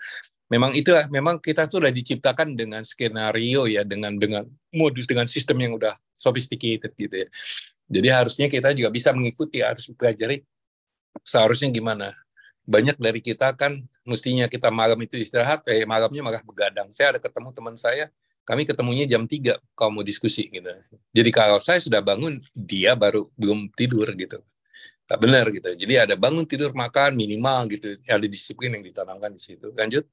memang 0.52 0.72
itu 0.76 0.92
memang 1.08 1.40
kita 1.40 1.70
tuh 1.72 1.88
udah 1.88 1.94
diciptakan 1.94 2.58
dengan 2.60 2.84
skenario 2.84 3.70
ya 3.70 3.88
dengan 3.88 4.18
dengan 4.20 4.44
modus 4.76 5.08
dengan 5.08 5.30
sistem 5.30 5.64
yang 5.64 5.74
udah 5.80 5.96
sophisticated 6.12 6.92
gitu 7.00 7.16
ya. 7.24 7.28
Jadi 7.90 8.08
harusnya 8.12 8.46
kita 8.52 8.76
juga 8.76 8.92
bisa 8.92 9.16
mengikuti 9.16 9.64
harus 9.64 9.90
pelajari 9.96 10.44
seharusnya 11.24 11.72
gimana. 11.72 12.14
Banyak 12.70 13.02
dari 13.02 13.18
kita 13.18 13.58
kan 13.58 13.82
mestinya 14.10 14.50
kita 14.50 14.74
malam 14.74 14.98
itu 15.06 15.16
istirahat, 15.16 15.62
eh 15.70 15.86
malamnya 15.86 16.26
malah 16.26 16.42
begadang. 16.42 16.90
Saya 16.90 17.16
ada 17.16 17.20
ketemu 17.22 17.50
teman 17.54 17.76
saya, 17.78 18.10
kami 18.50 18.66
ketemunya 18.66 19.06
jam 19.06 19.30
3 19.30 19.62
kalau 19.78 20.02
mau 20.02 20.06
diskusi 20.06 20.50
gitu. 20.50 20.74
Jadi 21.14 21.30
kalau 21.30 21.62
saya 21.62 21.78
sudah 21.78 22.02
bangun, 22.02 22.42
dia 22.58 22.98
baru 22.98 23.30
belum 23.38 23.70
tidur 23.78 24.10
gitu. 24.18 24.42
Tak 25.06 25.22
benar 25.22 25.50
gitu. 25.54 25.70
Jadi 25.74 25.94
ada 25.98 26.14
bangun 26.18 26.46
tidur 26.46 26.74
makan 26.74 27.14
minimal 27.14 27.70
gitu. 27.70 27.98
Ada 28.10 28.26
disiplin 28.26 28.74
yang 28.74 28.86
ditanamkan 28.86 29.34
di 29.34 29.42
situ. 29.42 29.70
Lanjut. 29.74 30.06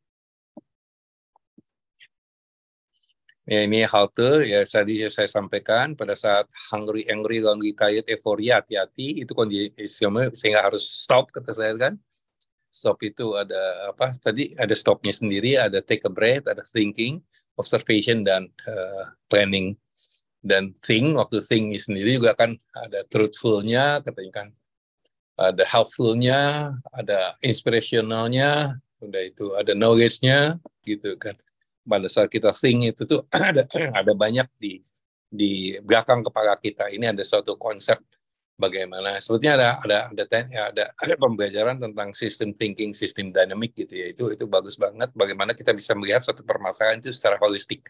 Ya 3.47 3.63
ini 3.63 3.87
halte 3.87 4.43
ya 4.43 4.67
tadi 4.67 5.07
saya 5.07 5.31
sampaikan 5.31 5.95
pada 5.95 6.19
saat 6.19 6.51
hungry, 6.75 7.07
angry, 7.07 7.39
lonely, 7.39 7.71
tired, 7.79 8.03
euphoria 8.11 8.59
hati-hati 8.59 9.23
itu 9.23 9.31
kondisi 9.39 9.71
sehingga 10.35 10.67
harus 10.67 10.83
stop 10.83 11.31
kata 11.31 11.55
saya 11.55 11.71
kan 11.79 11.95
stop 12.77 13.01
itu 13.01 13.33
ada 13.41 13.89
apa 13.89 14.13
tadi 14.21 14.53
ada 14.61 14.77
stopnya 14.77 15.17
sendiri 15.17 15.57
ada 15.57 15.81
take 15.81 16.05
a 16.05 16.13
breath 16.13 16.45
ada 16.45 16.61
thinking 16.61 17.25
observation 17.57 18.23
dan 18.23 18.49
uh, 18.69 19.11
planning. 19.27 19.75
Dan 20.47 20.77
think 20.79 21.19
waktu 21.19 21.43
think 21.43 21.75
sendiri 21.75 22.23
juga 22.23 22.37
kan 22.39 22.55
ada 22.71 23.03
truthfulnya 23.11 24.05
katanya 24.07 24.33
kan. 24.45 24.49
Ada 25.37 25.69
helpfulnya 25.69 26.73
ada 26.95 27.37
inspirationalnya 27.45 28.81
udah 29.05 29.23
itu 29.27 29.53
ada 29.59 29.75
knowledge-nya 29.75 30.57
gitu 30.87 31.19
kan. 31.19 31.35
Pada 31.83 32.07
saat 32.07 32.31
kita 32.31 32.55
think 32.55 32.95
itu 32.95 33.03
tuh 33.05 33.27
ada 33.35 33.67
ada 34.01 34.13
banyak 34.15 34.47
di 34.61 34.81
di 35.27 35.75
belakang 35.83 36.23
kepala 36.23 36.55
kita. 36.63 36.95
Ini 36.95 37.11
ada 37.11 37.27
suatu 37.27 37.59
konsep 37.59 37.99
bagaimana 38.57 39.21
sebetulnya 39.21 39.55
ada 39.61 39.69
ada 39.85 39.99
ada 40.11 40.25
ya, 40.49 40.63
ada 40.73 40.85
ada 40.97 41.15
pembelajaran 41.21 41.77
tentang 41.77 42.11
sistem 42.17 42.57
thinking, 42.57 42.97
sistem 42.97 43.29
dynamic 43.29 43.77
gitu 43.77 43.93
ya. 43.93 44.07
Itu 44.11 44.33
itu 44.33 44.45
bagus 44.49 44.81
banget 44.81 45.13
bagaimana 45.13 45.53
kita 45.53 45.77
bisa 45.77 45.93
melihat 45.93 46.25
suatu 46.25 46.43
permasalahan 46.43 46.99
itu 47.05 47.13
secara 47.13 47.37
holistik. 47.39 47.87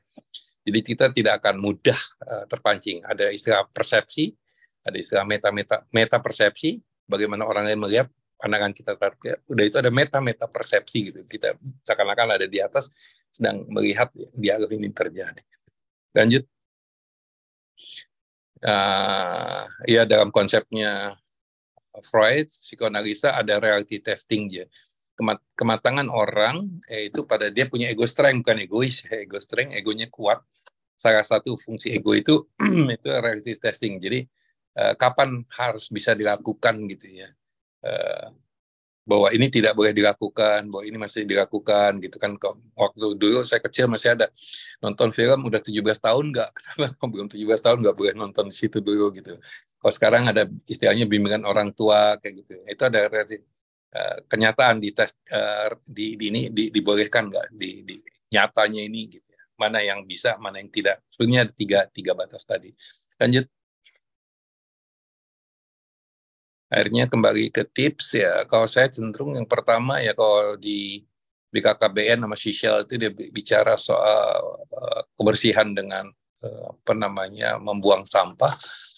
Jadi 0.67 0.79
kita 0.83 1.15
tidak 1.15 1.39
akan 1.43 1.63
mudah 1.63 1.99
uh, 2.27 2.45
terpancing. 2.51 2.99
Ada 3.07 3.31
istilah 3.31 3.63
persepsi, 3.71 4.35
ada 4.83 4.99
istilah 4.99 5.23
meta 5.23 5.55
meta 5.55 5.87
meta 5.95 6.19
persepsi, 6.19 6.83
bagaimana 7.07 7.47
orang 7.47 7.71
lain 7.71 7.81
melihat 7.87 8.07
pandangan 8.37 8.75
kita 8.75 8.99
terhadap 8.99 9.41
udah 9.49 9.65
itu 9.65 9.77
ada 9.79 9.91
meta 9.95 10.19
meta 10.19 10.51
persepsi 10.51 11.15
gitu. 11.15 11.23
Kita 11.25 11.55
seakan-akan 11.87 12.37
ada 12.43 12.47
di 12.51 12.59
atas 12.59 12.91
sedang 13.31 13.63
melihat 13.71 14.11
dialog 14.35 14.69
ini 14.75 14.91
terjadi. 14.91 15.43
Lanjut 16.19 16.43
uh, 18.67 19.63
ya 19.87 20.03
dalam 20.03 20.35
konsepnya 20.35 21.15
Freud 22.05 22.51
psikoanalisa 22.51 23.33
ada 23.33 23.57
reality 23.57 24.03
testing 24.03 24.51
dia. 24.51 24.67
Kemat 25.17 25.41
kematangan 25.57 26.13
orang 26.13 26.69
eh, 26.93 27.09
itu 27.09 27.25
pada 27.25 27.49
dia 27.49 27.65
punya 27.65 27.89
ego 27.89 28.05
strength 28.05 28.45
bukan 28.45 28.59
egois. 28.61 29.01
Ego 29.25 29.41
strength 29.41 29.73
egonya 29.73 30.13
kuat. 30.13 30.45
Salah 30.97 31.25
satu 31.25 31.57
fungsi 31.57 31.97
ego 31.97 32.13
itu 32.13 32.45
itu 32.97 33.09
reality 33.09 33.57
testing. 33.57 33.97
Jadi 33.97 34.29
uh, 34.77 34.93
kapan 34.93 35.41
harus 35.57 35.89
bisa 35.89 36.13
dilakukan 36.13 36.85
gitu 36.93 37.25
ya. 37.25 37.29
Uh, 37.81 38.29
bahwa 39.07 39.31
ini 39.31 39.47
tidak 39.47 39.79
boleh 39.79 39.95
dilakukan, 39.95 40.67
bahwa 40.67 40.83
ini 40.83 40.99
masih 40.99 41.23
dilakukan 41.23 42.03
gitu 42.03 42.19
kan. 42.19 42.35
Waktu 42.75 43.15
dulu 43.15 43.47
saya 43.47 43.63
kecil 43.63 43.87
masih 43.87 44.19
ada 44.19 44.27
nonton 44.83 45.15
film 45.15 45.47
udah 45.47 45.63
17 45.63 45.79
tahun 46.03 46.35
nggak, 46.35 46.51
kenapa 46.75 47.05
belum 47.07 47.31
17 47.31 47.47
tahun 47.63 47.79
nggak 47.87 47.97
boleh 47.97 48.13
nonton 48.19 48.51
di 48.51 48.57
situ 48.59 48.83
dulu 48.83 49.15
gitu. 49.15 49.39
Kalau 49.79 49.93
sekarang 49.95 50.27
ada 50.27 50.51
istilahnya 50.67 51.07
bimbingan 51.07 51.47
orang 51.47 51.71
tua 51.71 52.19
kayak 52.19 52.35
gitu. 52.43 52.55
Itu 52.67 52.83
ada 52.91 53.07
uh, 53.07 54.17
kenyataan 54.27 54.83
di 54.83 54.91
tes 54.91 55.15
uh, 55.31 55.71
di, 55.87 56.19
di 56.19 56.27
ini 56.35 56.43
di, 56.51 56.75
dibolehkan 56.75 57.31
nggak 57.31 57.47
di, 57.55 57.87
di 57.87 57.95
nyatanya 58.35 58.83
ini 58.83 59.07
gitu. 59.07 59.31
Ya. 59.31 59.43
Mana 59.55 59.79
yang 59.87 60.03
bisa, 60.03 60.35
mana 60.43 60.59
yang 60.59 60.69
tidak. 60.75 60.99
Sebenarnya 61.15 61.47
ada 61.47 61.53
tiga 61.55 61.81
tiga 61.95 62.13
batas 62.19 62.43
tadi. 62.43 62.75
Lanjut. 63.23 63.56
Akhirnya 66.67 67.07
kembali 67.07 67.55
ke 67.55 67.63
tips 67.67 68.19
ya. 68.19 68.43
Kalau 68.51 68.67
saya 68.67 68.91
cenderung 68.91 69.39
yang 69.39 69.47
pertama 69.47 70.03
ya 70.03 70.13
kalau 70.13 70.59
di 70.59 71.03
BKKBN 71.55 72.27
sama 72.27 72.37
Shishel 72.37 72.77
itu 72.85 72.95
dia 72.99 73.11
bicara 73.11 73.79
soal 73.79 74.67
uh, 74.75 75.03
kebersihan 75.15 75.71
dengan 75.73 76.11
uh, 76.43 76.67
apa 76.75 76.93
namanya 76.93 77.57
membuang 77.63 78.03
sampah. 78.05 78.53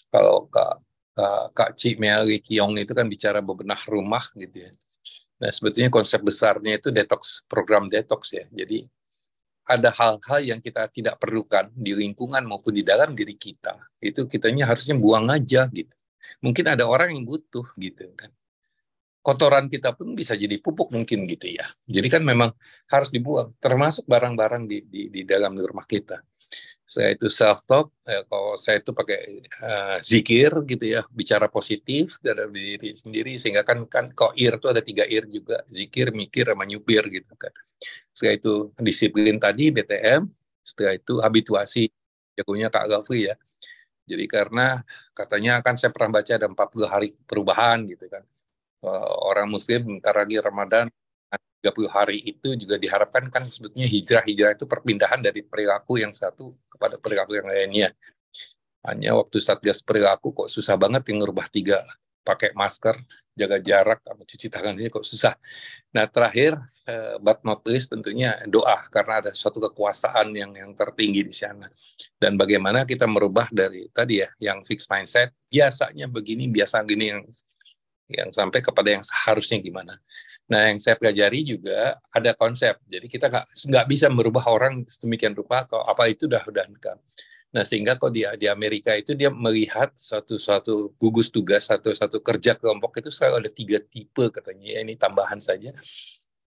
Kalau 0.09 0.49
Kak 0.49 0.81
Kak, 1.13 1.45
Kak 1.53 1.71
Ci 1.77 1.99
Meli 1.99 2.41
Kiong 2.41 2.79
itu 2.79 2.95
kan 2.95 3.05
bicara 3.05 3.39
bebenah 3.43 3.79
rumah 3.85 4.23
gitu 4.33 4.65
ya. 4.65 4.71
Nah 5.39 5.51
sebetulnya 5.53 5.93
konsep 5.93 6.19
besarnya 6.19 6.81
itu 6.81 6.89
detox 6.89 7.45
program 7.45 7.87
detox 7.87 8.33
ya. 8.33 8.49
Jadi 8.49 8.87
ada 9.69 9.93
hal-hal 9.93 10.41
yang 10.41 10.59
kita 10.59 10.89
tidak 10.89 11.21
perlukan 11.21 11.69
di 11.77 11.93
lingkungan 11.93 12.41
maupun 12.41 12.73
di 12.73 12.81
dalam 12.81 13.13
diri 13.13 13.37
kita. 13.37 13.77
Itu 14.01 14.25
kitanya 14.25 14.65
harusnya 14.65 14.97
buang 14.97 15.29
aja 15.29 15.69
gitu 15.69 15.93
mungkin 16.43 16.65
ada 16.67 16.85
orang 16.87 17.15
yang 17.15 17.23
butuh 17.27 17.65
gitu 17.79 18.11
kan. 18.15 18.31
Kotoran 19.19 19.67
kita 19.67 19.93
pun 19.93 20.15
bisa 20.15 20.33
jadi 20.33 20.55
pupuk 20.63 20.95
mungkin 20.95 21.27
gitu 21.27 21.51
ya. 21.51 21.67
Jadi 21.85 22.07
kan 22.07 22.23
memang 22.23 22.55
harus 22.87 23.11
dibuang 23.11 23.51
termasuk 23.59 24.07
barang-barang 24.07 24.63
di, 24.63 24.77
di 24.87 25.01
di 25.11 25.21
dalam 25.27 25.53
rumah 25.59 25.83
kita. 25.83 26.23
Saya 26.89 27.13
itu 27.13 27.29
self 27.29 27.61
talk 27.69 27.93
ya, 28.01 28.25
kalau 28.25 28.57
saya 28.57 28.81
itu 28.81 28.89
pakai 28.89 29.45
uh, 29.61 29.97
zikir 30.01 30.49
gitu 30.65 30.85
ya 30.97 31.05
bicara 31.13 31.45
positif 31.45 32.17
dari 32.17 32.49
diri 32.49 32.97
sendiri 32.97 33.37
sehingga 33.37 33.61
kan 33.61 33.85
kan 33.85 34.09
kok 34.09 34.33
ir 34.33 34.57
itu 34.57 34.65
ada 34.65 34.81
tiga 34.81 35.05
ir 35.05 35.29
juga 35.29 35.61
zikir 35.69 36.09
mikir 36.09 36.49
sama 36.49 36.65
nyupir 36.65 37.05
gitu 37.13 37.33
kan. 37.37 37.53
Setelah 38.09 38.33
itu 38.41 38.53
disiplin 38.81 39.37
tadi 39.37 39.69
BTM 39.69 40.25
setelah 40.65 40.93
itu 40.97 41.13
habituasi 41.21 41.93
jagonya 42.33 42.73
Kak 42.73 42.87
Gafri 42.89 43.29
ya 43.29 43.35
jadi 44.09 44.25
karena 44.25 44.81
katanya 45.13 45.61
kan 45.61 45.77
saya 45.77 45.93
pernah 45.93 46.17
baca 46.17 46.31
ada 46.33 46.47
40 46.49 46.89
hari 46.89 47.07
perubahan 47.29 47.85
gitu 47.85 48.09
kan. 48.09 48.25
Eh, 48.81 49.13
orang 49.29 49.47
muslim 49.51 49.99
bentar 49.99 50.15
lagi 50.17 50.41
Ramadan 50.41 50.89
30 51.61 51.91
hari 51.91 52.17
itu 52.23 52.55
juga 52.55 52.79
diharapkan 52.79 53.27
kan 53.27 53.43
sebetulnya 53.45 53.85
hijrah-hijrah 53.85 54.55
itu 54.55 54.65
perpindahan 54.65 55.19
dari 55.19 55.43
perilaku 55.43 55.99
yang 55.99 56.15
satu 56.15 56.55
kepada 56.71 56.95
perilaku 56.95 57.35
yang 57.37 57.47
lainnya. 57.51 57.89
Hanya 58.87 59.11
waktu 59.19 59.43
Satgas 59.43 59.83
perilaku 59.83 60.31
kok 60.31 60.49
susah 60.49 60.79
banget 60.79 61.03
yang 61.11 61.21
ngubah 61.21 61.51
tiga 61.51 61.83
pakai 62.23 62.55
masker, 62.55 62.95
jaga 63.39 63.63
jarak, 63.63 64.03
sama 64.03 64.27
cuci 64.27 64.51
tangan 64.51 64.75
ini 64.75 64.91
kok 64.91 65.07
susah. 65.07 65.39
Nah 65.95 66.03
terakhir, 66.11 66.59
but 67.23 67.39
not 67.47 67.63
least 67.63 67.95
tentunya 67.95 68.35
doa 68.51 68.83
karena 68.91 69.23
ada 69.23 69.31
suatu 69.31 69.63
kekuasaan 69.63 70.35
yang 70.35 70.51
yang 70.51 70.75
tertinggi 70.75 71.23
di 71.23 71.31
sana. 71.31 71.71
Dan 72.19 72.35
bagaimana 72.35 72.83
kita 72.83 73.07
merubah 73.07 73.47
dari 73.47 73.87
tadi 73.95 74.19
ya, 74.19 74.29
yang 74.43 74.67
fixed 74.67 74.91
mindset 74.91 75.31
biasanya 75.47 76.11
begini, 76.11 76.51
biasa 76.51 76.83
gini 76.83 77.15
yang 77.15 77.23
yang 78.09 78.29
sampai 78.33 78.59
kepada 78.59 78.89
yang 78.91 79.05
seharusnya 79.05 79.61
gimana. 79.61 79.95
Nah, 80.49 80.73
yang 80.73 80.81
saya 80.81 80.97
pelajari 80.97 81.45
juga 81.45 82.01
ada 82.09 82.33
konsep. 82.33 82.73
Jadi 82.89 83.05
kita 83.05 83.29
nggak 83.29 83.69
nggak 83.69 83.85
bisa 83.85 84.09
merubah 84.09 84.49
orang 84.49 84.81
sedemikian 84.89 85.37
rupa 85.37 85.69
kalau 85.69 85.85
apa 85.85 86.09
itu 86.09 86.25
udah 86.25 86.41
udah 86.41 86.65
Nah, 87.49 87.65
sehingga 87.65 87.97
kok 87.97 88.13
di, 88.13 88.21
di 88.37 88.45
Amerika 88.45 88.93
itu 88.93 89.17
dia 89.17 89.33
melihat 89.33 89.89
suatu 89.97 90.37
suatu 90.37 90.93
gugus 91.01 91.33
tugas 91.33 91.65
satu 91.65 91.89
satu 91.89 92.21
kerja 92.21 92.53
kelompok 92.53 93.01
itu 93.01 93.09
selalu 93.09 93.45
ada 93.45 93.49
tiga 93.49 93.77
tipe 93.81 94.29
katanya. 94.29 94.77
Ya, 94.77 94.79
ini 94.85 94.93
tambahan 94.93 95.41
saja. 95.41 95.73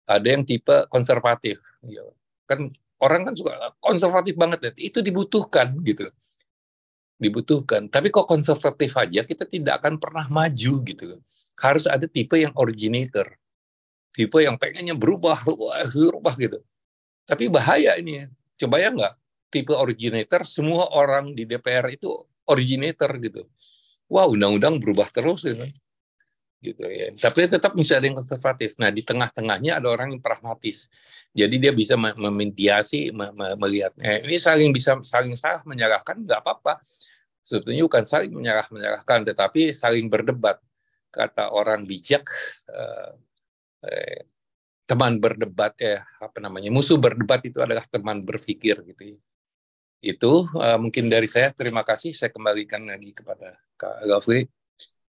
Ada 0.07 0.39
yang 0.39 0.47
tipe 0.47 0.87
konservatif. 0.87 1.59
Ya, 1.83 2.07
kan 2.47 2.71
orang 3.03 3.27
kan 3.27 3.35
suka 3.35 3.75
konservatif 3.83 4.39
banget 4.39 4.71
ya. 4.71 4.95
Itu 4.95 5.03
dibutuhkan 5.03 5.75
gitu. 5.83 6.15
Dibutuhkan. 7.19 7.91
Tapi 7.91 8.15
kok 8.15 8.31
konservatif 8.31 8.95
aja 8.95 9.27
kita 9.27 9.51
tidak 9.51 9.83
akan 9.83 9.99
pernah 9.99 10.31
maju 10.31 10.75
gitu. 10.87 11.19
Harus 11.59 11.91
ada 11.91 12.07
tipe 12.07 12.39
yang 12.39 12.55
originator. 12.55 13.35
Tipe 14.15 14.39
yang 14.39 14.55
pengennya 14.55 14.95
berubah, 14.95 15.43
berubah, 15.43 15.91
berubah 15.91 16.35
gitu. 16.39 16.63
Tapi 17.27 17.51
bahaya 17.51 17.99
ini 17.99 18.23
ya. 18.23 18.27
Coba 18.63 18.79
ya 18.79 18.95
nggak? 18.95 19.24
Tipe 19.55 19.71
originator, 19.71 20.43
semua 20.43 20.91
orang 20.91 21.31
di 21.31 21.47
DPR 21.47 21.87
itu 21.95 22.11
originator 22.51 23.15
gitu. 23.23 23.47
Wah, 24.11 24.27
undang-undang 24.27 24.83
berubah 24.83 25.09
terus 25.15 25.47
gitu. 25.47 25.63
gitu 26.65 26.85
ya. 26.89 27.13
Tapi 27.13 27.47
tetap 27.47 27.77
bisa 27.77 28.01
ada 28.01 28.09
yang 28.09 28.17
konservatif. 28.17 28.75
Nah, 28.81 28.89
di 28.89 29.05
tengah-tengahnya 29.05 29.79
ada 29.79 29.89
orang 29.93 30.17
yang 30.17 30.23
pragmatis. 30.25 30.89
Jadi 31.31 31.61
dia 31.61 31.73
bisa 31.77 31.95
memediasi, 31.95 33.13
melihat 33.61 33.93
eh, 34.01 34.25
ini 34.25 34.41
saling 34.41 34.73
bisa 34.73 34.97
saling 35.05 35.37
salah 35.37 35.61
menyalahkan 35.69 36.25
nggak 36.25 36.41
apa-apa. 36.41 36.81
Sebetulnya 37.45 37.85
bukan 37.85 38.05
saling 38.09 38.33
menyalah 38.33 38.67
menyalahkan, 38.73 39.29
tetapi 39.29 39.77
saling 39.77 40.09
berdebat. 40.09 40.57
Kata 41.13 41.53
orang 41.53 41.85
bijak, 41.85 42.25
eh, 42.73 43.13
eh, 43.85 44.21
teman 44.85 45.17
berdebat 45.17 45.73
ya 45.81 46.05
apa 46.21 46.39
namanya 46.45 46.69
musuh 46.69 47.01
berdebat 47.01 47.41
itu 47.45 47.61
adalah 47.61 47.85
teman 47.89 48.21
berpikir 48.21 48.85
gitu. 48.85 49.17
Itu 50.05 50.45
uh, 50.53 50.77
mungkin 50.77 51.09
dari 51.09 51.25
saya. 51.25 51.49
Terima 51.57 51.81
kasih. 51.81 52.13
Saya 52.13 52.29
kembalikan 52.29 52.85
lagi 52.85 53.17
kepada 53.17 53.57
Kak 53.81 54.05
Gafri. 54.05 54.45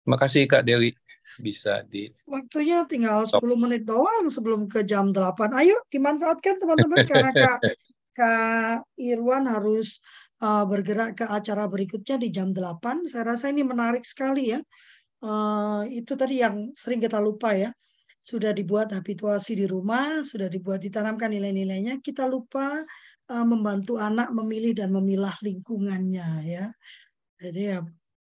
Terima 0.04 0.18
kasih 0.20 0.44
Kak 0.44 0.68
Dewi 0.68 0.92
bisa 1.40 1.80
di 1.88 2.12
waktunya 2.28 2.84
tinggal 2.84 3.24
10 3.24 3.40
menit 3.56 3.88
doang 3.88 4.28
sebelum 4.28 4.68
ke 4.68 4.84
jam 4.84 5.14
8 5.14 5.32
ayo 5.64 5.80
dimanfaatkan 5.88 6.60
teman-teman 6.60 7.08
karena 7.08 7.32
kak 7.32 7.58
kak 8.18 8.84
Irwan 9.00 9.48
harus 9.48 10.02
uh, 10.44 10.68
bergerak 10.68 11.16
ke 11.16 11.24
acara 11.24 11.64
berikutnya 11.70 12.20
di 12.20 12.28
jam 12.28 12.52
8 12.52 13.08
saya 13.08 13.32
rasa 13.32 13.48
ini 13.48 13.64
menarik 13.64 14.04
sekali 14.04 14.52
ya 14.52 14.60
uh, 15.24 15.86
itu 15.88 16.12
tadi 16.12 16.44
yang 16.44 16.74
sering 16.76 17.00
kita 17.00 17.16
lupa 17.22 17.56
ya 17.56 17.72
sudah 18.22 18.54
dibuat 18.54 18.92
habituasi 18.92 19.56
di 19.58 19.66
rumah 19.66 20.20
sudah 20.22 20.46
dibuat 20.46 20.84
ditanamkan 20.84 21.32
nilai-nilainya 21.32 21.98
kita 22.04 22.28
lupa 22.28 22.84
membantu 23.40 23.96
anak 23.96 24.28
memilih 24.36 24.76
dan 24.76 24.92
memilah 24.92 25.32
lingkungannya 25.40 26.28
ya 26.44 26.64
jadi 27.40 27.60
ya 27.60 27.78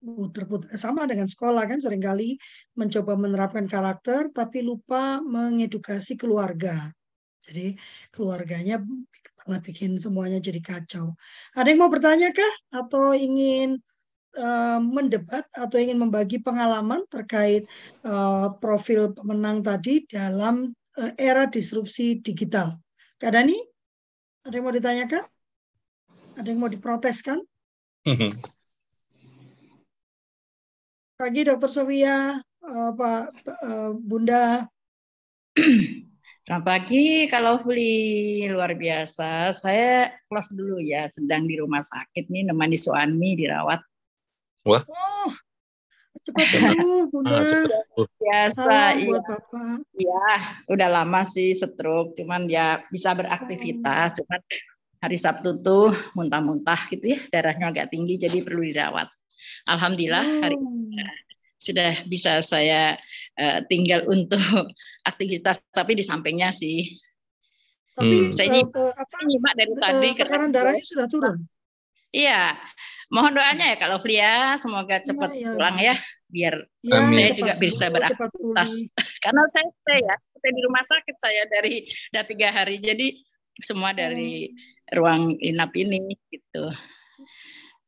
putar-putar 0.05 0.69
sama 0.77 1.09
dengan 1.09 1.25
sekolah 1.25 1.65
kan 1.65 1.81
sering 1.81 2.03
kali 2.03 2.37
mencoba 2.77 3.17
menerapkan 3.17 3.65
karakter 3.65 4.29
tapi 4.29 4.61
lupa 4.61 5.17
mengedukasi 5.25 6.13
keluarga. 6.13 6.93
Jadi 7.41 7.77
keluarganya 8.13 8.81
malah 9.45 9.61
bikin 9.61 9.97
semuanya 9.97 10.41
jadi 10.41 10.61
kacau. 10.61 11.13
Ada 11.57 11.73
yang 11.73 11.79
mau 11.85 11.91
bertanya 11.93 12.33
kah 12.33 12.53
atau 12.85 13.13
ingin 13.13 13.77
uh, 14.37 14.81
mendebat 14.81 15.45
atau 15.53 15.77
ingin 15.77 16.01
membagi 16.01 16.41
pengalaman 16.41 17.05
terkait 17.09 17.69
uh, 18.05 18.53
profil 18.57 19.13
pemenang 19.13 19.61
tadi 19.61 20.05
dalam 20.09 20.73
uh, 20.97 21.13
era 21.17 21.45
disrupsi 21.45 22.17
digital? 22.21 22.77
Kak 23.21 23.37
Dani, 23.37 23.57
ada 24.45 24.53
yang 24.61 24.65
mau 24.69 24.75
ditanyakan? 24.77 25.23
Ada 26.37 26.47
yang 26.53 26.59
mau 26.61 26.69
diproteskan? 26.69 27.41
pagi 31.15 31.41
Dokter 31.47 31.71
Sofia, 31.73 32.37
uh, 32.43 32.91
Pak 32.93 33.23
uh, 33.49 33.91
Bunda. 33.97 34.69
Selamat 36.45 36.61
pagi, 36.61 37.25
kalau 37.25 37.57
Fuli 37.57 38.45
luar 38.45 38.77
biasa. 38.77 39.49
Saya 39.49 40.13
kelas 40.29 40.53
dulu 40.53 40.77
ya, 40.77 41.09
sedang 41.09 41.49
di 41.49 41.57
rumah 41.57 41.81
sakit 41.81 42.29
nih, 42.29 42.45
nemani 42.45 42.77
suami 42.77 43.33
dirawat. 43.33 43.81
Wah. 44.69 44.85
Oh, 44.85 45.33
cepat 46.25 46.47
sembuh, 46.49 47.01
Bunda. 47.13 47.37
Ah. 47.37 47.65
Biasa, 48.17 48.65
Salam 48.65 48.97
iya. 48.97 49.19
Iya, 49.93 50.29
udah 50.73 50.89
lama 50.89 51.21
sih 51.21 51.53
stroke, 51.53 52.17
cuman 52.17 52.49
ya 52.49 52.81
bisa 52.89 53.13
beraktivitas, 53.13 54.17
oh. 54.17 54.25
cuman 54.25 54.41
hari 55.05 55.17
Sabtu 55.21 55.61
tuh 55.61 55.93
muntah-muntah 56.17 56.89
gitu 56.89 57.13
ya, 57.13 57.19
darahnya 57.29 57.69
agak 57.69 57.93
tinggi, 57.93 58.17
jadi 58.17 58.41
perlu 58.41 58.65
dirawat. 58.65 59.05
Alhamdulillah 59.69 60.25
hari 60.41 60.57
ini 60.57 60.97
oh. 60.97 61.13
sudah 61.61 61.93
bisa 62.09 62.41
saya 62.41 62.97
uh, 63.37 63.59
tinggal 63.69 64.09
untuk 64.09 64.41
aktivitas 65.09 65.61
tapi 65.69 65.93
di 65.93 66.01
sampingnya 66.01 66.49
sih. 66.49 66.89
Tapi 67.95 68.27
hmm. 68.27 68.33
saya 68.35 68.49
nyimak, 68.51 68.75
uh, 68.75 68.91
apa, 68.91 69.17
nyimak 69.23 69.53
dari 69.55 69.71
uh, 69.71 69.79
tadi 69.79 70.09
tekanan 70.17 70.49
darahnya 70.51 70.83
sudah 70.83 71.07
turun. 71.07 71.37
Iya, 72.11 72.55
mohon 73.11 73.35
doanya 73.35 73.75
ya 73.75 73.77
kalau 73.77 73.99
Flia 73.99 74.55
semoga 74.55 75.03
cepat 75.03 75.35
ya, 75.35 75.51
ya. 75.51 75.51
pulang 75.53 75.77
ya 75.79 75.95
biar 76.35 76.55
ya, 76.83 77.07
saya 77.07 77.31
juga 77.31 77.53
bisa 77.55 77.87
beraktivitas. 77.87 78.71
Karena 79.23 79.41
saya 79.47 79.67
saya 79.87 79.99
ya 80.03 80.15
saya 80.19 80.51
di 80.51 80.61
rumah 80.67 80.83
sakit 80.83 81.15
saya 81.15 81.41
dari 81.47 81.87
udah 82.11 82.23
tiga 82.27 82.51
hari 82.51 82.75
jadi 82.83 83.07
semua 83.63 83.95
dari 83.95 84.51
hmm. 84.51 84.99
ruang 84.99 85.23
inap 85.39 85.71
ini 85.79 86.19
gitu. 86.27 86.75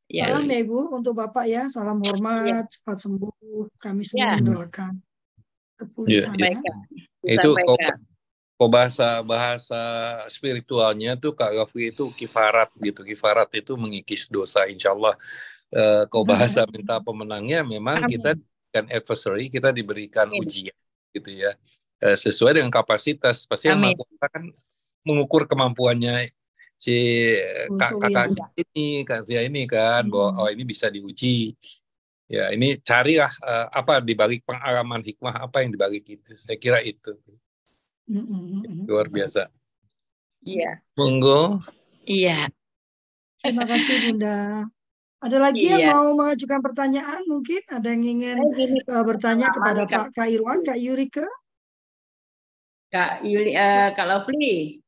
Ya. 0.08 0.32
Salam 0.32 0.48
ya 0.48 0.64
Ibu 0.64 0.96
untuk 0.96 1.12
Bapak 1.20 1.44
ya, 1.44 1.68
salam 1.68 2.00
hormat, 2.00 2.48
ya. 2.48 2.58
cepat 2.64 2.96
sembuh. 2.96 3.76
Kami 3.76 4.02
semua 4.08 4.24
ya. 4.24 4.40
mendoakan 4.40 4.92
kepulihan. 5.76 6.32
Ya, 6.40 6.56
ya. 6.56 6.74
Itu 7.36 7.52
kok 8.58 8.70
bahasa 8.72 9.22
bahasa 9.22 9.80
spiritualnya 10.26 11.14
tuh 11.14 11.36
Kak 11.36 11.52
Gafi 11.52 11.92
itu 11.92 12.08
kifarat 12.16 12.72
gitu. 12.80 13.04
Kifarat 13.04 13.52
itu 13.52 13.76
mengikis 13.76 14.32
dosa 14.32 14.64
insya 14.64 14.96
Allah. 14.96 15.14
Uh, 15.68 16.08
kau 16.08 16.24
bahasa 16.24 16.64
minta 16.72 16.96
pemenangnya 16.96 17.60
memang 17.60 18.00
Amin. 18.00 18.16
kita 18.16 18.40
kan 18.72 18.88
adversary 18.88 19.52
kita 19.52 19.68
diberikan 19.68 20.24
Amin. 20.32 20.40
ujian 20.40 20.76
gitu 21.12 21.28
ya. 21.28 21.52
Uh, 22.00 22.16
sesuai 22.16 22.56
dengan 22.56 22.72
kapasitas 22.72 23.44
pasti 23.44 23.68
yang 23.68 23.84
kan 24.16 24.48
mengukur 25.04 25.44
kemampuannya 25.44 26.32
si 26.78 26.94
kak 27.74 28.00
kakak 28.00 28.26
ini 28.56 29.02
kak 29.04 29.26
Zia 29.28 29.44
ini 29.44 29.68
kan 29.68 30.08
hmm. 30.08 30.12
bahwa 30.12 30.46
oh 30.46 30.48
ini 30.48 30.64
bisa 30.64 30.88
diuji. 30.88 31.52
Ya 32.28 32.52
ini 32.52 32.76
carilah 32.80 33.32
uh, 33.40 33.72
apa 33.72 34.04
di 34.04 34.12
balik 34.12 34.44
pengalaman 34.44 35.00
hikmah 35.04 35.48
apa 35.48 35.64
yang 35.64 35.72
di 35.72 35.78
balik 35.80 36.04
itu. 36.08 36.32
Saya 36.32 36.56
kira 36.56 36.80
itu. 36.80 37.12
Hmm. 38.08 38.88
luar 38.88 39.12
biasa. 39.12 39.52
Iya. 40.48 40.80
Monggo. 40.96 41.60
Iya. 42.08 42.48
Terima 43.44 43.68
kasih 43.68 43.96
bunda 44.08 44.64
ada 45.18 45.38
lagi 45.42 45.66
iya. 45.66 45.90
yang 45.90 45.98
mau 45.98 46.14
mengajukan 46.14 46.62
pertanyaan 46.62 47.22
mungkin? 47.26 47.58
Ada 47.66 47.90
yang 47.90 48.04
ingin 48.06 48.38
uh, 48.86 49.02
bertanya 49.02 49.50
kepada 49.50 49.82
Pak 49.84 50.14
Kak 50.14 50.28
Irwan 50.30 50.62
Kak 50.62 50.78
Yurika 50.78 51.26
Kak 52.88 53.26
Yuli 53.26 53.52
uh, 53.52 53.92
Kak 53.92 54.06
Lovely 54.06 54.80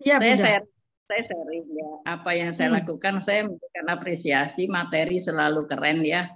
ya, 0.00 0.16
saya 0.16 0.36
saya 0.38 0.58
saya 1.04 1.22
sharing 1.26 1.66
ya 1.68 1.90
apa 2.08 2.30
yang 2.32 2.50
saya 2.54 2.72
hmm. 2.72 2.78
lakukan. 2.80 3.14
Saya 3.20 3.44
memberikan 3.44 3.86
apresiasi 3.90 4.70
materi 4.70 5.18
selalu 5.20 5.66
keren 5.68 6.00
ya. 6.06 6.30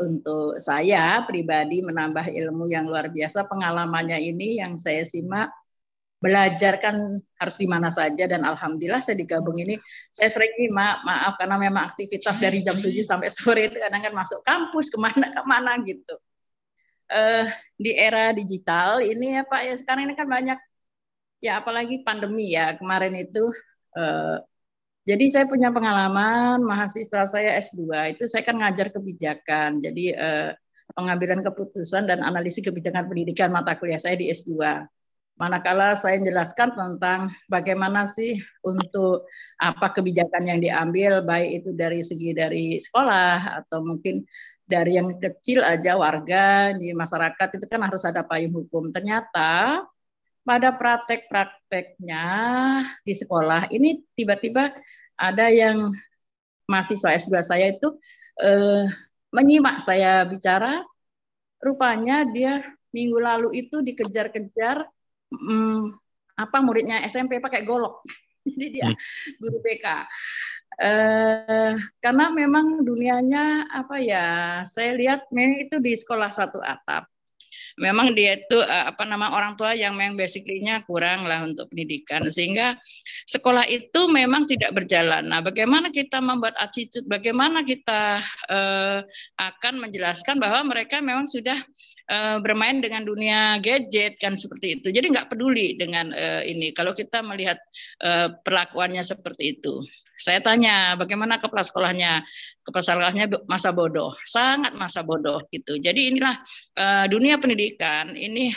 Untuk 0.00 0.56
saya 0.56 1.20
pribadi 1.28 1.84
menambah 1.84 2.32
ilmu 2.32 2.64
yang 2.72 2.88
luar 2.88 3.12
biasa. 3.12 3.44
Pengalamannya 3.44 4.16
ini 4.16 4.56
yang 4.56 4.80
saya 4.80 5.04
simak 5.04 5.52
belajar 6.20 6.76
kan 6.76 6.96
harus 7.40 7.56
di 7.56 7.64
mana 7.64 7.88
saja 7.88 8.28
dan 8.28 8.44
alhamdulillah 8.44 9.00
saya 9.00 9.16
digabung 9.16 9.56
ini 9.56 9.80
saya 10.12 10.28
sering 10.28 10.52
nih 10.60 10.68
ma 10.68 11.00
maaf 11.00 11.40
karena 11.40 11.56
memang 11.56 11.88
aktivitas 11.88 12.36
dari 12.36 12.60
jam 12.60 12.76
7 12.76 12.92
sampai 13.10 13.28
sore 13.32 13.72
itu 13.72 13.80
kadang 13.80 14.04
kan 14.04 14.12
masuk 14.12 14.44
kampus 14.44 14.92
ke 14.92 15.00
mana 15.00 15.26
ke 15.32 15.42
mana 15.48 15.72
gitu 15.80 16.14
uh, 17.08 17.48
di 17.80 17.96
era 17.96 18.36
digital 18.36 19.00
ini 19.00 19.40
ya 19.40 19.42
Pak 19.48 19.60
ya 19.64 19.74
sekarang 19.80 20.12
ini 20.12 20.14
kan 20.14 20.28
banyak 20.28 20.60
ya 21.40 21.64
apalagi 21.64 22.04
pandemi 22.04 22.52
ya 22.52 22.76
kemarin 22.76 23.16
itu 23.16 23.48
Uh, 23.90 24.38
jadi 25.08 25.24
saya 25.26 25.44
punya 25.50 25.74
pengalaman 25.74 26.62
mahasiswa 26.62 27.26
saya 27.26 27.58
S2 27.58 28.14
itu 28.14 28.24
saya 28.30 28.46
kan 28.46 28.54
ngajar 28.60 28.94
kebijakan. 28.94 29.82
Jadi 29.82 30.14
uh, 30.14 30.54
pengambilan 30.94 31.42
keputusan 31.42 32.06
dan 32.06 32.22
analisis 32.22 32.62
kebijakan 32.62 33.10
pendidikan 33.10 33.50
mata 33.50 33.74
kuliah 33.74 33.98
saya 33.98 34.14
di 34.14 34.30
S2. 34.30 34.54
Manakala 35.40 35.96
saya 35.96 36.20
menjelaskan 36.20 36.76
tentang 36.76 37.32
bagaimana 37.48 38.04
sih 38.04 38.36
untuk 38.60 39.24
apa 39.56 39.96
kebijakan 39.96 40.44
yang 40.44 40.60
diambil 40.60 41.24
baik 41.24 41.64
itu 41.64 41.70
dari 41.72 42.04
segi 42.04 42.36
dari 42.36 42.76
sekolah 42.76 43.64
atau 43.64 43.80
mungkin 43.80 44.20
dari 44.68 45.00
yang 45.00 45.16
kecil 45.16 45.64
aja 45.64 45.96
warga 45.96 46.76
di 46.76 46.92
masyarakat 46.92 47.56
itu 47.56 47.66
kan 47.66 47.80
harus 47.80 48.04
ada 48.04 48.20
payung 48.20 48.52
hukum. 48.52 48.92
Ternyata 48.92 49.80
pada 50.44 50.68
praktek-prakteknya 50.76 52.26
di 53.00 53.14
sekolah 53.16 53.72
ini 53.72 54.04
tiba-tiba 54.12 54.76
ada 55.16 55.48
yang 55.48 55.88
mahasiswa 56.68 57.16
S2 57.16 57.32
saya 57.40 57.72
itu 57.72 57.96
eh, 58.44 58.92
menyimak 59.32 59.80
saya 59.80 60.22
bicara, 60.28 60.84
rupanya 61.64 62.28
dia 62.28 62.60
minggu 62.92 63.18
lalu 63.18 63.66
itu 63.66 63.80
dikejar-kejar 63.80 64.84
hmm, 65.32 65.94
apa 66.36 66.58
muridnya 66.62 67.02
SMP 67.06 67.38
pakai 67.38 67.62
golok. 67.62 68.02
Jadi 68.48 68.66
dia 68.72 68.88
hmm. 68.90 68.98
guru 69.38 69.58
BK. 69.60 69.86
Eh, 70.80 71.72
karena 72.00 72.32
memang 72.32 72.80
dunianya 72.80 73.68
apa 73.68 74.00
ya, 74.00 74.60
saya 74.64 74.96
lihat 74.96 75.28
memang 75.28 75.68
itu 75.68 75.76
di 75.76 75.92
sekolah 75.92 76.32
satu 76.32 76.56
atap 76.62 77.04
memang 77.78 78.16
dia 78.16 78.40
itu 78.40 78.58
uh, 78.58 78.90
apa 78.90 79.06
nama 79.06 79.30
orang 79.36 79.54
tua 79.54 79.76
yang 79.76 79.94
memang 79.94 80.18
basically-nya 80.18 80.82
kurang 80.88 81.28
lah 81.28 81.44
untuk 81.44 81.70
pendidikan 81.70 82.26
sehingga 82.26 82.78
sekolah 83.28 83.68
itu 83.68 84.10
memang 84.10 84.48
tidak 84.48 84.74
berjalan. 84.74 85.26
Nah, 85.28 85.44
bagaimana 85.44 85.92
kita 85.92 86.18
membuat 86.18 86.56
attitude, 86.58 87.06
bagaimana 87.06 87.62
kita 87.62 88.24
uh, 88.50 88.98
akan 89.38 89.74
menjelaskan 89.78 90.42
bahwa 90.42 90.74
mereka 90.74 90.98
memang 90.98 91.28
sudah 91.28 91.58
uh, 92.10 92.38
bermain 92.42 92.82
dengan 92.82 93.06
dunia 93.06 93.62
gadget 93.62 94.18
kan 94.18 94.34
seperti 94.34 94.80
itu. 94.80 94.88
Jadi 94.90 95.12
nggak 95.14 95.30
peduli 95.30 95.78
dengan 95.78 96.10
uh, 96.10 96.42
ini. 96.42 96.74
Kalau 96.74 96.90
kita 96.90 97.22
melihat 97.22 97.60
uh, 98.02 98.34
perlakuannya 98.42 99.04
seperti 99.06 99.60
itu, 99.60 99.78
saya 100.20 100.44
tanya 100.44 100.94
bagaimana 101.00 101.40
kepala 101.40 101.64
sekolahnya? 101.64 102.20
Kepala 102.60 102.84
sekolahnya 102.84 103.26
masa 103.48 103.72
bodoh, 103.72 104.12
sangat 104.28 104.76
masa 104.76 105.00
bodoh 105.00 105.40
gitu. 105.48 105.80
Jadi 105.80 106.12
inilah 106.12 106.36
uh, 106.76 107.08
dunia 107.08 107.40
pendidikan 107.40 108.12
ini 108.12 108.52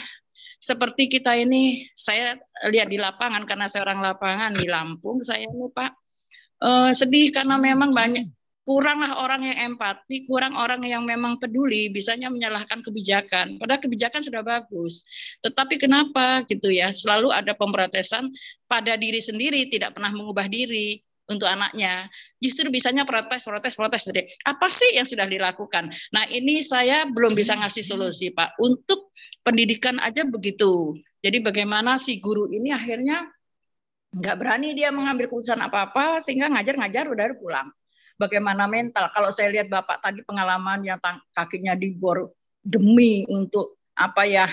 seperti 0.59 1.11
kita 1.11 1.36
ini 1.36 1.88
saya 1.91 2.39
lihat 2.68 2.88
di 2.88 2.95
lapangan 2.95 3.43
karena 3.43 3.68
saya 3.68 3.84
orang 3.84 3.99
lapangan 3.99 4.55
di 4.55 4.64
Lampung 4.68 5.20
saya 5.20 5.43
ini 5.43 5.68
Pak 5.68 5.91
uh, 6.64 6.91
sedih 6.95 7.36
karena 7.36 7.59
memang 7.59 7.91
banyak 7.91 8.24
kuranglah 8.64 9.20
orang 9.20 9.43
yang 9.43 9.76
empati, 9.76 10.24
kurang 10.24 10.55
orang 10.55 10.80
yang 10.88 11.03
memang 11.03 11.36
peduli, 11.36 11.91
bisanya 11.91 12.32
menyalahkan 12.32 12.80
kebijakan. 12.80 13.59
Padahal 13.59 13.84
kebijakan 13.84 14.24
sudah 14.24 14.39
bagus. 14.39 15.03
Tetapi 15.43 15.76
kenapa 15.76 16.47
gitu 16.47 16.72
ya? 16.72 16.89
Selalu 16.95 17.36
ada 17.36 17.51
pemprotesan 17.51 18.32
pada 18.64 18.95
diri 18.95 19.20
sendiri, 19.20 19.68
tidak 19.68 19.99
pernah 19.99 20.16
mengubah 20.16 20.47
diri 20.47 21.03
untuk 21.28 21.47
anaknya. 21.47 22.11
Justru 22.39 22.67
bisanya 22.67 23.07
protes, 23.07 23.47
protes, 23.47 23.74
protes. 23.76 24.03
Jadi 24.03 24.28
apa 24.43 24.67
sih 24.67 24.95
yang 24.95 25.07
sudah 25.07 25.28
dilakukan? 25.28 25.91
Nah 26.11 26.24
ini 26.28 26.59
saya 26.59 27.07
belum 27.07 27.32
bisa 27.32 27.55
ngasih 27.55 27.84
solusi 27.84 28.32
Pak. 28.36 28.59
Untuk 28.59 29.15
pendidikan 29.43 29.99
aja 30.03 30.28
begitu. 30.28 30.97
Jadi 31.24 31.39
bagaimana 31.39 31.95
si 31.95 32.19
guru 32.19 32.51
ini 32.51 32.76
akhirnya 32.76 33.24
nggak 34.13 34.36
berani 34.38 34.78
dia 34.78 34.93
mengambil 34.93 35.26
keputusan 35.32 35.57
apa-apa 35.57 36.21
sehingga 36.21 36.45
ngajar-ngajar 36.51 37.09
udah 37.09 37.26
pulang 37.39 37.67
bagaimana 38.19 38.67
mental. 38.69 39.09
Kalau 39.09 39.34
saya 39.34 39.49
lihat 39.49 39.71
Bapak 39.71 40.03
tadi 40.03 40.21
pengalaman 40.21 40.84
yang 40.86 40.99
kakinya 41.34 41.74
dibor 41.74 42.30
demi 42.63 43.26
untuk 43.28 43.80
apa 43.93 44.26
ya 44.26 44.49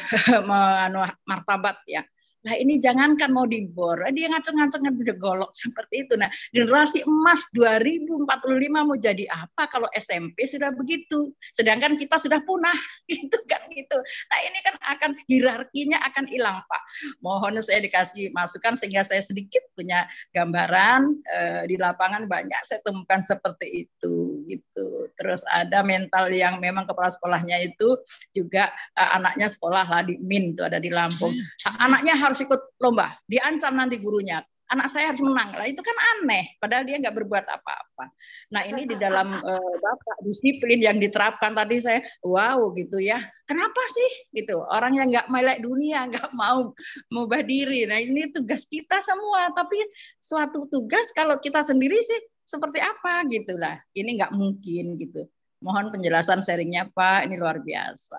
martabat 1.29 1.81
ya 1.89 2.05
Nah 2.47 2.55
ini 2.57 2.81
jangankan 2.81 3.31
mau 3.33 3.45
dibor, 3.45 4.01
dia 4.15 4.31
ngaceng-ngaceng 4.33 4.85
golok 5.21 5.53
seperti 5.53 6.09
itu. 6.09 6.15
Nah 6.17 6.31
generasi 6.55 7.05
emas 7.05 7.45
2045 7.53 8.29
mau 8.71 8.97
jadi 8.97 9.25
apa 9.29 9.69
kalau 9.69 9.89
SMP 9.97 10.49
sudah 10.49 10.73
begitu, 10.73 11.33
sedangkan 11.53 12.01
kita 12.01 12.17
sudah 12.17 12.41
punah, 12.45 12.77
gitu 13.11 13.37
kan 13.49 13.67
gitu. 13.73 13.99
Nah 14.01 14.39
ini 14.47 14.59
kan 14.63 14.75
akan 14.81 15.11
hierarkinya 15.27 15.99
akan 16.13 16.25
hilang 16.31 16.63
Pak. 16.65 16.83
Mohon 17.21 17.61
saya 17.61 17.83
dikasih 17.83 18.33
masukan 18.33 18.79
sehingga 18.79 19.05
saya 19.05 19.21
sedikit 19.21 19.65
punya 19.77 20.07
gambaran 20.33 21.01
eh, 21.27 21.63
di 21.69 21.77
lapangan 21.77 22.25
banyak 22.25 22.61
saya 22.65 22.81
temukan 22.85 23.21
seperti 23.21 23.89
itu 23.89 24.30
gitu. 24.49 25.13
Terus 25.15 25.47
ada 25.47 25.87
mental 25.87 26.33
yang 26.33 26.59
memang 26.59 26.89
kepala 26.89 27.13
sekolahnya 27.13 27.63
itu 27.63 28.01
juga 28.35 28.73
eh, 28.99 29.11
anaknya 29.15 29.47
sekolah 29.53 29.85
lah 29.87 30.03
di 30.03 30.19
Min 30.19 30.57
itu 30.57 30.65
ada 30.65 30.83
di 30.83 30.89
Lampung. 30.89 31.33
Anaknya 31.79 32.17
harus 32.17 32.41
harus 32.41 32.47
ikut 32.47 32.61
lomba, 32.79 33.19
diancam 33.29 33.75
nanti 33.75 33.99
gurunya. 33.99 34.41
Anak 34.71 34.87
saya 34.87 35.11
harus 35.11 35.19
menang. 35.19 35.51
Lah 35.59 35.67
itu 35.67 35.83
kan 35.83 35.99
aneh, 36.15 36.55
padahal 36.63 36.87
dia 36.87 36.95
nggak 37.03 37.11
berbuat 37.11 37.43
apa-apa. 37.43 38.07
Nah 38.55 38.63
ini 38.71 38.87
di 38.87 38.95
dalam 38.95 39.35
uh, 39.35 39.75
bapak 39.83 40.23
disiplin 40.23 40.79
yang 40.79 41.03
diterapkan 41.03 41.51
tadi 41.59 41.83
saya, 41.83 41.99
wow 42.23 42.71
gitu 42.79 43.03
ya. 43.03 43.19
Kenapa 43.51 43.83
sih 43.91 44.31
gitu? 44.31 44.63
Orang 44.63 44.95
yang 44.95 45.11
nggak 45.11 45.27
melek 45.27 45.59
dunia, 45.59 46.07
nggak 46.15 46.31
mau 46.39 46.71
mengubah 47.11 47.43
diri. 47.43 47.83
Nah 47.91 47.99
ini 47.99 48.31
tugas 48.31 48.63
kita 48.71 49.03
semua. 49.03 49.51
Tapi 49.51 49.75
suatu 50.23 50.71
tugas 50.71 51.11
kalau 51.19 51.35
kita 51.43 51.67
sendiri 51.67 51.99
sih 51.99 52.21
seperti 52.51 52.83
apa 52.83 53.23
gitulah. 53.31 53.79
Ini 53.95 54.19
nggak 54.19 54.35
mungkin 54.35 54.99
gitu. 54.99 55.31
Mohon 55.63 55.95
penjelasan 55.95 56.43
sharingnya 56.43 56.91
Pak, 56.91 57.31
ini 57.31 57.39
luar 57.39 57.63
biasa. 57.63 58.19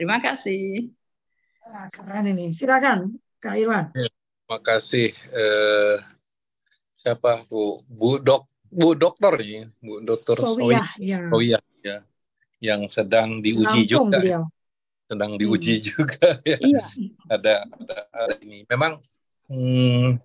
Terima 0.00 0.16
kasih. 0.24 0.88
Nah, 1.68 1.90
keren 1.92 2.30
ini. 2.32 2.54
Silakan, 2.54 3.18
Kak 3.42 3.58
Irwan. 3.60 3.92
Ya, 3.92 4.08
terima 4.08 4.58
kasih. 4.62 5.10
Eh, 5.12 5.96
siapa 6.96 7.44
Bu 7.50 7.82
Bu 7.84 8.22
Dok 8.22 8.46
Bu 8.70 8.94
Dokter 8.94 9.34
nih, 9.36 9.68
Bu 9.82 10.00
Dokter 10.00 10.38
Soya, 10.38 10.86
ya. 10.96 11.26
Soya 11.28 11.60
ya. 11.82 11.98
Yang 12.62 12.94
sedang 12.94 13.42
diuji 13.44 13.84
Lampung 13.90 14.14
juga. 14.14 14.18
Ya. 14.22 14.40
Sedang 15.10 15.32
diuji 15.34 15.74
hmm. 15.76 15.84
juga 15.84 16.28
ya. 16.46 16.58
Iya. 16.62 16.84
Ada, 17.26 17.54
ada 17.66 17.98
ada 18.14 18.34
ini. 18.46 18.62
Memang 18.70 19.02
hmm, 19.50 20.22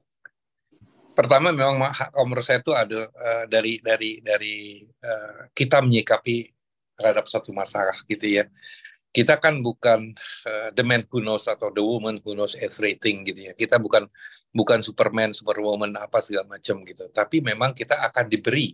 pertama 1.12 1.52
memang 1.52 1.80
kalau 2.12 2.26
menurut 2.28 2.46
saya 2.46 2.60
itu 2.64 2.72
ada 2.72 3.08
uh, 3.08 3.46
dari 3.48 3.80
dari 3.84 4.24
dari 4.24 4.86
uh, 5.04 5.52
kita 5.52 5.84
menyikapi 5.84 6.50
terhadap 6.96 7.26
satu 7.28 7.52
masalah 7.52 7.96
gitu 8.08 8.42
ya 8.42 8.46
kita 9.12 9.36
kan 9.44 9.60
bukan 9.60 10.16
uh, 10.48 10.72
the 10.72 10.84
man 10.88 11.04
who 11.12 11.20
knows 11.20 11.44
atau 11.52 11.68
the 11.68 11.84
woman 11.84 12.24
who 12.24 12.32
knows 12.32 12.56
everything 12.56 13.28
gitu 13.28 13.52
ya. 13.52 13.54
Kita 13.54 13.76
bukan 13.76 14.08
bukan 14.56 14.80
Superman, 14.80 15.36
Superwoman 15.36 15.92
apa 16.00 16.24
segala 16.24 16.48
macam 16.48 16.80
gitu. 16.88 17.12
Tapi 17.12 17.44
memang 17.44 17.76
kita 17.76 18.08
akan 18.08 18.32
diberi 18.32 18.72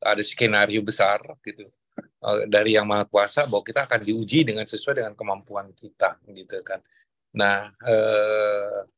ada 0.00 0.24
skenario 0.24 0.80
besar 0.80 1.20
gitu 1.44 1.68
dari 2.48 2.76
yang 2.76 2.88
maha 2.88 3.04
kuasa 3.04 3.44
bahwa 3.44 3.60
kita 3.60 3.84
akan 3.84 4.00
diuji 4.00 4.48
dengan 4.48 4.64
sesuai 4.64 5.04
dengan 5.04 5.12
kemampuan 5.12 5.72
kita 5.76 6.16
gitu 6.32 6.60
kan. 6.64 6.80
Nah, 7.36 7.68
uh, 7.84 8.88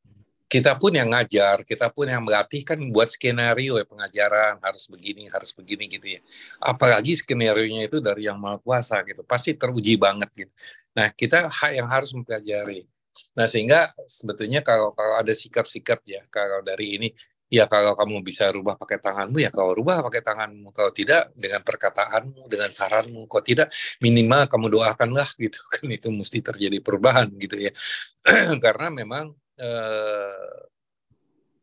kita 0.53 0.77
pun 0.77 0.93
yang 0.93 1.09
ngajar, 1.09 1.65
kita 1.65 1.89
pun 1.89 2.05
yang 2.05 2.21
melatih 2.21 2.61
kan 2.61 2.77
buat 2.93 3.09
skenario 3.09 3.81
ya 3.81 3.85
pengajaran 3.89 4.61
harus 4.61 4.85
begini, 4.85 5.25
harus 5.25 5.49
begini 5.49 5.89
gitu 5.89 6.07
ya. 6.13 6.21
Apalagi 6.61 7.17
skenario-nya 7.17 7.89
itu 7.89 7.97
dari 7.97 8.29
yang 8.29 8.37
maha 8.37 8.61
kuasa 8.61 9.01
gitu, 9.01 9.25
pasti 9.25 9.57
teruji 9.57 9.97
banget 9.97 10.29
gitu. 10.37 10.53
Nah 10.93 11.09
kita 11.09 11.49
yang 11.73 11.89
harus 11.89 12.13
mempelajari. 12.13 12.85
Nah 13.33 13.49
sehingga 13.49 13.97
sebetulnya 14.05 14.61
kalau 14.61 14.93
kalau 14.93 15.17
ada 15.17 15.33
sikap-sikap 15.33 16.05
ya, 16.05 16.21
kalau 16.29 16.61
dari 16.61 17.01
ini 17.01 17.09
ya 17.49 17.65
kalau 17.65 17.97
kamu 17.97 18.21
bisa 18.25 18.49
rubah 18.49 18.77
pakai 18.77 18.97
tanganmu 18.97 19.37
ya 19.37 19.49
kalau 19.49 19.73
rubah 19.73 20.05
pakai 20.05 20.21
tanganmu, 20.21 20.69
kalau 20.69 20.93
tidak 20.93 21.33
dengan 21.33 21.65
perkataanmu, 21.65 22.45
dengan 22.45 22.69
saranmu, 22.69 23.25
kalau 23.25 23.41
tidak 23.41 23.73
minimal 24.05 24.45
kamu 24.45 24.67
doakanlah 24.69 25.29
gitu 25.41 25.57
kan 25.73 25.89
itu 25.89 26.13
mesti 26.13 26.45
terjadi 26.45 26.77
perubahan 26.77 27.25
gitu 27.41 27.57
ya. 27.57 27.73
Karena 28.65 28.93
memang 28.93 29.33
eh, 29.59 30.57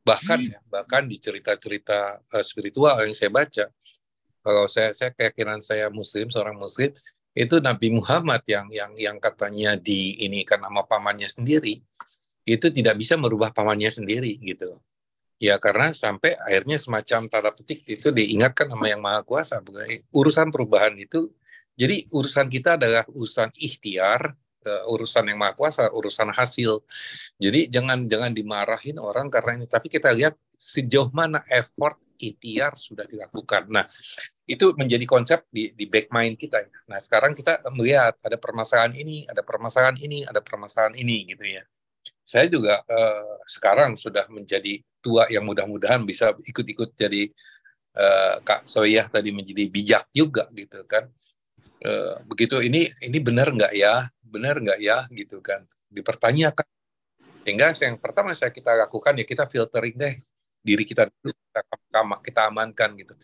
bahkan 0.01 0.41
ya 0.41 0.59
bahkan 0.73 1.07
di 1.07 1.17
cerita-cerita 1.21 2.23
eh, 2.31 2.45
spiritual 2.45 3.03
yang 3.05 3.15
saya 3.15 3.31
baca. 3.31 3.67
Kalau 4.41 4.65
saya 4.67 4.91
saya 4.97 5.13
keyakinan 5.13 5.61
saya 5.61 5.93
muslim 5.93 6.33
seorang 6.33 6.57
muslim 6.57 6.91
itu 7.37 7.57
Nabi 7.63 7.95
Muhammad 7.95 8.43
yang 8.49 8.67
yang 8.73 8.93
yang 8.99 9.17
katanya 9.23 9.79
di 9.79 10.19
ini 10.19 10.43
kan 10.43 10.59
nama 10.59 10.83
pamannya 10.83 11.31
sendiri 11.31 11.79
itu 12.49 12.67
tidak 12.73 12.99
bisa 12.99 13.15
merubah 13.15 13.55
pamannya 13.55 13.93
sendiri 13.93 14.35
gitu. 14.41 14.81
Ya 15.41 15.57
karena 15.57 15.97
sampai 15.97 16.37
akhirnya 16.37 16.77
semacam 16.77 17.21
tanda 17.31 17.51
petik 17.55 17.81
itu 17.89 18.13
diingatkan 18.13 18.69
sama 18.69 18.93
yang 18.93 19.01
maha 19.01 19.25
kuasa 19.25 19.63
urusan 20.13 20.53
perubahan 20.53 20.93
itu. 21.01 21.33
Jadi 21.81 22.13
urusan 22.13 22.53
kita 22.53 22.77
adalah 22.77 23.09
urusan 23.09 23.49
ikhtiar 23.57 24.37
uh, 24.67 24.93
urusan 24.93 25.29
yang 25.31 25.39
maha 25.41 25.55
kuasa, 25.57 25.89
urusan 25.93 26.33
hasil. 26.35 26.83
Jadi 27.37 27.71
jangan 27.71 28.05
jangan 28.09 28.33
dimarahin 28.35 28.99
orang 29.01 29.29
karena 29.33 29.61
ini, 29.61 29.67
tapi 29.69 29.89
kita 29.89 30.13
lihat 30.13 30.35
sejauh 30.57 31.09
mana 31.13 31.41
effort 31.49 31.97
ikhtiar 32.21 32.77
sudah 32.77 33.09
dilakukan. 33.09 33.73
Nah, 33.73 33.89
itu 34.45 34.77
menjadi 34.77 35.09
konsep 35.09 35.49
di, 35.49 35.73
di 35.73 35.89
back 35.89 36.13
mind 36.13 36.37
kita. 36.37 36.61
Nah, 36.85 37.01
sekarang 37.01 37.33
kita 37.33 37.65
melihat 37.73 38.21
ada 38.21 38.37
permasalahan 38.37 38.93
ini, 38.93 39.25
ada 39.25 39.41
permasalahan 39.41 39.97
ini, 39.97 40.29
ada 40.29 40.45
permasalahan 40.45 40.95
ini 41.01 41.25
gitu 41.33 41.45
ya. 41.49 41.65
Saya 42.21 42.47
juga 42.47 42.85
uh, 42.87 43.41
sekarang 43.49 43.97
sudah 43.97 44.29
menjadi 44.31 44.85
tua 45.01 45.27
yang 45.33 45.49
mudah-mudahan 45.49 46.05
bisa 46.05 46.37
ikut-ikut 46.45 46.95
jadi 46.95 47.33
uh, 47.97 48.45
Kak 48.45 48.69
Soyah 48.69 49.09
tadi 49.09 49.33
menjadi 49.33 49.65
bijak 49.67 50.05
juga 50.13 50.47
gitu 50.55 50.85
kan. 50.87 51.09
Uh, 51.81 52.21
begitu 52.29 52.61
ini 52.61 52.93
ini 53.01 53.19
benar 53.25 53.49
nggak 53.49 53.73
ya 53.73 54.05
benar 54.31 54.63
nggak 54.63 54.79
ya 54.79 55.05
gitu 55.11 55.43
kan. 55.43 55.67
Dipertanyakan. 55.91 56.67
Sehingga 57.43 57.75
yang 57.75 57.99
pertama 57.99 58.31
saya 58.33 58.55
kita 58.55 58.73
lakukan 58.79 59.19
ya 59.19 59.25
kita 59.27 59.45
filtering 59.51 59.97
deh 59.99 60.15
diri 60.61 60.85
kita 60.85 61.09
dulu 61.09 61.33
kita, 61.35 61.61
kita 62.23 62.41
amankan 62.47 62.95
gitu. 62.95 63.15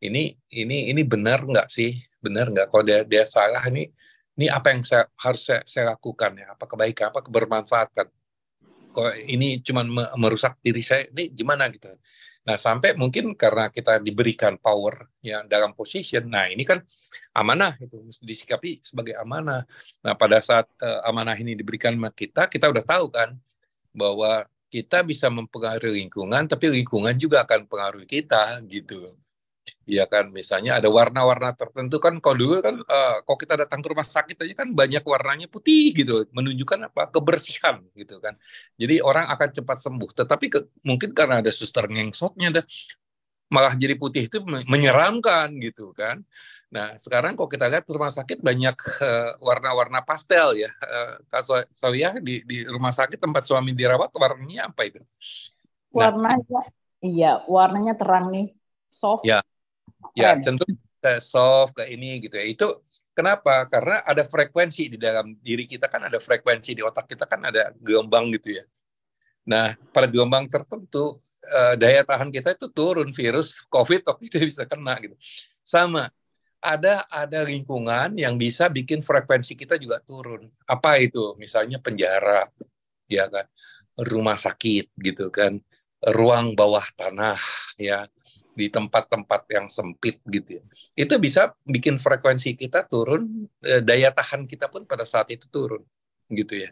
Ini 0.00 0.36
ini 0.52 0.92
ini 0.92 1.02
benar 1.06 1.44
nggak 1.44 1.68
sih? 1.72 1.96
Benar 2.20 2.52
nggak? 2.52 2.66
Kalau 2.68 2.84
dia 2.84 3.00
dia 3.08 3.24
salah 3.24 3.64
ini 3.72 3.88
ini 4.36 4.46
apa 4.48 4.72
yang 4.72 4.84
saya 4.84 5.08
harus 5.16 5.42
saya, 5.44 5.60
saya 5.64 5.96
lakukan 5.96 6.32
ya? 6.36 6.52
Apa 6.52 6.64
kebaikan 6.68 7.12
apa 7.14 7.20
kebermanfaatan? 7.24 8.08
Kok 8.90 9.10
ini 9.30 9.62
cuma 9.62 9.86
merusak 10.18 10.58
diri 10.60 10.82
saya? 10.82 11.06
Ini 11.08 11.30
gimana 11.30 11.70
gitu 11.70 11.88
Nah, 12.50 12.58
sampai 12.58 12.98
mungkin 12.98 13.30
karena 13.38 13.70
kita 13.70 14.02
diberikan 14.02 14.58
power 14.58 15.06
ya 15.22 15.46
dalam 15.46 15.70
position. 15.70 16.26
Nah, 16.26 16.50
ini 16.50 16.66
kan 16.66 16.82
amanah 17.30 17.78
itu 17.78 17.94
mesti 18.02 18.26
disikapi 18.26 18.82
sebagai 18.82 19.14
amanah. 19.14 19.62
Nah, 20.02 20.18
pada 20.18 20.42
saat 20.42 20.66
uh, 20.82 21.06
amanah 21.06 21.38
ini 21.38 21.54
diberikan 21.54 21.94
sama 21.94 22.10
kita, 22.10 22.50
kita 22.50 22.66
udah 22.66 22.82
tahu 22.82 23.06
kan 23.06 23.38
bahwa 23.94 24.50
kita 24.66 25.06
bisa 25.06 25.30
mempengaruhi 25.30 26.02
lingkungan, 26.02 26.50
tapi 26.50 26.74
lingkungan 26.74 27.14
juga 27.14 27.46
akan 27.46 27.70
mempengaruhi 27.70 28.10
kita 28.10 28.58
gitu. 28.66 29.14
Iya 29.84 30.06
kan, 30.06 30.30
misalnya 30.30 30.78
ada 30.78 30.86
warna-warna 30.86 31.50
tertentu 31.52 31.98
kan. 31.98 32.16
Kalau 32.22 32.36
dulu 32.38 32.62
kan, 32.62 32.78
uh, 32.78 33.16
kalau 33.26 33.38
kita 33.38 33.54
datang 33.58 33.82
ke 33.82 33.88
rumah 33.90 34.06
sakit 34.06 34.38
aja 34.38 34.54
kan 34.62 34.68
banyak 34.70 35.02
warnanya 35.02 35.46
putih 35.50 35.90
gitu, 35.90 36.26
menunjukkan 36.30 36.90
apa 36.90 37.10
kebersihan 37.10 37.82
gitu 37.98 38.22
kan. 38.22 38.38
Jadi 38.78 39.02
orang 39.02 39.26
akan 39.28 39.48
cepat 39.50 39.78
sembuh. 39.82 40.10
Tetapi 40.14 40.46
ke, 40.46 40.58
mungkin 40.86 41.10
karena 41.10 41.42
ada 41.42 41.50
suster 41.50 41.90
ngengsotnya, 41.90 42.62
malah 43.50 43.74
jadi 43.74 43.98
putih 43.98 44.30
itu 44.30 44.38
menyeramkan 44.46 45.50
gitu 45.58 45.90
kan. 45.90 46.22
Nah 46.70 46.94
sekarang 46.94 47.34
kalau 47.34 47.50
kita 47.50 47.66
lihat 47.66 47.82
rumah 47.90 48.14
sakit 48.14 48.38
banyak 48.38 48.78
uh, 49.02 49.42
warna-warna 49.42 50.06
pastel 50.06 50.54
ya. 50.54 50.70
Uh, 50.78 51.18
Kak 51.26 51.42
Sawiyah 51.74 52.22
di, 52.22 52.46
di 52.46 52.62
rumah 52.62 52.94
sakit 52.94 53.18
tempat 53.18 53.42
suami 53.42 53.74
dirawat 53.74 54.14
warnanya 54.14 54.70
apa 54.70 54.86
itu? 54.86 55.02
Nah, 55.90 56.14
warnanya, 56.14 56.62
iya 57.02 57.42
warnanya 57.50 57.98
terang 57.98 58.30
nih, 58.30 58.54
soft. 59.00 59.24
Ya, 59.24 59.40
ya 60.12 60.36
tentu 60.36 60.68
ke 61.00 61.12
soft 61.24 61.72
ke 61.80 61.88
ini 61.88 62.20
gitu 62.20 62.36
ya. 62.36 62.44
Itu 62.44 62.84
kenapa? 63.16 63.64
Karena 63.72 64.04
ada 64.04 64.28
frekuensi 64.28 64.92
di 64.92 64.98
dalam 65.00 65.32
diri 65.40 65.64
kita 65.64 65.88
kan 65.88 66.12
ada 66.12 66.20
frekuensi 66.20 66.76
di 66.76 66.84
otak 66.84 67.08
kita 67.08 67.24
kan 67.24 67.48
ada 67.48 67.72
gelombang 67.80 68.28
gitu 68.36 68.60
ya. 68.60 68.64
Nah 69.48 69.72
pada 69.90 70.04
gelombang 70.04 70.44
tertentu 70.52 71.16
uh, 71.48 71.74
daya 71.80 72.04
tahan 72.04 72.28
kita 72.28 72.52
itu 72.52 72.68
turun 72.68 73.08
virus 73.16 73.64
COVID 73.72 74.04
waktu 74.04 74.22
itu 74.28 74.36
bisa 74.44 74.68
kena 74.68 75.00
gitu. 75.00 75.16
Sama 75.64 76.12
ada 76.60 77.08
ada 77.08 77.40
lingkungan 77.40 78.12
yang 78.20 78.36
bisa 78.36 78.68
bikin 78.68 79.00
frekuensi 79.00 79.56
kita 79.56 79.80
juga 79.80 79.96
turun. 80.04 80.52
Apa 80.68 81.00
itu? 81.00 81.32
Misalnya 81.40 81.80
penjara, 81.80 82.44
ya 83.08 83.24
kan, 83.32 83.48
rumah 83.96 84.36
sakit 84.36 84.92
gitu 85.00 85.32
kan, 85.32 85.56
ruang 86.04 86.52
bawah 86.52 86.84
tanah 86.96 87.40
ya 87.80 88.04
di 88.60 88.68
tempat-tempat 88.68 89.48
yang 89.48 89.66
sempit 89.72 90.20
gitu 90.28 90.60
ya. 90.60 90.62
Itu 90.92 91.16
bisa 91.16 91.56
bikin 91.64 91.96
frekuensi 91.96 92.52
kita 92.52 92.84
turun, 92.84 93.48
eh, 93.64 93.80
daya 93.80 94.12
tahan 94.12 94.44
kita 94.44 94.68
pun 94.68 94.84
pada 94.84 95.08
saat 95.08 95.32
itu 95.32 95.48
turun 95.48 95.80
gitu 96.30 96.62
ya. 96.62 96.70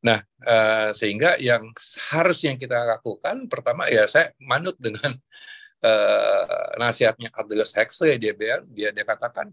Nah, 0.00 0.24
uh, 0.48 0.90
sehingga 0.96 1.36
yang 1.36 1.68
harus 2.12 2.40
yang 2.44 2.56
kita 2.56 2.76
lakukan 2.96 3.48
pertama 3.52 3.84
ya 3.88 4.08
saya 4.08 4.32
manut 4.40 4.76
dengan 4.80 5.12
uh, 5.84 6.66
nasihatnya 6.80 7.28
Aldous 7.36 7.76
Huxley 7.76 8.16
dia 8.16 8.32
dia 8.36 8.88
dia 8.92 9.04
katakan 9.04 9.52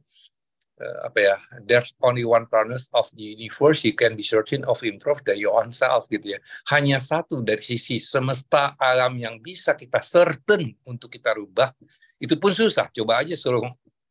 uh, 0.81 0.97
apa 1.05 1.19
ya 1.21 1.35
there's 1.61 1.93
only 2.01 2.25
one 2.25 2.49
promise 2.49 2.89
of 2.97 3.05
the 3.13 3.37
universe 3.37 3.85
you 3.85 3.93
can 3.93 4.17
be 4.17 4.25
certain 4.25 4.65
of 4.65 4.81
improve 4.81 5.21
the 5.21 5.37
your 5.37 5.53
own 5.61 5.69
self 5.69 6.09
gitu 6.09 6.33
ya. 6.33 6.39
Hanya 6.73 6.97
satu 6.97 7.45
dari 7.45 7.61
sisi 7.61 8.01
semesta 8.01 8.73
alam 8.81 9.13
yang 9.21 9.37
bisa 9.37 9.77
kita 9.77 10.01
certain 10.01 10.73
untuk 10.89 11.13
kita 11.13 11.37
rubah 11.37 11.69
itu 12.17 12.33
pun 12.41 12.51
susah. 12.51 12.89
Coba 12.89 13.21
aja 13.21 13.37
suruh 13.37 13.61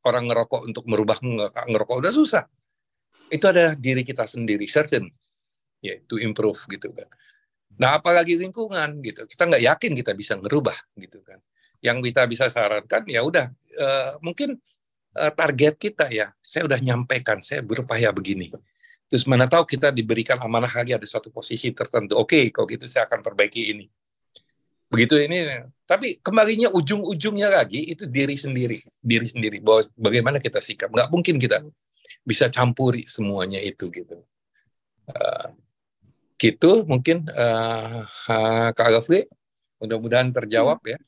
orang 0.06 0.24
ngerokok 0.30 0.60
untuk 0.64 0.84
merubah 0.86 1.18
ngerokok 1.66 1.96
udah 1.98 2.12
susah. 2.14 2.44
Itu 3.30 3.50
ada 3.50 3.74
diri 3.74 4.06
kita 4.06 4.26
sendiri 4.26 4.66
certain 4.70 5.10
ya 5.82 5.98
to 6.06 6.22
improve 6.22 6.60
gitu 6.70 6.94
kan. 6.94 7.10
Nah 7.80 7.96
apalagi 7.96 8.36
lingkungan 8.36 9.00
gitu, 9.00 9.24
kita 9.24 9.48
nggak 9.48 9.62
yakin 9.64 9.92
kita 9.96 10.12
bisa 10.12 10.36
ngerubah 10.36 10.76
gitu 11.00 11.24
kan. 11.24 11.40
Yang 11.80 12.12
kita 12.12 12.28
bisa 12.28 12.52
sarankan 12.52 13.08
ya 13.08 13.24
udah 13.24 13.48
uh, 13.80 14.20
mungkin 14.20 14.60
target 15.12 15.74
kita 15.76 16.06
ya, 16.08 16.30
saya 16.38 16.66
udah 16.70 16.78
nyampaikan 16.78 17.42
saya 17.42 17.60
berupaya 17.60 18.14
begini. 18.14 18.50
Terus 19.10 19.26
mana 19.26 19.50
tahu 19.50 19.66
kita 19.66 19.90
diberikan 19.90 20.38
amanah 20.38 20.70
lagi 20.70 20.94
ada 20.94 21.02
suatu 21.02 21.34
posisi 21.34 21.74
tertentu. 21.74 22.14
Oke, 22.14 22.54
kalau 22.54 22.70
gitu 22.70 22.86
saya 22.86 23.10
akan 23.10 23.26
perbaiki 23.26 23.74
ini. 23.74 23.90
Begitu 24.90 25.18
ini, 25.22 25.46
tapi 25.86 26.18
kembalinya 26.22 26.70
ujung-ujungnya 26.70 27.50
lagi 27.50 27.90
itu 27.90 28.06
diri 28.06 28.38
sendiri, 28.38 28.78
diri 29.02 29.26
sendiri. 29.26 29.58
Bahwa 29.58 29.86
bagaimana 29.98 30.38
kita 30.38 30.62
sikap, 30.62 30.94
nggak 30.94 31.10
mungkin 31.10 31.42
kita 31.42 31.62
bisa 32.22 32.46
campuri 32.50 33.06
semuanya 33.10 33.58
itu 33.58 33.90
gitu. 33.90 34.22
Uh, 35.10 35.50
gitu 36.38 36.86
mungkin 36.86 37.26
uh, 37.34 38.06
uh, 38.06 38.68
Kak 38.70 38.88
Gafri 38.94 39.26
mudah-mudahan 39.82 40.30
terjawab 40.30 40.78
ya. 40.86 40.98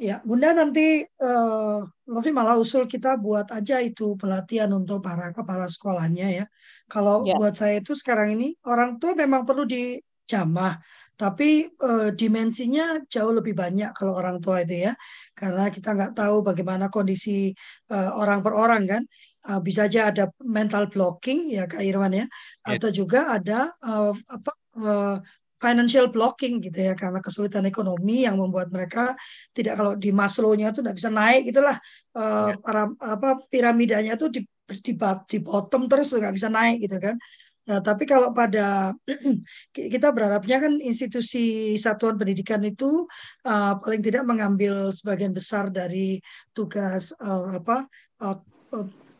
Ya, 0.00 0.24
Bunda 0.24 0.56
nanti 0.56 1.04
uh, 1.04 1.84
Lofi 2.08 2.32
malah 2.32 2.56
usul 2.56 2.88
kita 2.88 3.20
buat 3.20 3.52
aja 3.52 3.84
itu 3.84 4.16
pelatihan 4.16 4.72
untuk 4.72 5.04
para 5.04 5.28
kepala 5.28 5.68
sekolahnya 5.68 6.40
ya. 6.40 6.44
Kalau 6.88 7.20
ya. 7.28 7.36
buat 7.36 7.52
saya 7.52 7.84
itu 7.84 7.92
sekarang 7.92 8.32
ini 8.32 8.56
orang 8.64 8.96
tua 8.96 9.12
memang 9.12 9.44
perlu 9.44 9.68
dijamah, 9.68 10.80
tapi 11.20 11.68
uh, 11.84 12.16
dimensinya 12.16 13.04
jauh 13.12 13.28
lebih 13.36 13.52
banyak 13.52 13.92
kalau 13.92 14.16
orang 14.16 14.40
tua 14.40 14.64
itu 14.64 14.88
ya, 14.88 14.96
karena 15.36 15.68
kita 15.68 15.92
nggak 15.92 16.12
tahu 16.16 16.48
bagaimana 16.48 16.88
kondisi 16.88 17.52
uh, 17.92 18.16
orang 18.16 18.40
per 18.40 18.56
orang 18.56 18.82
kan. 18.88 19.02
Uh, 19.40 19.60
bisa 19.60 19.84
aja 19.84 20.08
ada 20.08 20.32
mental 20.44 20.88
blocking 20.88 21.52
ya 21.52 21.68
Kak 21.68 21.84
Irwan 21.84 22.12
ya, 22.12 22.24
yeah. 22.24 22.72
atau 22.72 22.88
juga 22.88 23.36
ada 23.36 23.72
uh, 23.84 24.16
apa 24.16 24.52
uh, 24.80 25.16
financial 25.60 26.08
blocking 26.08 26.58
gitu 26.64 26.80
ya 26.88 26.96
karena 26.96 27.20
kesulitan 27.20 27.68
ekonomi 27.68 28.24
yang 28.24 28.40
membuat 28.40 28.72
mereka 28.72 29.12
tidak 29.52 29.76
kalau 29.76 29.92
di 29.94 30.10
Maslow-nya 30.10 30.72
itu 30.72 30.80
tidak 30.80 30.96
bisa 30.96 31.10
naik 31.12 31.52
gitulah 31.52 31.76
uh, 32.16 32.56
para 32.64 32.88
apa 32.96 33.28
piramidanya 33.52 34.16
itu 34.16 34.26
di, 34.32 34.40
di 34.80 34.92
di 35.28 35.38
bottom 35.44 35.82
terus 35.86 36.10
nggak 36.16 36.34
bisa 36.34 36.48
naik 36.48 36.88
gitu 36.88 36.96
kan. 36.96 37.20
Nah, 37.68 37.78
tapi 37.84 38.02
kalau 38.02 38.34
pada 38.34 38.96
kita 39.94 40.10
berharapnya 40.10 40.58
kan 40.58 40.72
institusi 40.82 41.76
satuan 41.78 42.18
pendidikan 42.18 42.58
itu 42.66 43.06
uh, 43.46 43.78
paling 43.78 44.02
tidak 44.02 44.26
mengambil 44.26 44.90
sebagian 44.90 45.30
besar 45.30 45.70
dari 45.70 46.18
tugas 46.50 47.14
uh, 47.20 47.60
apa 47.60 47.86
uh, 48.26 48.36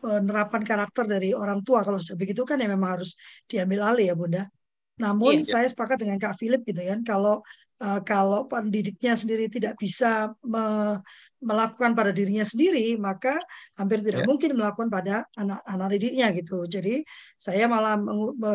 penerapan 0.01 0.61
karakter 0.65 1.05
dari 1.05 1.31
orang 1.31 1.61
tua 1.61 1.85
kalau 1.85 2.01
begitu 2.17 2.41
kan 2.41 2.57
ya 2.57 2.67
memang 2.67 2.99
harus 2.99 3.15
diambil 3.45 3.93
alih 3.93 4.11
ya 4.11 4.15
bunda. 4.17 4.43
Namun 5.01 5.41
iya, 5.41 5.43
iya. 5.43 5.49
saya 5.49 5.67
sepakat 5.67 6.05
dengan 6.05 6.21
Kak 6.21 6.37
Philip 6.37 6.61
gitu 6.61 6.81
kan 6.85 7.01
kalau 7.01 7.41
uh, 7.81 7.99
kalau 8.05 8.45
pendidiknya 8.45 9.17
sendiri 9.17 9.49
tidak 9.49 9.73
bisa 9.81 10.29
me, 10.45 10.97
melakukan 11.41 11.97
pada 11.97 12.13
dirinya 12.13 12.45
sendiri, 12.45 12.93
maka 13.01 13.41
hampir 13.73 14.05
tidak 14.05 14.23
yeah. 14.23 14.29
mungkin 14.29 14.53
melakukan 14.53 14.89
pada 14.93 15.25
anak-anak 15.33 15.87
didiknya 15.97 16.27
gitu. 16.37 16.69
Jadi 16.69 17.01
saya 17.33 17.65
malah 17.65 17.97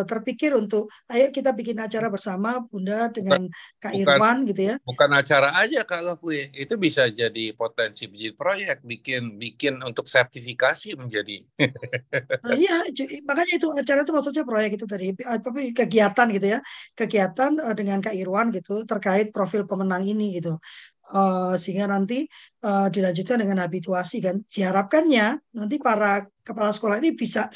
terpikir 0.07 0.55
untuk 0.55 0.87
ayo 1.11 1.35
kita 1.35 1.51
bikin 1.51 1.83
acara 1.83 2.07
bersama 2.07 2.63
Bunda 2.63 3.11
dengan 3.11 3.51
bukan, 3.51 3.83
Kak 3.83 3.93
Irwan 3.99 4.37
gitu 4.47 4.63
ya. 4.73 4.75
Bukan 4.87 5.11
acara 5.11 5.51
aja 5.59 5.83
Kak 5.83 6.03
Lafui, 6.07 6.49
itu 6.55 6.75
bisa 6.79 7.11
jadi 7.11 7.51
potensi 7.59 8.07
biji 8.07 8.31
proyek, 8.39 8.87
bikin 8.87 9.35
bikin 9.37 9.83
untuk 9.83 10.07
sertifikasi 10.07 10.95
menjadi. 10.95 11.43
nah, 12.47 12.55
iya, 12.55 12.87
makanya 13.27 13.55
itu 13.59 13.69
acara 13.75 14.07
itu 14.07 14.13
maksudnya 14.15 14.45
proyek 14.47 14.79
itu 14.79 14.87
tadi, 14.87 15.11
tapi 15.19 15.75
kegiatan 15.75 16.27
gitu 16.31 16.47
ya, 16.55 16.59
kegiatan 16.95 17.51
eh, 17.59 17.75
dengan 17.75 17.99
Kak 17.99 18.15
Irwan 18.15 18.55
gitu 18.55 18.87
terkait 18.87 19.35
profil 19.35 19.67
pemenang 19.67 20.07
ini 20.07 20.39
gitu. 20.39 20.63
Uh, 21.07 21.55
sehingga 21.55 21.87
nanti 21.87 22.27
uh, 22.67 22.91
dilanjutkan 22.91 23.39
dengan 23.39 23.63
habituasi 23.63 24.19
kan. 24.19 24.43
Diharapkannya 24.51 25.39
nanti 25.55 25.79
para 25.79 26.27
kepala 26.43 26.75
sekolah 26.75 26.99
ini 26.99 27.15
bisa 27.15 27.47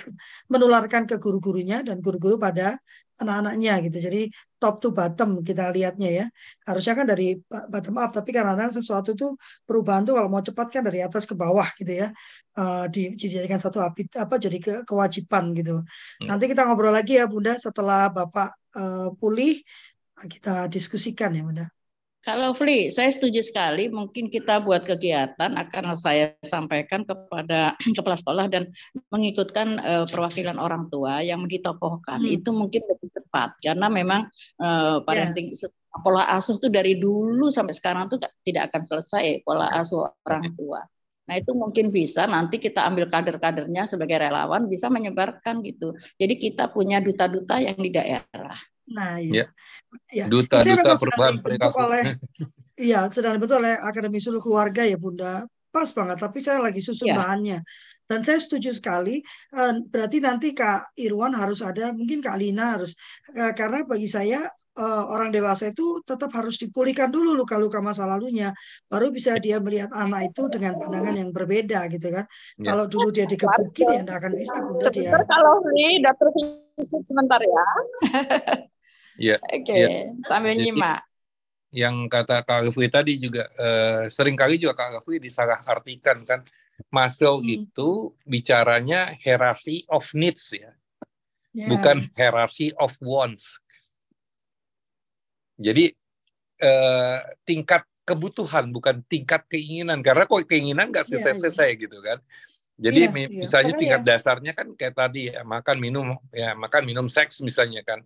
menularkan 0.47 1.03
ke 1.11 1.19
guru-gurunya 1.19 1.83
dan 1.83 1.99
guru-guru 1.99 2.39
pada 2.39 2.79
anak-anaknya 3.21 3.73
gitu. 3.85 3.99
Jadi 4.01 4.23
top 4.57 4.81
to 4.81 4.89
bottom 4.97 5.45
kita 5.45 5.69
lihatnya 5.69 6.09
ya. 6.09 6.27
Harusnya 6.65 6.95
kan 6.97 7.07
dari 7.11 7.37
bottom 7.45 7.97
up 8.01 8.11
tapi 8.17 8.31
karena 8.33 8.71
sesuatu 8.73 9.13
itu 9.13 9.37
perubahan 9.69 10.09
tuh 10.09 10.17
kalau 10.17 10.29
mau 10.33 10.41
cepat 10.41 10.67
kan 10.73 10.83
dari 10.89 11.05
atas 11.05 11.29
ke 11.29 11.37
bawah 11.37 11.69
gitu 11.77 11.93
ya. 11.93 12.09
Uh, 12.57 12.89
dijadikan 12.89 13.61
satu 13.61 13.85
habit 13.85 14.17
apa 14.17 14.41
jadi 14.41 14.59
ke, 14.59 14.75
kewajiban 14.89 15.53
gitu. 15.59 15.85
Hmm. 15.85 16.27
nanti 16.29 16.49
kita 16.49 16.65
ngobrol 16.65 16.93
lagi 16.93 17.21
ya 17.21 17.29
bunda 17.29 17.57
setelah 17.57 18.09
bapak 18.09 18.57
uh, 18.77 19.09
pulih 19.17 19.61
kita 20.21 20.69
diskusikan 20.69 21.33
ya 21.33 21.43
bunda 21.45 21.67
kalau 22.21 22.53
Fli, 22.53 22.93
saya 22.93 23.09
setuju 23.09 23.41
sekali. 23.41 23.89
Mungkin 23.89 24.29
kita 24.29 24.61
buat 24.61 24.85
kegiatan 24.85 25.57
akan 25.57 25.97
saya 25.97 26.37
sampaikan 26.45 27.01
kepada 27.09 27.73
kepala 27.97 28.17
sekolah 28.21 28.47
dan 28.53 28.69
mengikutkan 29.09 29.81
uh, 29.81 30.05
perwakilan 30.05 30.61
orang 30.61 30.93
tua 30.93 31.25
yang 31.25 31.49
ditokohkan. 31.49 32.21
Hmm. 32.21 32.37
Itu 32.37 32.53
mungkin 32.53 32.85
lebih 32.85 33.09
cepat 33.09 33.57
karena 33.65 33.89
memang 33.89 34.29
uh, 34.61 35.01
parenting 35.01 35.57
yeah. 35.57 35.73
pola 36.05 36.29
asuh 36.37 36.61
itu 36.61 36.69
dari 36.69 37.01
dulu 37.01 37.49
sampai 37.49 37.73
sekarang 37.73 38.13
tuh 38.13 38.21
tidak 38.45 38.69
akan 38.69 38.83
selesai 38.85 39.41
pola 39.41 39.73
asuh 39.73 40.13
orang 40.29 40.53
tua. 40.53 40.85
Nah 41.25 41.39
itu 41.41 41.57
mungkin 41.57 41.89
bisa 41.89 42.29
nanti 42.29 42.61
kita 42.61 42.85
ambil 42.85 43.09
kader-kadernya 43.09 43.89
sebagai 43.89 44.21
relawan 44.21 44.69
bisa 44.69 44.93
menyebarkan 44.93 45.65
gitu. 45.65 45.97
Jadi 46.21 46.37
kita 46.37 46.69
punya 46.69 47.01
duta-duta 47.01 47.65
yang 47.65 47.81
di 47.81 47.89
daerah. 47.89 48.59
Nah, 48.91 49.23
iya. 49.23 49.47
Ya. 50.11 50.27
Duta-duta 50.27 50.95
perubahan 50.99 51.37
perilaku. 51.43 51.77
Oleh, 51.83 52.05
iya, 52.79 53.07
sedang 53.11 53.39
dibentuk 53.39 53.59
oleh 53.63 53.75
Akademi 53.79 54.19
Seluruh 54.23 54.43
Keluarga 54.43 54.83
ya 54.87 54.99
Bunda. 54.99 55.47
pas 55.71 55.87
banget. 55.95 56.19
Tapi 56.19 56.43
saya 56.43 56.59
lagi 56.59 56.83
susun 56.83 57.15
Iya. 57.15 57.23
bahannya. 57.23 57.59
Dan 58.11 58.27
saya 58.27 58.43
setuju 58.43 58.75
sekali. 58.75 59.23
eh, 59.55 59.73
Berarti 59.87 60.19
nanti 60.19 60.51
Kak 60.51 60.99
Irwan 60.99 61.31
harus 61.31 61.63
ada, 61.63 61.95
mungkin 61.95 62.19
Kak 62.19 62.35
Lina 62.43 62.75
harus. 62.75 62.99
eh, 63.31 63.55
Karena 63.55 63.87
bagi 63.87 64.11
saya 64.11 64.51
eh, 64.75 65.05
orang 65.15 65.31
dewasa 65.31 65.71
itu 65.71 66.03
tetap 66.03 66.31
harus 66.35 66.59
dipulihkan 66.59 67.11
dulu 67.15 67.39
luka-luka 67.39 67.79
masa 67.79 68.03
lalunya. 68.03 68.51
Baru 68.91 69.15
bisa 69.15 69.39
dia 69.39 69.63
melihat 69.63 69.95
anak 69.95 70.35
itu 70.35 70.51
dengan 70.51 70.75
pandangan 70.75 71.15
yang 71.15 71.31
berbeda 71.31 71.87
gitu 71.87 72.11
kan. 72.19 72.27
Ya. 72.59 72.75
Kalau 72.75 72.91
dulu 72.91 73.15
dia 73.15 73.27
digebukin 73.31 73.87
ya 73.95 74.01
nggak 74.03 74.19
akan 74.27 74.33
bisa 74.35 74.55
Bunda 74.59 74.83
dia. 74.91 75.11
Sebentar 75.15 75.23
kalau 75.31 75.55
Li, 75.71 76.03
dokter 76.03 76.27
sebentar 77.07 77.39
ya. 77.43 77.65
Iya. 79.17 79.37
Oke, 79.41 79.73
Iya. 79.73 79.89
sambil 80.23 80.53
Jadi- 80.55 80.71
nyimak. 80.71 81.01
yang 81.71 82.11
kata 82.11 82.43
Kak 82.43 82.67
Raffi 82.67 82.91
tadi 82.91 83.15
juga 83.15 83.47
eh, 83.55 84.11
sering 84.11 84.35
kali 84.35 84.59
juga 84.59 84.75
Kak 84.75 84.99
Raffi 84.99 85.23
disalah 85.23 85.63
artikan 85.63 86.27
kan 86.27 86.43
muscle 86.91 87.39
Hmm. 87.39 87.63
itu 87.63 87.91
bicaranya 88.27 89.15
hierarchy 89.23 89.87
of 89.87 90.03
needs 90.11 90.51
ya 90.51 90.75
Ya. 91.55 91.71
bukan 91.71 92.03
hierarchy 92.19 92.75
of 92.75 92.91
wants 92.99 93.63
jadi 95.55 95.95
eh, 96.59 97.19
tingkat 97.47 97.87
kebutuhan 98.03 98.75
bukan 98.75 99.07
tingkat 99.07 99.47
keinginan 99.47 100.03
karena 100.03 100.27
kok 100.27 100.43
keinginan 100.45 100.91
nggak 100.91 101.07
Iya, 101.07 101.11
selesai-selesai 101.15 101.71
gitu 101.79 102.03
kan 102.03 102.19
jadi 102.75 103.07
Iya, 103.07 103.13
mi- 103.15 103.31
iya. 103.31 103.39
misalnya 103.47 103.73
Makanya- 103.73 103.81
tingkat 103.81 104.03
dasarnya 104.03 104.53
kan 104.59 104.67
kayak 104.75 104.95
tadi 104.99 105.31
ya 105.31 105.47
makan 105.47 105.77
minum 105.79 106.07
ya 106.35 106.59
makan 106.59 106.83
minum 106.83 107.07
seks 107.07 107.39
misalnya 107.41 107.87
kan 107.87 108.03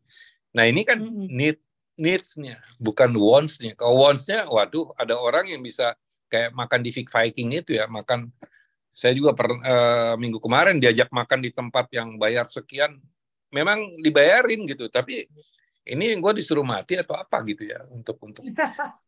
nah 0.54 0.64
ini 0.64 0.86
kan 0.86 1.02
need 1.28 1.58
needs-nya 1.94 2.58
bukan 2.82 3.14
wants-nya. 3.14 3.78
Kalau 3.78 4.02
wants-nya 4.02 4.46
waduh 4.50 4.90
ada 4.98 5.14
orang 5.14 5.46
yang 5.46 5.62
bisa 5.62 5.94
kayak 6.26 6.50
makan 6.50 6.82
di 6.82 6.90
Vic 6.90 7.08
Viking 7.10 7.54
itu 7.54 7.78
ya 7.78 7.86
makan. 7.86 8.30
Saya 8.94 9.10
juga 9.14 9.34
per, 9.34 9.50
eh, 9.50 10.14
minggu 10.18 10.38
kemarin 10.38 10.78
diajak 10.78 11.10
makan 11.10 11.42
di 11.42 11.50
tempat 11.50 11.90
yang 11.90 12.14
bayar 12.14 12.46
sekian 12.46 12.98
memang 13.50 13.82
dibayarin 14.02 14.66
gitu. 14.66 14.86
Tapi 14.90 15.26
ini 15.86 16.14
gue 16.18 16.32
disuruh 16.34 16.66
mati 16.66 16.98
atau 16.98 17.14
apa 17.18 17.42
gitu 17.46 17.66
ya 17.66 17.82
untuk 17.90 18.18
untuk 18.22 18.42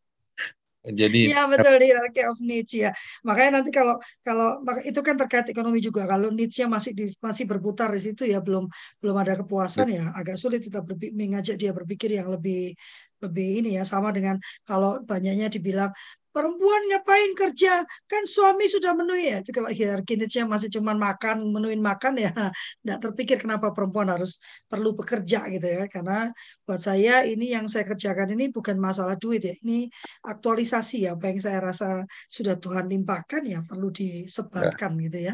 jadi 0.87 1.19
Iya 1.35 1.41
betul 1.51 1.75
hierarchy 1.83 2.21
of 2.23 2.39
needs 2.39 2.73
ya. 2.73 2.91
Makanya 3.27 3.61
nanti 3.61 3.69
kalau 3.75 3.99
kalau 4.23 4.63
itu 4.83 4.99
kan 5.03 5.15
terkait 5.19 5.45
ekonomi 5.51 5.83
juga. 5.83 6.07
Kalau 6.07 6.31
needs-nya 6.31 6.67
masih 6.71 6.91
di, 6.95 7.05
masih 7.19 7.43
berputar 7.49 7.91
di 7.91 8.01
situ 8.01 8.23
ya 8.23 8.39
belum 8.39 8.71
belum 9.03 9.15
ada 9.19 9.33
kepuasan 9.39 9.87
ya 9.91 10.03
agak 10.15 10.39
sulit 10.39 10.63
kita 10.63 10.79
mengajak 11.11 11.55
dia 11.59 11.71
berpikir 11.75 12.15
yang 12.15 12.31
lebih 12.31 12.75
lebih 13.17 13.47
ini 13.65 13.69
ya 13.81 13.83
sama 13.83 14.13
dengan 14.13 14.37
kalau 14.61 15.01
banyaknya 15.01 15.49
dibilang 15.49 15.89
perempuan 16.37 16.85
ngapain 16.85 17.33
kerja? 17.33 17.81
Kan 18.05 18.29
suami 18.29 18.69
sudah 18.69 18.93
menuhi 18.93 19.33
ya. 19.33 19.41
Itu 19.41 19.49
kalau 19.49 19.73
hierarki 19.73 20.13
needs-nya 20.13 20.45
masih 20.45 20.69
cuma 20.69 20.93
makan 20.93 21.49
menuin 21.49 21.81
makan 21.81 22.21
ya. 22.21 22.29
Tidak 22.85 22.99
terpikir 23.01 23.41
kenapa 23.41 23.73
perempuan 23.73 24.13
harus 24.13 24.37
perlu 24.69 24.93
bekerja 24.93 25.49
gitu 25.49 25.65
ya. 25.65 25.89
Karena 25.89 26.29
buat 26.61 26.77
saya 26.77 27.25
ini 27.25 27.57
yang 27.57 27.65
saya 27.65 27.89
kerjakan 27.89 28.37
ini 28.37 28.53
bukan 28.53 28.77
masalah 28.77 29.17
duit 29.17 29.41
ya. 29.41 29.57
Ini 29.65 29.89
aktualisasi 30.21 31.09
ya. 31.09 31.17
Apa 31.17 31.33
yang 31.33 31.41
saya 31.41 31.57
rasa 31.57 32.05
sudah 32.29 32.61
Tuhan 32.61 32.85
limpahkan 32.85 33.41
ya 33.49 33.65
perlu 33.65 33.89
disebarkan 33.89 34.93
gitu 35.09 35.33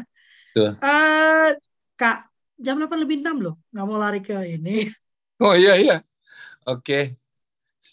Eh, 0.80 1.50
Kak, 2.00 2.18
jam 2.56 2.80
8 2.80 3.04
lebih 3.04 3.20
6 3.20 3.36
loh, 3.44 3.54
nggak 3.70 3.84
mau 3.84 3.98
lari 4.00 4.24
ke 4.24 4.40
ini. 4.48 4.88
oh 5.44 5.52
iya 5.52 5.76
iya. 5.76 5.96
Oke 6.64 7.20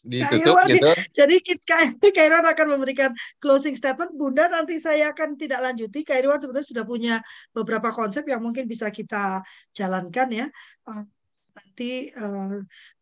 ditutup 0.07 0.55
Irwan, 0.55 0.67
gitu 0.71 0.91
Jadi 1.11 1.35
Kak 1.67 2.25
Irwan 2.25 2.47
akan 2.47 2.67
memberikan 2.77 3.11
closing 3.43 3.75
statement. 3.75 4.15
Bunda 4.15 4.47
nanti 4.47 4.79
saya 4.79 5.11
akan 5.11 5.35
tidak 5.35 5.59
lanjuti. 5.59 6.07
Kak 6.07 6.17
Irwan 6.19 6.39
sebenarnya 6.39 6.67
sudah 6.67 6.85
punya 6.87 7.15
beberapa 7.51 7.91
konsep 7.91 8.23
yang 8.27 8.39
mungkin 8.39 8.65
bisa 8.65 8.87
kita 8.89 9.43
jalankan 9.75 10.27
ya. 10.31 10.47
Eh, 10.87 11.03
Nanti 11.51 12.07
eh, 12.07 12.59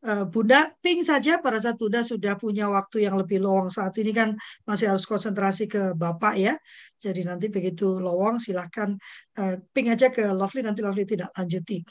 eh, 0.09 0.25
Bunda 0.25 0.73
ping 0.81 1.05
saja 1.05 1.37
pada 1.37 1.61
saat 1.61 1.77
Bunda 1.77 2.01
sudah 2.01 2.33
punya 2.33 2.65
waktu 2.65 3.05
yang 3.05 3.15
lebih 3.21 3.37
lowong 3.45 3.69
saat 3.69 3.93
ini 4.01 4.09
kan 4.09 4.33
masih 4.65 4.89
harus 4.89 5.05
konsentrasi 5.05 5.69
ke 5.69 5.93
Bapak 5.93 6.33
ya. 6.35 6.57
Jadi 6.97 7.21
nanti 7.29 7.47
begitu 7.53 8.01
lowong 8.01 8.41
silahkan 8.41 8.97
eh, 9.37 9.61
ping 9.69 9.93
aja 9.93 10.09
ke 10.09 10.25
Lovely 10.33 10.65
nanti 10.65 10.81
Lovely 10.81 11.05
tidak 11.05 11.29
lanjuti. 11.37 11.85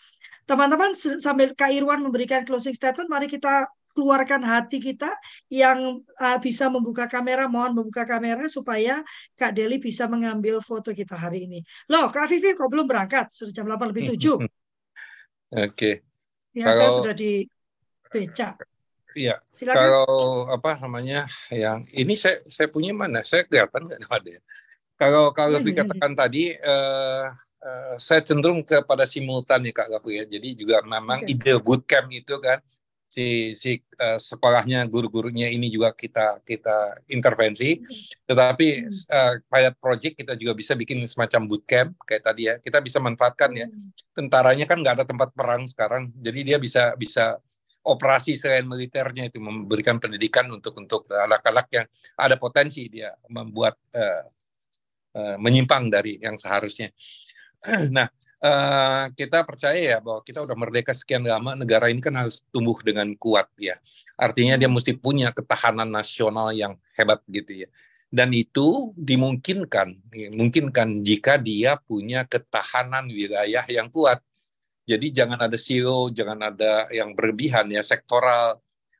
Teman-teman 0.49 0.97
sambil 0.97 1.53
Kak 1.53 1.71
Irwan 1.71 2.01
memberikan 2.01 2.43
closing 2.43 2.73
statement, 2.73 3.07
mari 3.13 3.29
kita 3.29 3.69
keluarkan 3.99 4.47
hati 4.47 4.79
kita 4.79 5.11
yang 5.51 5.99
uh, 6.23 6.39
bisa 6.39 6.71
membuka 6.71 7.11
kamera, 7.11 7.51
mohon 7.51 7.75
membuka 7.75 8.07
kamera 8.07 8.47
supaya 8.47 9.03
Kak 9.35 9.51
Deli 9.51 9.83
bisa 9.83 10.07
mengambil 10.07 10.63
foto 10.63 10.95
kita 10.95 11.19
hari 11.19 11.51
ini. 11.51 11.67
Loh, 11.91 12.07
Kak 12.07 12.31
Vivi 12.31 12.55
kok 12.55 12.71
belum 12.71 12.87
berangkat? 12.87 13.35
Sudah 13.35 13.51
jam 13.51 13.67
8 13.67 13.91
lebih 13.91 14.15
7. 14.15 14.39
oke 15.67 15.93
Ya, 16.55 16.71
saya 16.75 16.91
Kalau- 16.91 16.97
sudah 17.03 17.15
di 17.15 17.47
beca. 18.09 18.49
iya 19.15 19.37
Silakan. 19.51 19.77
kalau 19.79 20.07
apa 20.49 20.71
namanya 20.79 21.27
yang 21.51 21.83
ini 21.91 22.15
saya 22.15 22.39
saya 22.47 22.67
punya 22.67 22.91
mana 22.91 23.23
saya 23.23 23.43
kelihatan 23.43 23.85
nggak 23.87 24.07
ada 24.11 24.31
ya 24.39 24.43
kalau 24.95 25.31
kalau 25.31 25.59
Hmm. 25.59 25.67
dikatakan 25.67 26.13
tadi 26.15 26.55
eh, 26.55 27.25
eh, 27.63 27.95
saya 27.99 28.21
cenderung 28.23 28.63
kepada 28.63 29.05
simultan 29.05 29.67
ya 29.67 29.73
kak 29.73 29.89
Gapu 29.91 30.11
ya 30.11 30.23
jadi 30.25 30.49
juga 30.55 30.77
memang 30.83 31.23
Oke. 31.23 31.31
ide 31.31 31.53
bootcamp 31.59 32.09
itu 32.11 32.37
kan 32.39 32.59
si 33.09 33.57
si 33.57 33.81
eh, 33.81 34.19
sekolahnya 34.21 34.85
guru-gurunya 34.87 35.49
ini 35.49 35.73
juga 35.73 35.97
kita 35.97 36.45
kita 36.45 37.09
intervensi. 37.09 37.81
Tetapi 38.29 38.67
Hmm. 38.85 38.93
eh, 38.93 39.35
pilot 39.49 39.75
project 39.81 40.15
kita 40.21 40.37
juga 40.37 40.53
bisa 40.53 40.77
bikin 40.77 41.03
semacam 41.09 41.41
bootcamp 41.49 41.97
kayak 42.05 42.23
tadi 42.23 42.43
ya. 42.53 42.55
Kita 42.61 42.79
bisa 42.85 43.01
manfaatkan 43.01 43.51
ya. 43.57 43.67
Tentaranya 44.13 44.69
kan 44.69 44.79
nggak 44.85 44.95
ada 45.03 45.07
tempat 45.09 45.33
perang 45.33 45.65
sekarang. 45.65 46.13
Jadi 46.21 46.41
dia 46.53 46.59
bisa 46.61 46.93
bisa 47.01 47.41
operasi 47.89 48.37
selain 48.37 48.69
militernya 48.69 49.33
itu 49.33 49.41
memberikan 49.41 49.97
pendidikan 49.97 50.45
untuk 50.53 50.77
untuk 50.77 51.09
anak-anak 51.09 51.67
yang 51.73 51.87
ada 52.21 52.37
potensi 52.37 52.85
dia 52.93 53.17
membuat 53.33 53.81
eh, 53.97 54.25
eh, 55.17 55.37
menyimpang 55.41 55.89
dari 55.89 56.21
yang 56.21 56.37
seharusnya. 56.37 56.93
Nah 57.97 58.07
eh, 58.43 59.05
kita 59.15 59.43
percaya 59.43 59.79
ya 59.79 59.99
bahwa 59.99 60.23
kita 60.23 60.43
udah 60.47 60.57
merdeka 60.59 60.95
sekian 60.95 61.27
lama 61.27 61.59
negara 61.59 61.91
ini 61.91 61.99
kan 61.99 62.15
harus 62.15 62.43
tumbuh 62.55 62.79
dengan 62.83 63.11
kuat 63.19 63.51
ya. 63.59 63.79
Artinya 64.15 64.55
dia 64.59 64.71
mesti 64.71 64.95
punya 64.95 65.35
ketahanan 65.35 65.91
nasional 65.91 66.55
yang 66.55 66.79
hebat 66.95 67.23
gitu 67.31 67.67
ya. 67.67 67.69
Dan 68.09 68.33
itu 68.33 68.97
dimungkinkan 68.97 70.01
mungkinkan 70.33 71.05
jika 71.05 71.37
dia 71.37 71.77
punya 71.77 72.25
ketahanan 72.25 73.13
wilayah 73.13 73.69
yang 73.69 73.93
kuat. 73.93 74.25
Jadi 74.89 75.13
jangan 75.13 75.37
ada 75.45 75.59
silo 75.61 76.09
jangan 76.09 76.49
ada 76.49 76.89
yang 76.89 77.13
berlebihan 77.13 77.69
ya 77.69 77.85
sektoral. 77.85 78.57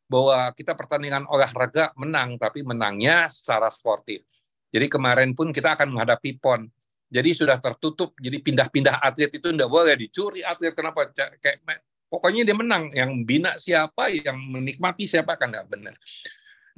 Bahwa 0.09 0.53
kita 0.57 0.73
pertandingan 0.73 1.29
olahraga 1.29 1.93
menang 1.97 2.41
tapi 2.41 2.65
menangnya 2.65 3.29
secara 3.29 3.69
sportif. 3.69 4.25
Jadi 4.69 4.89
kemarin 4.89 5.33
pun 5.33 5.53
kita 5.53 5.73
akan 5.77 5.97
menghadapi 5.97 6.37
pon 6.41 6.69
jadi 7.09 7.31
sudah 7.33 7.57
tertutup 7.59 8.13
jadi 8.21 8.39
pindah-pindah 8.41 9.01
atlet 9.01 9.33
itu 9.33 9.49
tidak 9.51 9.69
boleh 9.69 9.97
dicuri 9.97 10.45
atlet 10.45 10.77
kenapa 10.77 11.09
kayak 11.17 11.65
pokoknya 12.09 12.45
dia 12.45 12.57
menang 12.57 12.93
yang 12.93 13.11
bina 13.25 13.57
siapa 13.57 14.13
yang 14.13 14.37
menikmati 14.37 15.09
siapa 15.09 15.37
kan 15.37 15.53
nggak 15.53 15.69
benar 15.69 15.97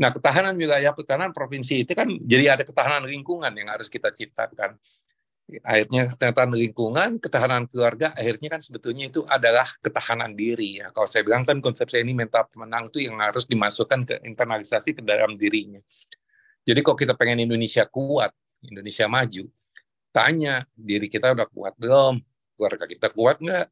Nah, 0.00 0.08
ketahanan 0.08 0.56
wilayah 0.56 0.96
ketahanan 0.96 1.28
provinsi 1.36 1.84
itu 1.84 1.92
kan 1.92 2.08
jadi 2.24 2.56
ada 2.56 2.64
ketahanan 2.64 3.04
lingkungan 3.04 3.52
yang 3.52 3.68
harus 3.68 3.92
kita 3.92 4.08
ciptakan. 4.08 4.80
Akhirnya 5.60 6.08
ketahanan 6.16 6.56
lingkungan, 6.56 7.10
ketahanan 7.20 7.68
keluarga, 7.68 8.16
akhirnya 8.16 8.48
kan 8.56 8.60
sebetulnya 8.64 9.12
itu 9.12 9.20
adalah 9.28 9.68
ketahanan 9.84 10.32
diri 10.32 10.80
ya. 10.80 10.88
Kalau 10.88 11.04
saya 11.04 11.20
bilang 11.20 11.44
kan 11.44 11.60
konsep 11.60 11.92
saya 11.92 12.00
ini 12.00 12.16
mental 12.16 12.48
pemenang 12.48 12.88
itu 12.88 13.04
yang 13.04 13.20
harus 13.20 13.44
dimasukkan 13.44 14.00
ke 14.08 14.14
internalisasi 14.24 14.96
ke 14.96 15.02
dalam 15.04 15.36
dirinya. 15.36 15.84
Jadi 16.64 16.80
kalau 16.80 16.96
kita 16.96 17.12
pengen 17.12 17.44
Indonesia 17.44 17.84
kuat, 17.84 18.32
Indonesia 18.64 19.04
maju, 19.04 19.52
tanya 20.10 20.66
diri 20.74 21.06
kita 21.06 21.32
udah 21.34 21.46
kuat 21.50 21.74
belum, 21.78 22.20
keluarga 22.58 22.84
kita 22.86 23.08
kuat 23.10 23.38
nggak, 23.40 23.66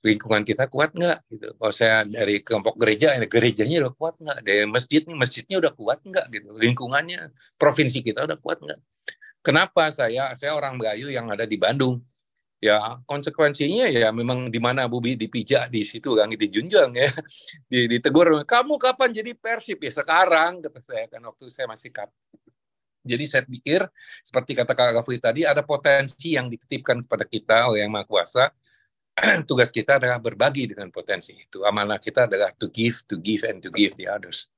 lingkungan 0.00 0.42
kita 0.44 0.64
kuat 0.72 0.96
nggak 0.96 1.18
gitu. 1.28 1.48
Kalau 1.60 1.74
saya 1.74 2.08
dari 2.08 2.40
kelompok 2.40 2.80
gereja, 2.80 3.12
ya 3.16 3.26
gerejanya 3.28 3.76
udah 3.88 3.92
kuat 3.96 4.14
nggak? 4.16 4.38
Dari 4.44 4.64
masjid, 4.68 5.02
masjidnya 5.04 5.56
udah 5.60 5.72
kuat 5.76 6.00
nggak 6.04 6.26
gitu? 6.32 6.48
Lingkungannya, 6.56 7.32
provinsi 7.60 8.00
kita 8.00 8.24
udah 8.24 8.38
kuat 8.40 8.64
nggak? 8.64 8.80
Kenapa 9.40 9.88
saya 9.88 10.32
saya 10.36 10.52
orang 10.52 10.76
Melayu 10.76 11.08
yang 11.08 11.28
ada 11.32 11.48
di 11.48 11.56
Bandung? 11.56 12.00
Ya 12.60 13.00
konsekuensinya 13.08 13.88
ya 13.88 14.12
memang 14.12 14.52
di 14.52 14.60
mana 14.60 14.84
Bubi 14.84 15.16
dipijak 15.16 15.72
di 15.72 15.80
situ 15.80 16.12
kan 16.12 16.28
dijunjung 16.28 16.92
ya, 16.92 17.08
di, 17.72 17.88
ditegur. 17.88 18.44
Kamu 18.44 18.76
kapan 18.76 19.16
jadi 19.16 19.32
persib 19.32 19.80
ya 19.80 19.88
sekarang 19.88 20.60
kata 20.60 20.80
saya 20.84 21.08
kan 21.08 21.24
waktu 21.24 21.48
saya 21.48 21.64
masih 21.72 21.88
kap. 21.88 22.12
Jadi 23.00 23.24
saya 23.24 23.42
pikir 23.44 23.84
seperti 24.20 24.52
kata 24.52 24.72
Kak 24.76 25.00
Gafri 25.00 25.16
tadi 25.16 25.42
ada 25.48 25.64
potensi 25.64 26.36
yang 26.36 26.52
dititipkan 26.52 27.00
kepada 27.04 27.24
kita 27.24 27.72
oleh 27.72 27.84
Yang 27.84 27.92
Maha 27.96 28.06
Kuasa 28.06 28.44
tugas 29.48 29.68
kita 29.72 30.00
adalah 30.00 30.20
berbagi 30.20 30.70
dengan 30.70 30.88
potensi 30.88 31.36
itu. 31.36 31.64
Amanah 31.64 32.00
kita 32.00 32.28
adalah 32.28 32.52
to 32.56 32.68
give, 32.72 33.04
to 33.08 33.20
give, 33.20 33.44
and 33.44 33.60
to 33.60 33.68
give 33.72 33.96
the 33.96 34.08
others. 34.08 34.48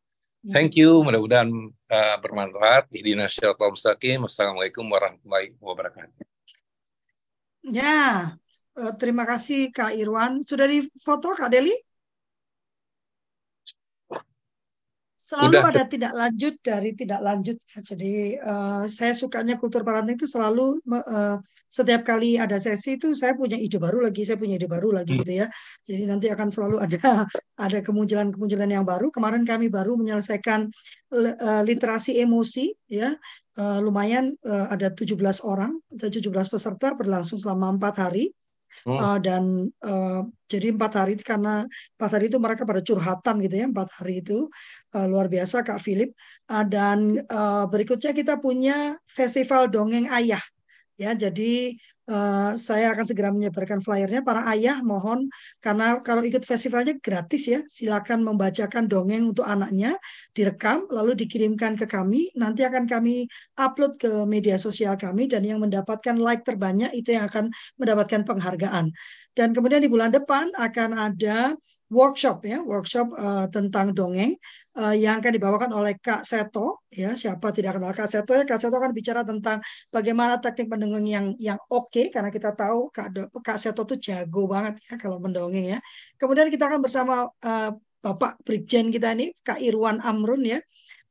Thank 0.43 0.75
you, 0.75 1.07
mudah-mudahan 1.07 1.51
uh, 1.71 2.17
bermanfaat. 2.19 2.91
Ihdina 2.91 3.31
syaitan 3.31 3.71
mustaqim. 3.71 4.27
Wassalamualaikum 4.27 4.83
warahmatullahi 4.91 5.55
wabarakatuh. 5.63 6.19
Ya, 7.63 8.35
uh, 8.75 8.93
terima 8.99 9.23
kasih 9.23 9.71
Kak 9.71 9.95
Irwan. 9.95 10.43
Sudah 10.43 10.67
di 10.67 10.83
foto 10.99 11.31
Kak 11.31 11.47
Deli? 11.47 11.79
Selalu 15.23 15.55
Udah. 15.55 15.71
ada 15.71 15.83
tidak 15.87 16.13
lanjut 16.19 16.55
dari 16.59 16.91
tidak 16.99 17.21
lanjut 17.23 17.57
jadi 17.79 18.43
uh, 18.43 18.85
saya 18.91 19.15
sukanya 19.15 19.55
kultur 19.55 19.87
parenting 19.87 20.19
itu 20.19 20.27
selalu 20.27 20.83
uh, 20.91 21.39
setiap 21.71 22.03
kali 22.03 22.43
ada 22.43 22.59
sesi 22.59 22.99
itu 22.99 23.15
saya 23.15 23.39
punya 23.39 23.55
ide 23.55 23.79
baru 23.79 24.03
lagi 24.03 24.27
saya 24.27 24.35
punya 24.35 24.59
ide 24.59 24.67
baru 24.67 24.91
lagi 24.91 25.15
hmm. 25.15 25.21
gitu 25.23 25.33
ya 25.39 25.47
jadi 25.87 26.03
nanti 26.11 26.27
akan 26.27 26.51
selalu 26.51 26.77
ada 26.83 26.99
ada 27.71 27.79
kemunculan 27.87 28.35
kemunculan 28.35 28.67
yang 28.67 28.83
baru 28.83 29.15
kemarin 29.15 29.47
kami 29.47 29.71
baru 29.71 29.95
menyelesaikan 29.95 30.67
uh, 31.15 31.63
literasi 31.63 32.19
emosi 32.19 32.75
ya 32.91 33.15
uh, 33.63 33.79
lumayan 33.79 34.35
uh, 34.43 34.75
ada 34.75 34.91
17 34.91 35.15
orang 35.47 35.71
ada 35.95 36.11
17 36.11 36.35
peserta 36.35 36.99
berlangsung 36.99 37.39
selama 37.39 37.79
empat 37.79 37.95
hari 38.11 38.35
Hmm. 38.83 38.99
Uh, 38.99 39.19
dan 39.23 39.43
uh, 39.87 40.27
jadi 40.51 40.75
empat 40.75 40.93
hari 40.99 41.15
itu 41.15 41.23
karena 41.23 41.65
empat 41.99 42.11
hari 42.19 42.27
itu 42.27 42.39
mereka 42.43 42.67
pada 42.67 42.83
curhatan 42.83 43.39
gitu 43.43 43.55
ya 43.63 43.67
empat 43.71 43.89
hari 44.03 44.23
itu. 44.23 44.51
Uh, 44.91 45.07
luar 45.07 45.31
biasa 45.31 45.63
Kak 45.63 45.79
Philip. 45.79 46.11
Uh, 46.51 46.67
dan 46.67 47.23
uh, 47.31 47.65
berikutnya 47.71 48.11
kita 48.11 48.43
punya 48.43 48.99
festival 49.07 49.71
dongeng 49.71 50.11
ayah. 50.11 50.43
Ya 51.01 51.15
jadi 51.17 51.79
Uh, 52.03 52.59
saya 52.59 52.91
akan 52.91 53.07
segera 53.07 53.31
menyebarkan 53.31 53.79
flyernya. 53.79 54.27
Para 54.27 54.43
ayah 54.51 54.83
mohon 54.83 55.31
karena 55.63 56.03
kalau 56.03 56.27
ikut 56.27 56.43
festivalnya 56.43 56.99
gratis 56.99 57.47
ya, 57.47 57.63
silakan 57.71 58.27
membacakan 58.27 58.91
dongeng 58.91 59.31
untuk 59.31 59.47
anaknya, 59.47 59.95
direkam 60.35 60.91
lalu 60.91 61.15
dikirimkan 61.15 61.79
ke 61.79 61.87
kami. 61.87 62.35
Nanti 62.35 62.67
akan 62.67 62.91
kami 62.91 63.31
upload 63.55 64.03
ke 64.03 64.27
media 64.27 64.59
sosial 64.59 64.99
kami 64.99 65.31
dan 65.31 65.47
yang 65.47 65.63
mendapatkan 65.63 66.19
like 66.19 66.43
terbanyak 66.43 66.91
itu 66.91 67.15
yang 67.15 67.31
akan 67.31 67.55
mendapatkan 67.79 68.27
penghargaan. 68.27 68.91
Dan 69.33 69.55
kemudian 69.55 69.79
di 69.79 69.89
bulan 69.89 70.11
depan 70.11 70.51
akan 70.59 70.91
ada 70.99 71.55
workshop 71.93 72.43
ya, 72.49 72.65
workshop 72.65 73.13
uh, 73.15 73.47
tentang 73.53 73.93
dongeng 73.93 74.35
uh, 74.79 74.95
yang 74.97 75.21
akan 75.21 75.33
dibawakan 75.37 75.71
oleh 75.77 75.99
Kak 76.01 76.25
Seto 76.25 76.85
ya. 76.89 77.13
Siapa 77.13 77.53
tidak 77.53 77.77
kenal 77.79 77.93
Kak 77.93 78.09
Seto 78.09 78.33
ya? 78.33 78.45
Kak 78.49 78.59
Seto 78.61 78.77
akan 78.77 78.93
bicara 78.93 79.21
tentang 79.23 79.61
bagaimana 79.93 80.41
teknik 80.41 80.69
mendongeng 80.73 81.07
yang 81.07 81.27
yang 81.37 81.59
oke 81.69 81.93
okay, 81.93 82.09
karena 82.09 82.33
kita 82.33 82.57
tahu 82.57 82.89
Kak 82.93 83.13
Kak 83.45 83.59
Seto 83.61 83.85
tuh 83.85 83.99
jago 84.01 84.49
banget 84.49 84.81
ya 84.89 84.95
kalau 84.97 85.19
mendongeng 85.21 85.77
ya. 85.77 85.79
Kemudian 86.17 86.49
kita 86.49 86.69
akan 86.69 86.81
bersama 86.81 87.29
uh, 87.29 87.71
Bapak 88.03 88.43
Brigjen 88.43 88.91
kita 88.91 89.15
ini 89.15 89.31
Kak 89.45 89.61
Irwan 89.63 90.01
Amrun 90.03 90.43
ya. 90.43 90.59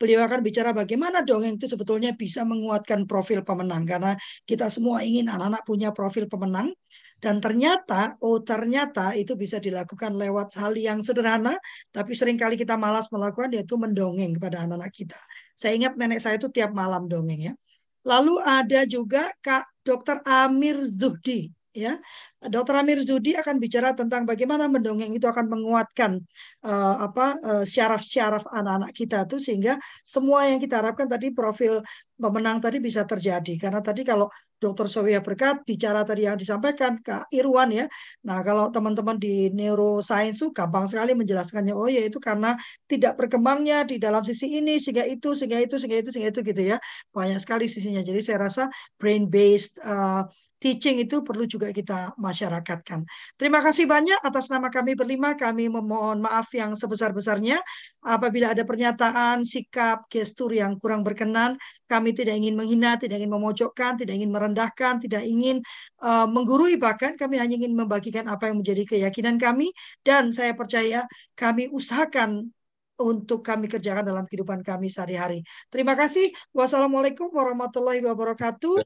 Beliau 0.02 0.26
akan 0.26 0.42
bicara 0.42 0.74
bagaimana 0.74 1.22
dongeng 1.22 1.62
itu 1.62 1.70
sebetulnya 1.70 2.18
bisa 2.18 2.42
menguatkan 2.42 3.06
profil 3.06 3.46
pemenang 3.46 3.86
karena 3.86 4.18
kita 4.50 4.66
semua 4.74 5.06
ingin 5.06 5.30
anak-anak 5.30 5.62
punya 5.62 5.94
profil 5.94 6.26
pemenang 6.26 6.74
dan 7.22 7.38
ternyata, 7.38 8.18
oh 8.26 8.42
ternyata 8.42 9.14
itu 9.14 9.38
bisa 9.38 9.62
dilakukan 9.62 10.18
lewat 10.18 10.58
hal 10.58 10.74
yang 10.74 11.06
sederhana, 11.06 11.54
tapi 11.94 12.18
sering 12.18 12.34
kali 12.34 12.58
kita 12.58 12.74
malas 12.74 13.14
melakukan, 13.14 13.54
yaitu 13.54 13.78
mendongeng 13.78 14.34
kepada 14.34 14.66
anak-anak 14.66 14.90
kita. 14.90 15.22
Saya 15.54 15.78
ingat 15.78 15.94
nenek 16.02 16.18
saya 16.18 16.42
itu 16.42 16.50
tiap 16.50 16.74
malam 16.74 17.06
dongeng 17.06 17.54
ya. 17.54 17.54
Lalu 18.02 18.42
ada 18.42 18.90
juga 18.90 19.30
Kak 19.46 19.86
Dr. 19.86 20.26
Amir 20.26 20.82
Zuhdi 20.90 21.54
ya 21.72 21.96
Dr. 22.44 22.84
Amir 22.84 23.00
Zudi 23.00 23.32
akan 23.32 23.56
bicara 23.56 23.96
tentang 23.96 24.28
bagaimana 24.28 24.68
mendongeng 24.68 25.16
itu 25.16 25.24
akan 25.24 25.48
menguatkan 25.48 26.20
uh, 26.68 26.96
apa 27.08 27.26
uh, 27.40 27.64
syaraf-syaraf 27.64 28.44
anak-anak 28.52 28.92
kita 28.92 29.24
itu 29.24 29.38
sehingga 29.40 29.80
semua 30.04 30.52
yang 30.52 30.60
kita 30.60 30.84
harapkan 30.84 31.08
tadi 31.08 31.32
profil 31.32 31.80
pemenang 32.20 32.60
tadi 32.60 32.84
bisa 32.84 33.08
terjadi 33.08 33.56
karena 33.58 33.80
tadi 33.80 34.04
kalau 34.04 34.28
Dr. 34.62 34.86
Sowia 34.86 35.26
Berkat 35.26 35.66
bicara 35.66 36.06
tadi 36.06 36.30
yang 36.30 36.38
disampaikan 36.38 37.02
Kak 37.02 37.32
Irwan 37.34 37.72
ya 37.74 37.86
nah 38.22 38.44
kalau 38.46 38.70
teman-teman 38.70 39.18
di 39.18 39.50
neuroscience 39.50 40.44
itu 40.44 40.54
gampang 40.54 40.86
sekali 40.86 41.18
menjelaskannya 41.18 41.74
oh 41.74 41.90
ya 41.90 42.04
itu 42.04 42.20
karena 42.22 42.54
tidak 42.86 43.18
berkembangnya 43.18 43.88
di 43.88 43.98
dalam 43.98 44.22
sisi 44.22 44.60
ini 44.60 44.78
sehingga 44.78 45.08
itu 45.08 45.34
sehingga 45.34 45.58
itu 45.64 45.80
sehingga 45.80 45.98
itu 46.04 46.10
sehingga 46.14 46.30
itu 46.36 46.42
gitu 46.46 46.62
ya 46.62 46.78
banyak 47.10 47.40
sekali 47.42 47.66
sisinya 47.66 48.06
jadi 48.06 48.22
saya 48.22 48.38
rasa 48.46 48.64
brain 49.02 49.26
based 49.26 49.82
uh, 49.82 50.30
teaching 50.62 51.02
itu 51.02 51.26
perlu 51.26 51.50
juga 51.50 51.74
kita 51.74 52.14
masyarakatkan. 52.22 53.02
Terima 53.34 53.66
kasih 53.66 53.90
banyak 53.90 54.22
atas 54.22 54.54
nama 54.54 54.70
kami 54.70 54.94
berlima. 54.94 55.34
Kami 55.34 55.66
memohon 55.74 56.22
maaf 56.22 56.54
yang 56.54 56.78
sebesar-besarnya 56.78 57.58
apabila 58.06 58.54
ada 58.54 58.62
pernyataan, 58.62 59.42
sikap, 59.42 60.06
gestur 60.06 60.54
yang 60.54 60.78
kurang 60.78 61.02
berkenan. 61.02 61.58
Kami 61.90 62.14
tidak 62.14 62.38
ingin 62.38 62.54
menghina, 62.54 62.96
tidak 63.02 63.18
ingin 63.18 63.34
memojokkan, 63.34 63.98
tidak 63.98 64.14
ingin 64.22 64.30
merendahkan, 64.30 65.02
tidak 65.02 65.26
ingin 65.26 65.66
uh, 66.06 66.30
menggurui 66.30 66.78
bahkan 66.78 67.18
kami 67.18 67.42
hanya 67.42 67.58
ingin 67.58 67.74
membagikan 67.74 68.30
apa 68.30 68.54
yang 68.54 68.62
menjadi 68.62 68.86
keyakinan 68.86 69.42
kami 69.42 69.74
dan 70.06 70.30
saya 70.30 70.54
percaya 70.54 71.10
kami 71.34 71.74
usahakan 71.74 72.54
untuk 73.02 73.42
kami 73.42 73.66
kerjakan 73.66 74.06
dalam 74.06 74.30
kehidupan 74.30 74.62
kami 74.62 74.86
sehari-hari. 74.86 75.42
Terima 75.74 75.98
kasih. 75.98 76.30
Wassalamualaikum 76.54 77.34
warahmatullahi 77.34 78.06
wabarakatuh. 78.06 78.78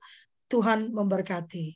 Tuhan 0.50 0.94
memberkati. 0.94 1.74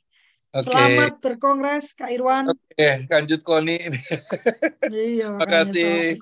Okay. 0.50 0.66
Selamat 0.66 1.22
berkongres 1.22 1.94
Kak 1.94 2.10
Irwan. 2.10 2.50
Oke, 2.50 2.58
okay. 2.74 3.06
lanjut 3.06 3.40
Koni. 3.46 3.78
iya, 4.90 5.30
Terima 5.38 5.46
kasih. 5.46 6.18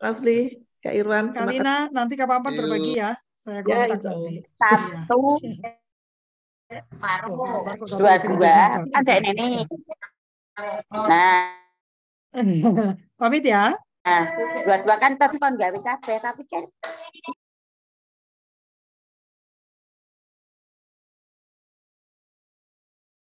Lovely, 0.00 0.40
Kak 0.80 0.94
Irwan. 0.96 1.36
Kalina, 1.36 1.92
nanti 1.92 2.16
kapan-kapan 2.16 2.52
berbagi 2.56 2.96
ya. 2.96 3.12
Saya 3.36 3.60
ya, 3.60 3.84
kontak 3.84 4.00
ya, 4.00 4.08
nanti. 4.08 4.36
Satu. 4.56 5.20
Iya. 5.44 5.70
Marmo. 6.98 7.68
Dua-dua. 7.84 8.56
Ada 8.96 9.12
ini. 9.22 9.62
Nah. 10.90 11.52
Pamit 13.20 13.44
ya. 13.44 13.76
Nah, 14.06 14.24
dua-dua 14.64 14.96
kan 14.96 15.20
tetap 15.20 15.36
nggak 15.36 15.72
bisa 15.76 15.98
tapi 16.00 16.42
kan 16.48 16.64